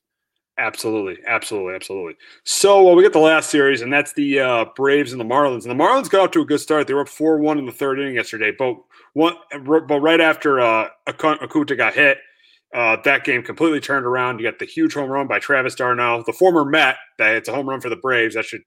[0.57, 2.15] Absolutely, absolutely, absolutely.
[2.43, 5.65] So we get the last series, and that's the uh, Braves and the Marlins.
[5.65, 6.85] And the Marlins got off to a good start.
[6.85, 8.75] They were up four one in the third inning yesterday, but
[9.13, 9.35] one,
[9.65, 12.17] but right after uh, Acuna got hit,
[12.75, 14.39] uh, that game completely turned around.
[14.39, 16.97] You got the huge home run by Travis d'Arnaud, the former Met.
[17.17, 18.35] That it's a home run for the Braves.
[18.35, 18.61] That should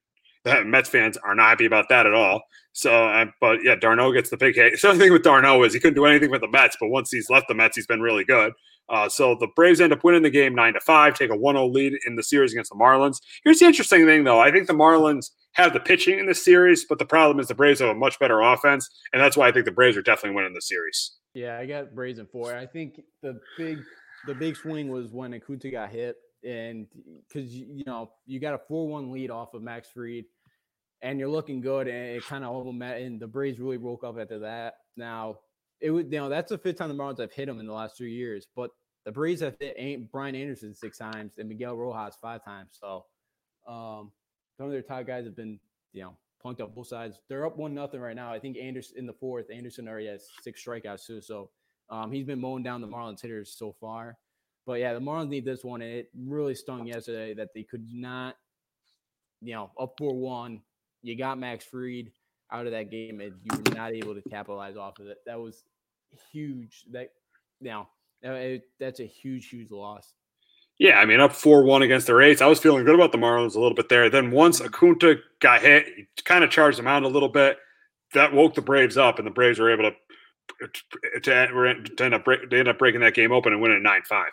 [0.45, 2.43] that Mets fans are not happy about that at all.
[2.73, 4.81] So, uh, but yeah, d'Arnaud gets the big hit.
[4.81, 7.29] The thing with d'Arnaud is he couldn't do anything with the Mets, but once he's
[7.29, 8.53] left the Mets, he's been really good.
[8.89, 11.73] Uh, so the Braves end up winning the game nine to five, take a 1-0
[11.73, 13.19] lead in the series against the Marlins.
[13.45, 14.41] Here's the interesting thing, though.
[14.41, 17.55] I think the Marlins have the pitching in this series, but the problem is the
[17.55, 20.37] Braves have a much better offense, and that's why I think the Braves are definitely
[20.37, 21.13] winning the series.
[21.35, 22.55] Yeah, I got Braves in four.
[22.55, 23.79] I think the big
[24.27, 26.87] the big swing was when Acuna got hit, and
[27.29, 30.25] because you know you got a four one lead off of Max Fried,
[31.01, 34.05] and you're looking good, and it kind of all met, and the Braves really woke
[34.05, 34.75] up after that.
[34.97, 35.39] Now
[35.81, 37.73] it would you know that's the fifth time the Marlins have hit him in the
[37.73, 38.47] last three years.
[38.55, 38.71] But
[39.05, 42.79] the Braves have hit Brian Anderson six times and Miguel Rojas five times.
[42.81, 43.05] So
[43.67, 44.13] um,
[44.57, 45.59] some of their top guys have been
[45.93, 47.19] you know punked up both sides.
[47.29, 48.33] They're up one nothing right now.
[48.33, 49.47] I think Anderson in the fourth.
[49.51, 51.21] Anderson already has six strikeouts too.
[51.21, 51.51] So
[51.91, 54.19] um, he's been mowing down the Marlins hitters so far.
[54.67, 57.87] But yeah, the Marlins need this one, and it really stung yesterday that they could
[57.93, 58.37] not,
[59.41, 60.61] you know, up four one.
[61.03, 62.13] You got Max Fried
[62.51, 65.19] out of that game, and you were not able to capitalize off of it.
[65.27, 65.65] That was
[66.31, 66.85] huge.
[66.93, 67.09] That
[67.61, 67.89] now
[68.25, 70.15] uh, that's a huge, huge loss.
[70.79, 72.41] Yeah, I mean, up 4 1 against the Rays.
[72.41, 74.09] I was feeling good about the Marlins a little bit there.
[74.11, 77.59] Then once Acuna got hit, he kind of charged them out a little bit.
[78.15, 79.97] That woke the Braves up, and the Braves were able to
[80.61, 84.33] to, to end up they end up breaking that game open and winning nine five.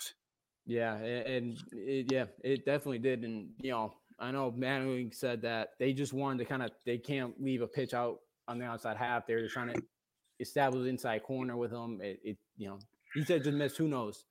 [0.66, 3.24] Yeah, and it, yeah, it definitely did.
[3.24, 6.98] And you know, I know Manning said that they just wanted to kind of they
[6.98, 9.26] can't leave a pitch out on the outside half.
[9.26, 9.82] They're just trying to
[10.40, 12.00] establish inside corner with them.
[12.02, 12.80] It, it you know,
[13.14, 13.78] he said just miss.
[13.78, 14.26] Who knows?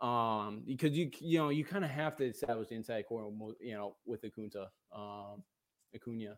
[0.00, 3.28] Um, because you you know you kind of have to establish the inside corner.
[3.60, 5.42] You know, with Acuna, um,
[5.94, 6.36] Acuna.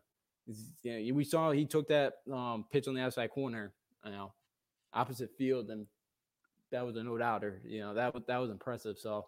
[0.83, 3.73] Yeah, we saw he took that um, pitch on the outside corner.
[4.05, 4.33] You know,
[4.97, 5.85] opposite field, and
[6.71, 7.61] that was a no doubter.
[7.65, 8.97] You know that was that was impressive.
[8.97, 9.25] So,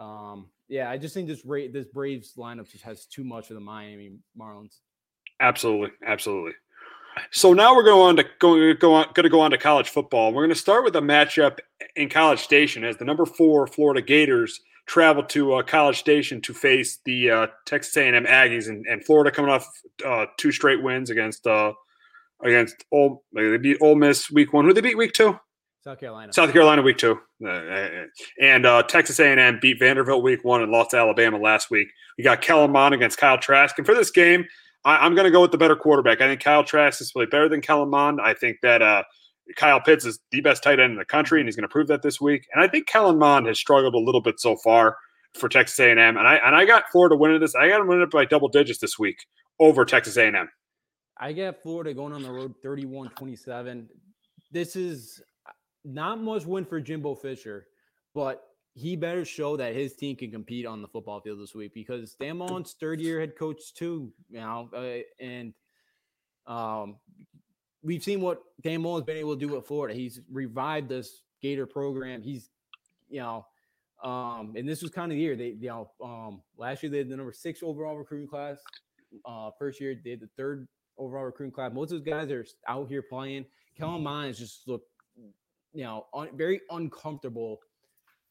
[0.00, 3.60] um, yeah, I just think this this Braves lineup just has too much for the
[3.60, 4.78] Miami Marlins.
[5.40, 6.52] Absolutely, absolutely.
[7.30, 9.88] So now we're going on to go, go on going to go on to college
[9.88, 10.32] football.
[10.32, 11.58] We're going to start with a matchup
[11.94, 16.54] in College Station as the number four Florida Gators travel to uh, College Station to
[16.54, 19.68] face the uh, Texas A&M Aggies, and, and Florida coming off
[20.04, 21.72] uh, two straight wins against uh,
[22.42, 23.22] against Ole.
[23.32, 24.64] They beat Ole Miss week one.
[24.64, 25.38] Who they beat week two?
[25.86, 26.32] South Carolina.
[26.32, 27.60] South Carolina week two, uh,
[28.40, 31.86] and uh, Texas A&M beat Vanderbilt week one and lost to Alabama last week.
[32.18, 34.44] We got Kellen Mond against Kyle Trask, and for this game,
[34.84, 36.20] I, am going to go with the better quarterback.
[36.20, 38.20] I think Kyle Trask is played better than Kellen Mond.
[38.20, 39.04] I think that uh,
[39.54, 41.86] Kyle Pitts is the best tight end in the country, and he's going to prove
[41.86, 42.48] that this week.
[42.52, 44.96] And I think Kellen Mond has struggled a little bit so far
[45.34, 47.54] for Texas A&M, and I and I got Florida winning this.
[47.54, 49.18] I got them winning it by double digits this week
[49.60, 50.48] over Texas A&M.
[51.18, 53.86] I got Florida going on the road 31-27.
[54.52, 55.22] This is
[55.84, 57.66] not much win for Jimbo Fisher,
[58.14, 58.42] but
[58.74, 62.14] he better show that his team can compete on the football field this week because
[62.20, 65.54] Dan Mullen's third year head coach too now, uh, and
[66.46, 66.96] um,
[67.82, 69.94] we've seen what Dan Mullen's been able to do at Florida.
[69.94, 72.20] He's revived this Gator program.
[72.20, 72.50] He's,
[73.08, 73.46] you know,
[74.04, 76.98] um, and this was kind of the year they, you know, um, last year they
[76.98, 78.58] had the number six overall recruiting class.
[79.24, 80.68] Uh, first year they had the third
[80.98, 81.72] overall recruiting class.
[81.72, 83.44] Most of those guys are out here playing.
[83.76, 84.82] Kellen Mond just look
[85.76, 87.60] you know, un, very uncomfortable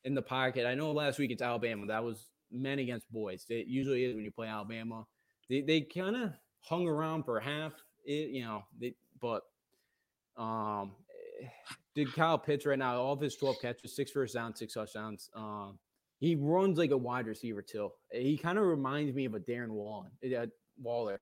[0.03, 0.65] in the pocket.
[0.65, 1.85] I know last week it's Alabama.
[1.85, 3.45] That was men against boys.
[3.49, 5.05] It usually is when you play Alabama.
[5.47, 6.31] They they kind of
[6.61, 7.73] hung around for half.
[8.03, 9.43] It, you know, they, but
[10.37, 10.93] um,
[11.93, 12.97] did Kyle Pitts right now?
[12.99, 15.29] All of his twelve catches, six first downs, six touchdowns.
[15.35, 15.77] Um,
[16.19, 17.91] he runs like a wide receiver too.
[18.11, 20.47] He kind of reminds me of a Darren Wallen, uh,
[20.81, 21.21] Waller.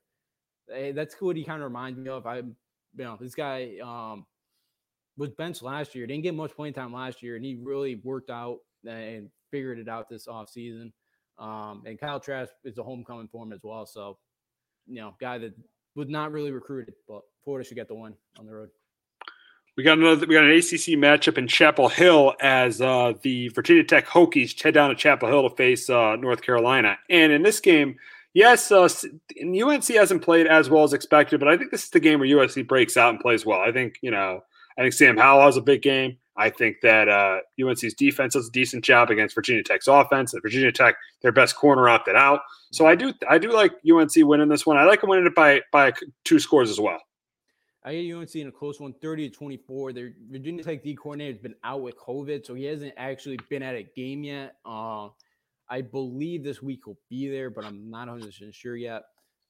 [0.93, 2.25] That's what he kind of reminds me of.
[2.25, 2.53] I, you
[2.97, 3.77] know, this guy.
[3.83, 4.25] Um,
[5.17, 6.07] was benched last year.
[6.07, 9.87] Didn't get much playing time last year, and he really worked out and figured it
[9.87, 10.91] out this offseason.
[11.37, 13.85] Um, and Kyle Trask is a homecoming for him as well.
[13.85, 14.17] So,
[14.87, 15.53] you know, guy that
[15.95, 18.69] was not really recruited, but Florida should get the one on the road.
[19.75, 20.27] We got another.
[20.27, 24.75] We got an ACC matchup in Chapel Hill as uh, the Virginia Tech Hokies head
[24.75, 26.99] down to Chapel Hill to face uh, North Carolina.
[27.09, 27.95] And in this game,
[28.34, 28.89] yes, uh,
[29.41, 32.27] UNC hasn't played as well as expected, but I think this is the game where
[32.27, 33.60] USC breaks out and plays well.
[33.60, 34.41] I think you know
[34.77, 36.18] I think Sam Howell has a big game.
[36.35, 40.34] I think that uh, UNC's defense does a decent job against Virginia Tech's offense.
[40.41, 42.41] Virginia Tech, their best corner opted out.
[42.72, 44.77] So I do I do like UNC winning this one.
[44.77, 45.93] I like them winning it by by
[46.23, 46.99] two scores as well.
[47.85, 49.93] I get UNC in a close one, 30 to 24.
[49.93, 53.61] Their Virginia Tech D coordinator has been out with COVID, so he hasn't actually been
[53.61, 54.55] at a game yet.
[54.65, 55.10] Uh,
[55.73, 59.01] I believe this week he'll be there, but I'm not 100% sure yet.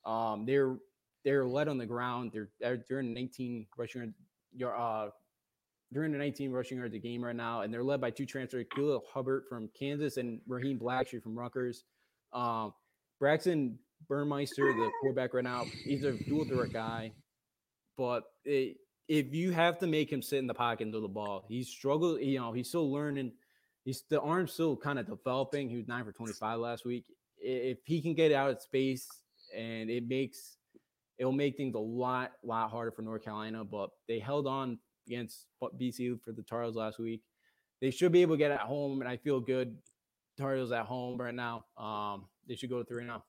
[0.06, 0.78] Um, they're
[1.26, 2.32] they're led on the ground.
[2.34, 4.14] They're they're, in 19 rushing
[4.56, 5.10] your uh
[5.92, 8.66] during the 19 rushing yards a game right now, and they're led by two transfers,
[8.74, 11.84] Khalil Herbert from Kansas and Raheem Blackshear from Rutgers.
[12.32, 12.74] Um,
[13.20, 13.78] Braxton
[14.08, 17.12] Burmeister, the quarterback right now, he's a dual threat guy,
[17.98, 18.78] but it,
[19.10, 21.68] if you have to make him sit in the pocket and throw the ball, he's
[21.68, 22.22] struggled.
[22.22, 23.34] You know, he's still learning.
[23.86, 25.70] He's the arm still kind of developing.
[25.70, 27.06] He was nine for 25 last week.
[27.38, 29.08] If he can get out of space
[29.56, 30.58] and it makes
[31.18, 33.64] it'll make things a lot, lot harder for North Carolina.
[33.64, 37.22] But they held on against BC for the Tar Heels last week.
[37.82, 39.78] They should be able to get at home, and I feel good.
[40.38, 41.66] Tar Heels at home right now.
[41.78, 43.24] Um, they should go to three now.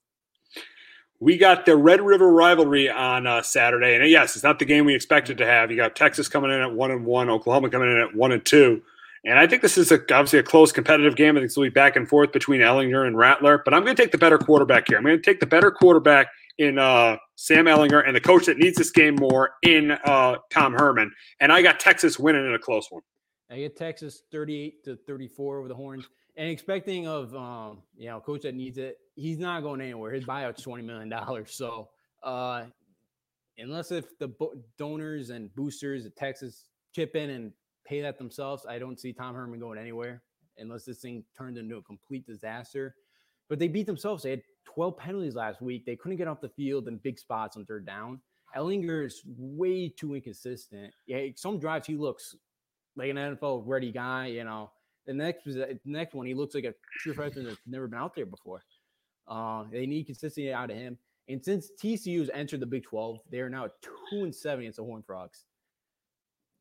[1.20, 4.84] we got the Red River rivalry on uh, Saturday, and yes, it's not the game
[4.84, 5.70] we expected to have.
[5.70, 8.44] You got Texas coming in at one and one, Oklahoma coming in at one and
[8.44, 8.82] two,
[9.24, 11.36] and I think this is a, obviously a close competitive game.
[11.36, 13.96] I think it's will be back and forth between Ehlinger and Rattler, but I'm going
[13.96, 14.98] to take the better quarterback here.
[14.98, 16.28] I'm going to take the better quarterback
[16.58, 20.74] in uh, Sam Ehlinger and the coach that needs this game more in uh, Tom
[20.74, 23.02] Herman, and I got Texas winning in a close one.
[23.50, 28.20] I get Texas 38 to 34 over the horns and expecting of um, you know,
[28.20, 30.12] coach that needs it, he's not going anywhere.
[30.12, 31.54] His buyout's twenty million dollars.
[31.54, 31.88] So
[32.22, 32.64] uh,
[33.58, 34.30] unless if the
[34.78, 37.52] donors and boosters at Texas chip in and
[37.86, 40.22] pay that themselves, I don't see Tom Herman going anywhere
[40.58, 42.94] unless this thing turned into a complete disaster.
[43.48, 44.22] But they beat themselves.
[44.22, 45.84] They had 12 penalties last week.
[45.84, 48.20] They couldn't get off the field in big spots on third down.
[48.56, 50.92] Ehlinger is way too inconsistent.
[51.06, 52.34] Yeah, some drives he looks
[52.96, 54.70] like an NFL ready guy, you know,
[55.06, 58.14] the next the next one, he looks like a true freshman that's never been out
[58.14, 58.62] there before.
[59.28, 60.98] Uh, they need consistency out of him.
[61.28, 64.76] And since TCU has entered the Big 12, they are now two and seven against
[64.76, 65.46] the Horn Frogs.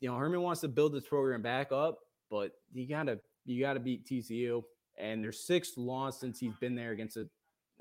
[0.04, 2.00] You know, Herman wants to build this program back up,
[2.30, 4.62] but you gotta you gotta beat TCU.
[4.98, 7.30] And their sixth loss since he's been there against a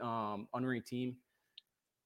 [0.06, 1.16] um, unranked team.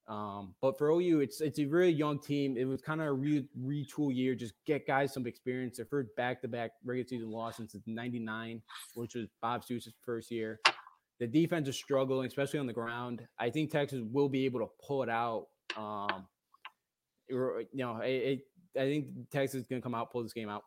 [0.09, 2.57] Um, but for OU, it's it's a really young team.
[2.57, 5.77] It was kind of a re- retool year, just get guys some experience.
[5.77, 8.63] Their first back-to-back regular season loss since '99,
[8.95, 10.61] which was Bob Stoops' first year.
[11.21, 13.21] The defense is struggling, especially on the ground.
[13.39, 15.49] I think Texas will be able to pull it out.
[15.77, 16.27] Um,
[17.29, 18.41] you know, it, it,
[18.79, 20.63] I think Texas is going to come out, pull this game out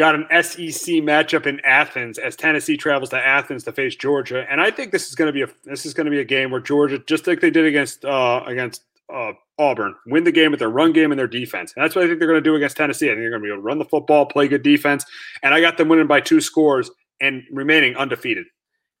[0.00, 4.60] got an SEC matchup in Athens as Tennessee travels to Athens to face Georgia, and
[4.60, 6.50] I think this is going to be a this is going to be a game
[6.50, 10.60] where Georgia, just like they did against uh, against uh, Auburn, win the game with
[10.60, 11.74] their run game and their defense.
[11.76, 13.06] And that's what I think they're going to do against Tennessee.
[13.06, 15.04] I think they're going to be able to run the football, play good defense,
[15.42, 16.90] and I got them winning by two scores
[17.20, 18.46] and remaining undefeated.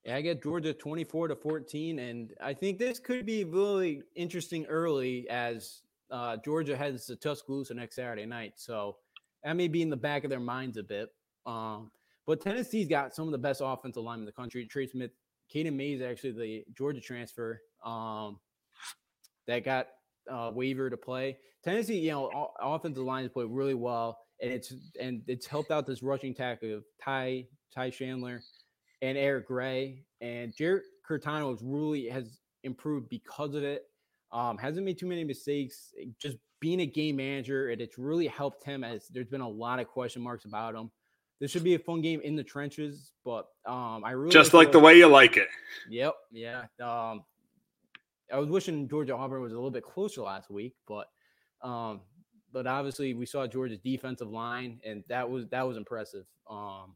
[0.04, 4.66] Yeah, I get Georgia 24 to 14, and I think this could be really interesting
[4.66, 8.54] early as uh, Georgia heads to Tuscaloosa next Saturday night.
[8.56, 8.96] So
[9.44, 11.10] that may be in the back of their minds a bit.
[11.46, 11.90] Um,
[12.26, 14.66] but Tennessee's got some of the best offensive line in the country.
[14.66, 15.10] Trey Smith,
[15.54, 18.38] Caden Mays, actually the Georgia transfer um,
[19.46, 19.88] that got
[20.30, 21.38] uh, waiver to play.
[21.64, 25.86] Tennessee, you know, offensive line has played really well, and it's and it's helped out
[25.86, 28.42] this rushing tackle of Ty Ty Chandler
[29.02, 33.84] and Eric Gray and Jarrett Guarantano has really has improved because of it.
[34.32, 35.92] Um, hasn't made too many mistakes.
[36.18, 39.80] Just being a game manager, and it's really helped him as there's been a lot
[39.80, 40.90] of question marks about him.
[41.40, 44.72] This should be a fun game in the trenches, but um, I really just like,
[44.72, 45.48] the way you like it.
[45.88, 46.64] Yep, yeah.
[46.80, 47.24] Um,
[48.32, 51.08] I was wishing Georgia Auburn was a little bit closer last week, but
[51.62, 52.02] um,
[52.52, 56.26] but obviously we saw Georgia's defensive line, and that was that was impressive.
[56.48, 56.94] Um,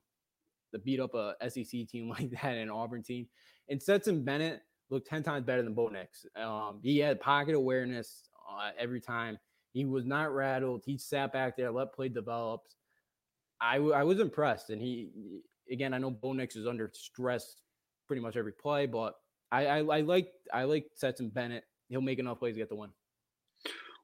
[0.73, 3.27] to beat up a SEC team like that, an Auburn team,
[3.69, 6.27] and Stetson Bennett looked ten times better than Bo Nix.
[6.37, 9.39] Um, he had pocket awareness uh, every time.
[9.73, 10.83] He was not rattled.
[10.87, 12.63] He sat back there, let play develop.
[13.61, 14.71] I, w- I was impressed.
[14.71, 15.11] And he,
[15.71, 17.57] again, I know Bo Nix is under stress
[18.07, 19.15] pretty much every play, but
[19.51, 21.65] I, I, I like I like Stetson Bennett.
[21.89, 22.91] He'll make enough plays to get the win.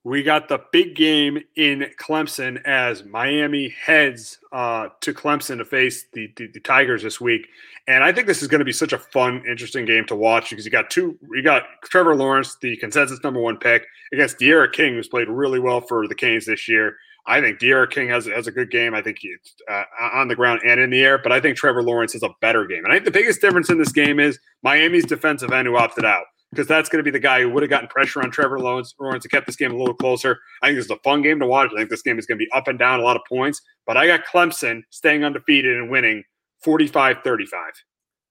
[0.02, 6.06] We got the big game in Clemson as Miami heads uh, to Clemson to face
[6.14, 7.46] the, the, the, Tigers this week,
[7.86, 10.48] and I think this is going to be such a fun, interesting game to watch
[10.48, 14.72] because you got two, you got Trevor Lawrence, the consensus number one pick, against D'Eriq
[14.72, 16.96] King, who's played really well for the Canes this year.
[17.26, 18.94] I think D'Eriq King has has a good game.
[18.94, 19.36] I think he's
[19.70, 22.30] uh, on the ground and in the air, but I think Trevor Lawrence has a
[22.40, 22.84] better game.
[22.84, 26.06] And I think the biggest difference in this game is Miami's defensive end who opted
[26.06, 28.58] out because that's going to be the guy who would have gotten pressure on Trevor
[28.58, 30.38] Lawrence, Lawrence and kept this game a little closer.
[30.62, 31.70] I think this is a fun game to watch.
[31.72, 33.60] I think this game is going to be up and down, a lot of points.
[33.86, 36.24] But I got Clemson staying undefeated and winning
[36.62, 37.72] 45 35.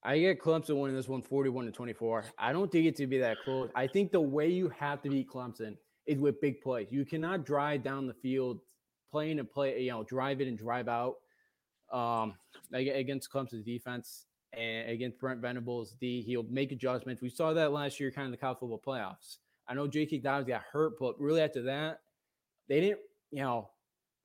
[0.04, 2.26] I get Clemson winning this one 41 to 24.
[2.38, 3.70] I don't think it to be that close.
[3.76, 5.76] I think the way you have to beat Clemson
[6.06, 6.88] is with big plays.
[6.90, 8.62] You cannot drive down the field
[9.12, 11.16] playing and play, you know, drive it and drive out
[11.92, 12.36] um,
[12.74, 16.22] against Clemson's defense and against Brent Venables D.
[16.22, 17.22] He'll make adjustments.
[17.22, 19.38] We saw that last year, kind of the college football playoffs.
[19.68, 20.20] I know J.K.
[20.20, 22.02] Dobbins got hurt, but really after that,
[22.68, 23.00] they didn't.
[23.32, 23.70] You know,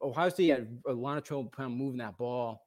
[0.00, 2.66] Ohio State had a lot of trouble kind of moving that ball.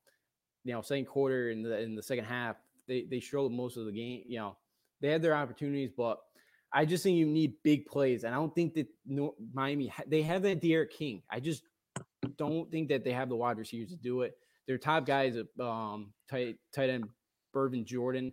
[0.64, 2.58] You know, second quarter in the in the second half,
[2.88, 4.24] they they struggled most of the game.
[4.28, 4.58] You know,
[5.02, 6.20] they had their opportunities, but
[6.72, 8.88] I just think you need big plays, and I don't think that
[9.54, 11.24] Miami they have that D'Eriq King.
[11.32, 11.64] I just
[12.38, 14.38] don't think that they have the wide receivers to do it.
[14.68, 17.06] Their top guys, um, tight tight end
[17.58, 18.32] Brevin Jordan.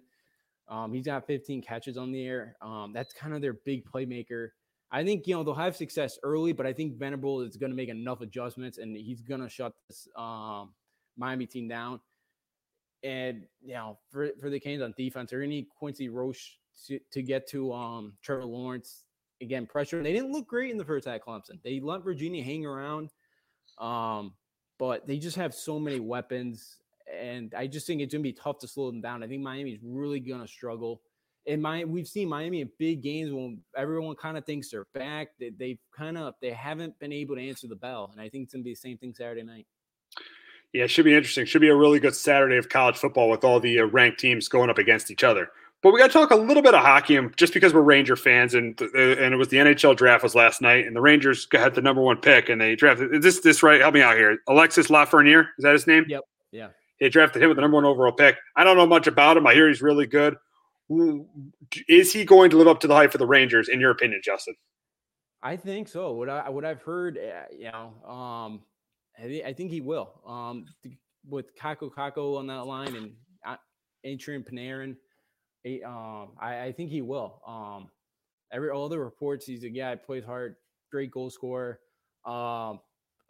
[0.69, 2.57] Um, he's got 15 catches on the air.
[2.61, 4.49] Um, that's kind of their big playmaker.
[4.91, 7.77] I think you know they'll have success early, but I think Venable is going to
[7.77, 10.73] make enough adjustments, and he's going to shut this um,
[11.17, 12.01] Miami team down.
[13.03, 17.23] And you know, for for the Canes on defense, they're need Quincy Roche to, to
[17.23, 19.05] get to um, Trevor Lawrence.
[19.41, 20.01] again pressure.
[20.01, 21.21] They didn't look great in the first half.
[21.21, 21.61] Clemson.
[21.65, 23.11] They let Virginia hang around,
[23.79, 24.35] um,
[24.79, 26.79] but they just have so many weapons,
[27.13, 29.23] and I just think it's gonna be tough to slow them down.
[29.23, 31.03] I think Miami's really gonna struggle.
[31.47, 35.29] And my we've seen Miami in big games when everyone kind of thinks they're back.
[35.39, 38.45] They, they've kind of they haven't been able to answer the bell, and I think
[38.45, 39.67] it's gonna be the same thing Saturday night.
[40.73, 41.47] Yeah, it should be interesting.
[41.47, 44.49] Should be a really good Saturday of college football with all the uh, ranked teams
[44.49, 45.51] going up against each other.
[45.83, 48.17] But we got to talk a little bit of hockey, and just because we're Ranger
[48.17, 51.47] fans, and uh, and it was the NHL draft was last night, and the Rangers
[51.53, 53.83] had the number one pick, and they drafted is this this right?
[53.83, 54.39] Help me out here.
[54.49, 56.07] Alexis Lafreniere is that his name?
[56.09, 56.23] Yep.
[56.53, 56.69] Yeah.
[57.01, 58.37] They drafted him with the number one overall pick.
[58.57, 59.47] I don't know much about him.
[59.47, 60.37] I hear he's really good.
[61.89, 64.21] Is he going to live up to the hype for the Rangers, in your opinion,
[64.23, 64.55] Justin?
[65.43, 66.13] I think so.
[66.13, 68.63] What I what I've heard, eh, you know, um,
[69.19, 70.21] I, think he will.
[70.27, 70.67] Um,
[71.29, 73.13] with Kakko Kakko on that line and
[73.47, 73.57] uh,
[74.05, 74.97] Adrian Panarin
[75.85, 77.41] um, I, I, think he will.
[77.47, 77.89] Um,
[78.53, 80.57] every all the reports, he's a guy plays hard,
[80.91, 81.81] great goal scorer.
[82.27, 82.81] Um,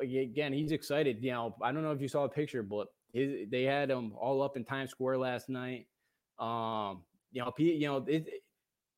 [0.00, 1.18] again, he's excited.
[1.20, 4.12] You know, I don't know if you saw a picture, but his, they had him
[4.20, 5.86] all up in Times Square last night.
[6.38, 8.28] Um, you know, you know, it,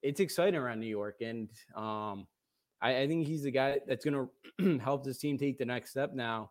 [0.03, 2.27] it's exciting around New York, and um,
[2.81, 4.29] I, I think he's the guy that's going
[4.59, 6.51] to help this team take the next step now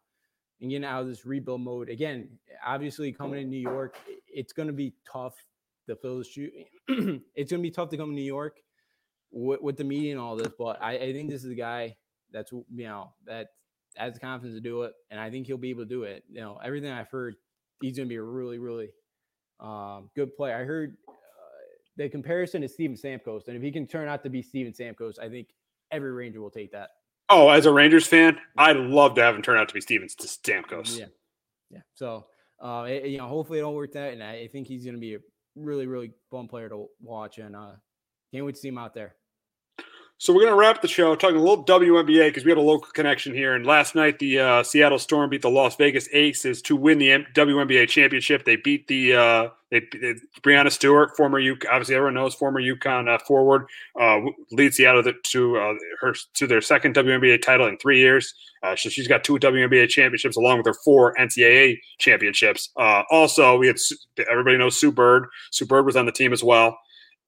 [0.61, 1.89] and get out of this rebuild mode.
[1.89, 2.29] Again,
[2.65, 3.97] obviously coming to New York,
[4.27, 5.35] it's going to be tough
[5.87, 6.51] the Phillies shoot.
[6.87, 8.57] it's going to be tough to come to New York
[9.31, 11.97] with, with, the media and all this, but I, I think this is the guy
[12.31, 13.47] that's you know that
[13.95, 16.23] has the confidence to do it, and I think he'll be able to do it.
[16.29, 17.35] You know, everything I've heard,
[17.81, 18.89] he's going to be a really, really
[19.59, 20.55] um, good player.
[20.55, 21.13] I heard uh,
[21.97, 25.19] the comparison is Steven Stamkos, and if he can turn out to be Steven Stamkos,
[25.19, 25.49] I think
[25.91, 26.89] every Ranger will take that.
[27.29, 30.07] Oh, as a Rangers fan, I'd love to have him turn out to be Steven
[30.07, 30.99] Stamkos.
[30.99, 31.05] Yeah,
[31.71, 31.81] yeah.
[31.95, 32.27] So,
[32.59, 34.95] uh, it, you know, hopefully it all worked out, and I, I think he's going
[34.95, 35.19] to be a
[35.55, 37.71] really, really fun player to watch, and uh,
[38.31, 39.15] can't wait to see him out there.
[40.17, 42.61] So we're going to wrap the show talking a little WNBA because we have a
[42.61, 43.53] local connection here.
[43.53, 47.11] And last night, the uh, Seattle Storm beat the Las Vegas Aces to win the
[47.11, 48.45] M- WNBA championship.
[48.45, 53.13] They beat the uh, they, they, Breanna Stewart, former UK, obviously everyone knows former UConn
[53.13, 53.65] uh, forward,
[53.99, 54.21] uh,
[54.51, 58.33] leads Seattle to uh, her to their second WNBA title in three years.
[58.63, 62.69] Uh, so she's got two WNBA championships along with her four NCAA championships.
[62.77, 63.75] Uh, also, we had
[64.31, 65.27] everybody knows Sue Bird.
[65.51, 66.77] Sue Bird was on the team as well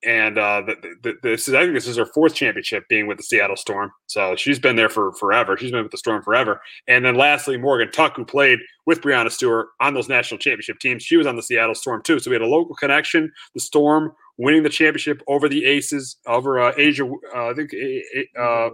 [0.05, 3.17] and uh, the, the, this is I think this is her fourth championship being with
[3.17, 3.91] the Seattle Storm.
[4.05, 5.57] So she's been there for forever.
[5.57, 6.61] She's been with the Storm forever.
[6.87, 11.03] And then lastly, Morgan Tuck, who played with Breanna Stewart on those national championship teams,
[11.03, 12.19] she was on the Seattle Storm too.
[12.19, 13.31] So we had a local connection.
[13.53, 17.71] The Storm winning the championship over the Aces, over uh, A'ja, uh, I think
[18.37, 18.69] uh,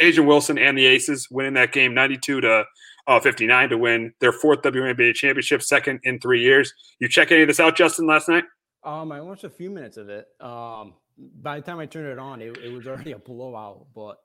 [0.00, 2.64] A'ja Wilson and the Aces, winning that game 92 to
[3.06, 6.72] uh, 59 to win their fourth WNBA championship, second in three years.
[6.98, 8.44] You check any of this out, Justin, last night?
[8.84, 10.28] Um, I watched a few minutes of it.
[10.40, 10.94] Um,
[11.40, 13.86] by the time I turned it on, it, it was already a blowout.
[13.94, 14.18] But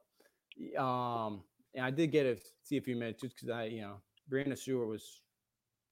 [0.79, 1.43] um,
[1.75, 3.97] and I did get to see a few minutes just because I, you know,
[4.31, 5.21] Breanna Stewart was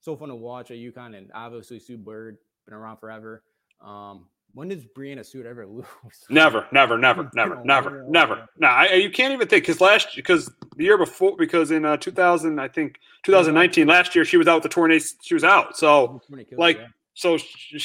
[0.02, 3.44] so fun to watch at UConn, and obviously Sue Bird been around forever.
[3.84, 5.86] Um, when does Breanna Stewart ever lose?
[6.30, 8.48] Never, never, never, never, never, never.
[8.58, 11.98] No, I, you can't even think because last because the year before because in uh,
[11.98, 16.22] 2000 I think 2019 last year she was out the tornado she was out so
[16.58, 16.80] like
[17.16, 17.38] so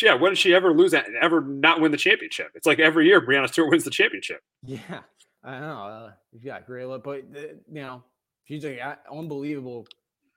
[0.02, 1.06] yeah, when did she ever lose that?
[1.20, 2.50] Ever not win the championship?
[2.54, 4.42] It's like every year Breanna Stewart wins the championship.
[4.64, 5.00] Yeah,
[5.44, 5.82] I know.
[5.82, 6.10] Uh,
[6.42, 8.02] yeah, great look, but uh, you know
[8.44, 8.78] she's an
[9.10, 9.86] unbelievable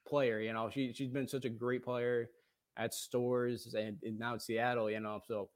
[0.07, 0.40] player.
[0.40, 2.30] You know she she's been such a great player
[2.78, 4.91] at stores and, and now at Seattle.
[4.91, 5.49] You know, so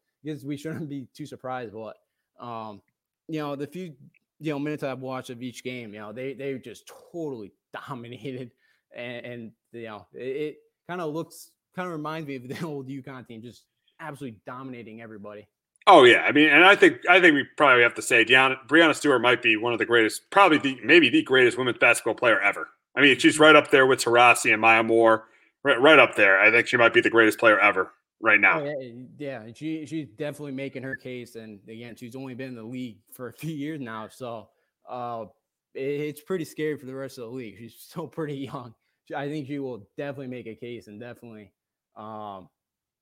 [0.43, 1.73] we shouldn't be too surprised.
[1.73, 1.97] But
[2.43, 2.81] um,
[3.27, 3.93] you know, the few
[4.39, 7.51] you know minutes I've watched of each game, you know, they they just totally
[7.87, 8.49] dominated,
[8.95, 10.57] and, and you know it, it
[10.89, 13.63] kind of looks kind of reminds me of the old UConn team, just
[14.01, 15.47] absolutely dominating everybody.
[15.85, 18.57] Oh yeah, I mean, and I think I think we probably have to say Deanna,
[18.67, 22.15] Breanna Stewart might be one of the greatest, probably the maybe the greatest women's basketball
[22.15, 22.67] player ever.
[22.93, 25.25] I mean, she's right up there with Taurasi and Maya Moore,
[25.63, 26.41] right, right up there.
[26.41, 28.59] I think she might be the greatest player ever right now.
[28.59, 32.55] Oh, yeah, yeah, she she's definitely making her case, and again, she's only been in
[32.55, 34.49] the league for a few years now, so
[34.89, 35.25] uh,
[35.73, 37.55] it, it's pretty scary for the rest of the league.
[37.57, 38.73] She's still pretty young.
[39.15, 41.53] I think she will definitely make a case and definitely
[41.97, 42.49] um,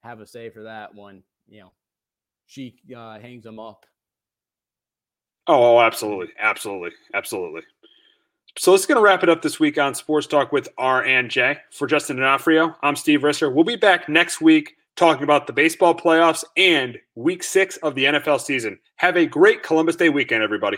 [0.04, 1.24] have a say for that one.
[1.48, 1.72] you know
[2.48, 3.86] she uh, hangs them up.
[5.48, 7.62] Oh, oh, absolutely, absolutely, absolutely.
[8.58, 11.30] So let's going to wrap it up this week on Sports Talk with R and
[11.30, 11.58] J.
[11.72, 13.54] For Justin D'Onofrio, I'm Steve Risser.
[13.54, 18.06] We'll be back next week talking about the baseball playoffs and Week Six of the
[18.06, 18.80] NFL season.
[18.96, 20.78] Have a great Columbus Day weekend, everybody.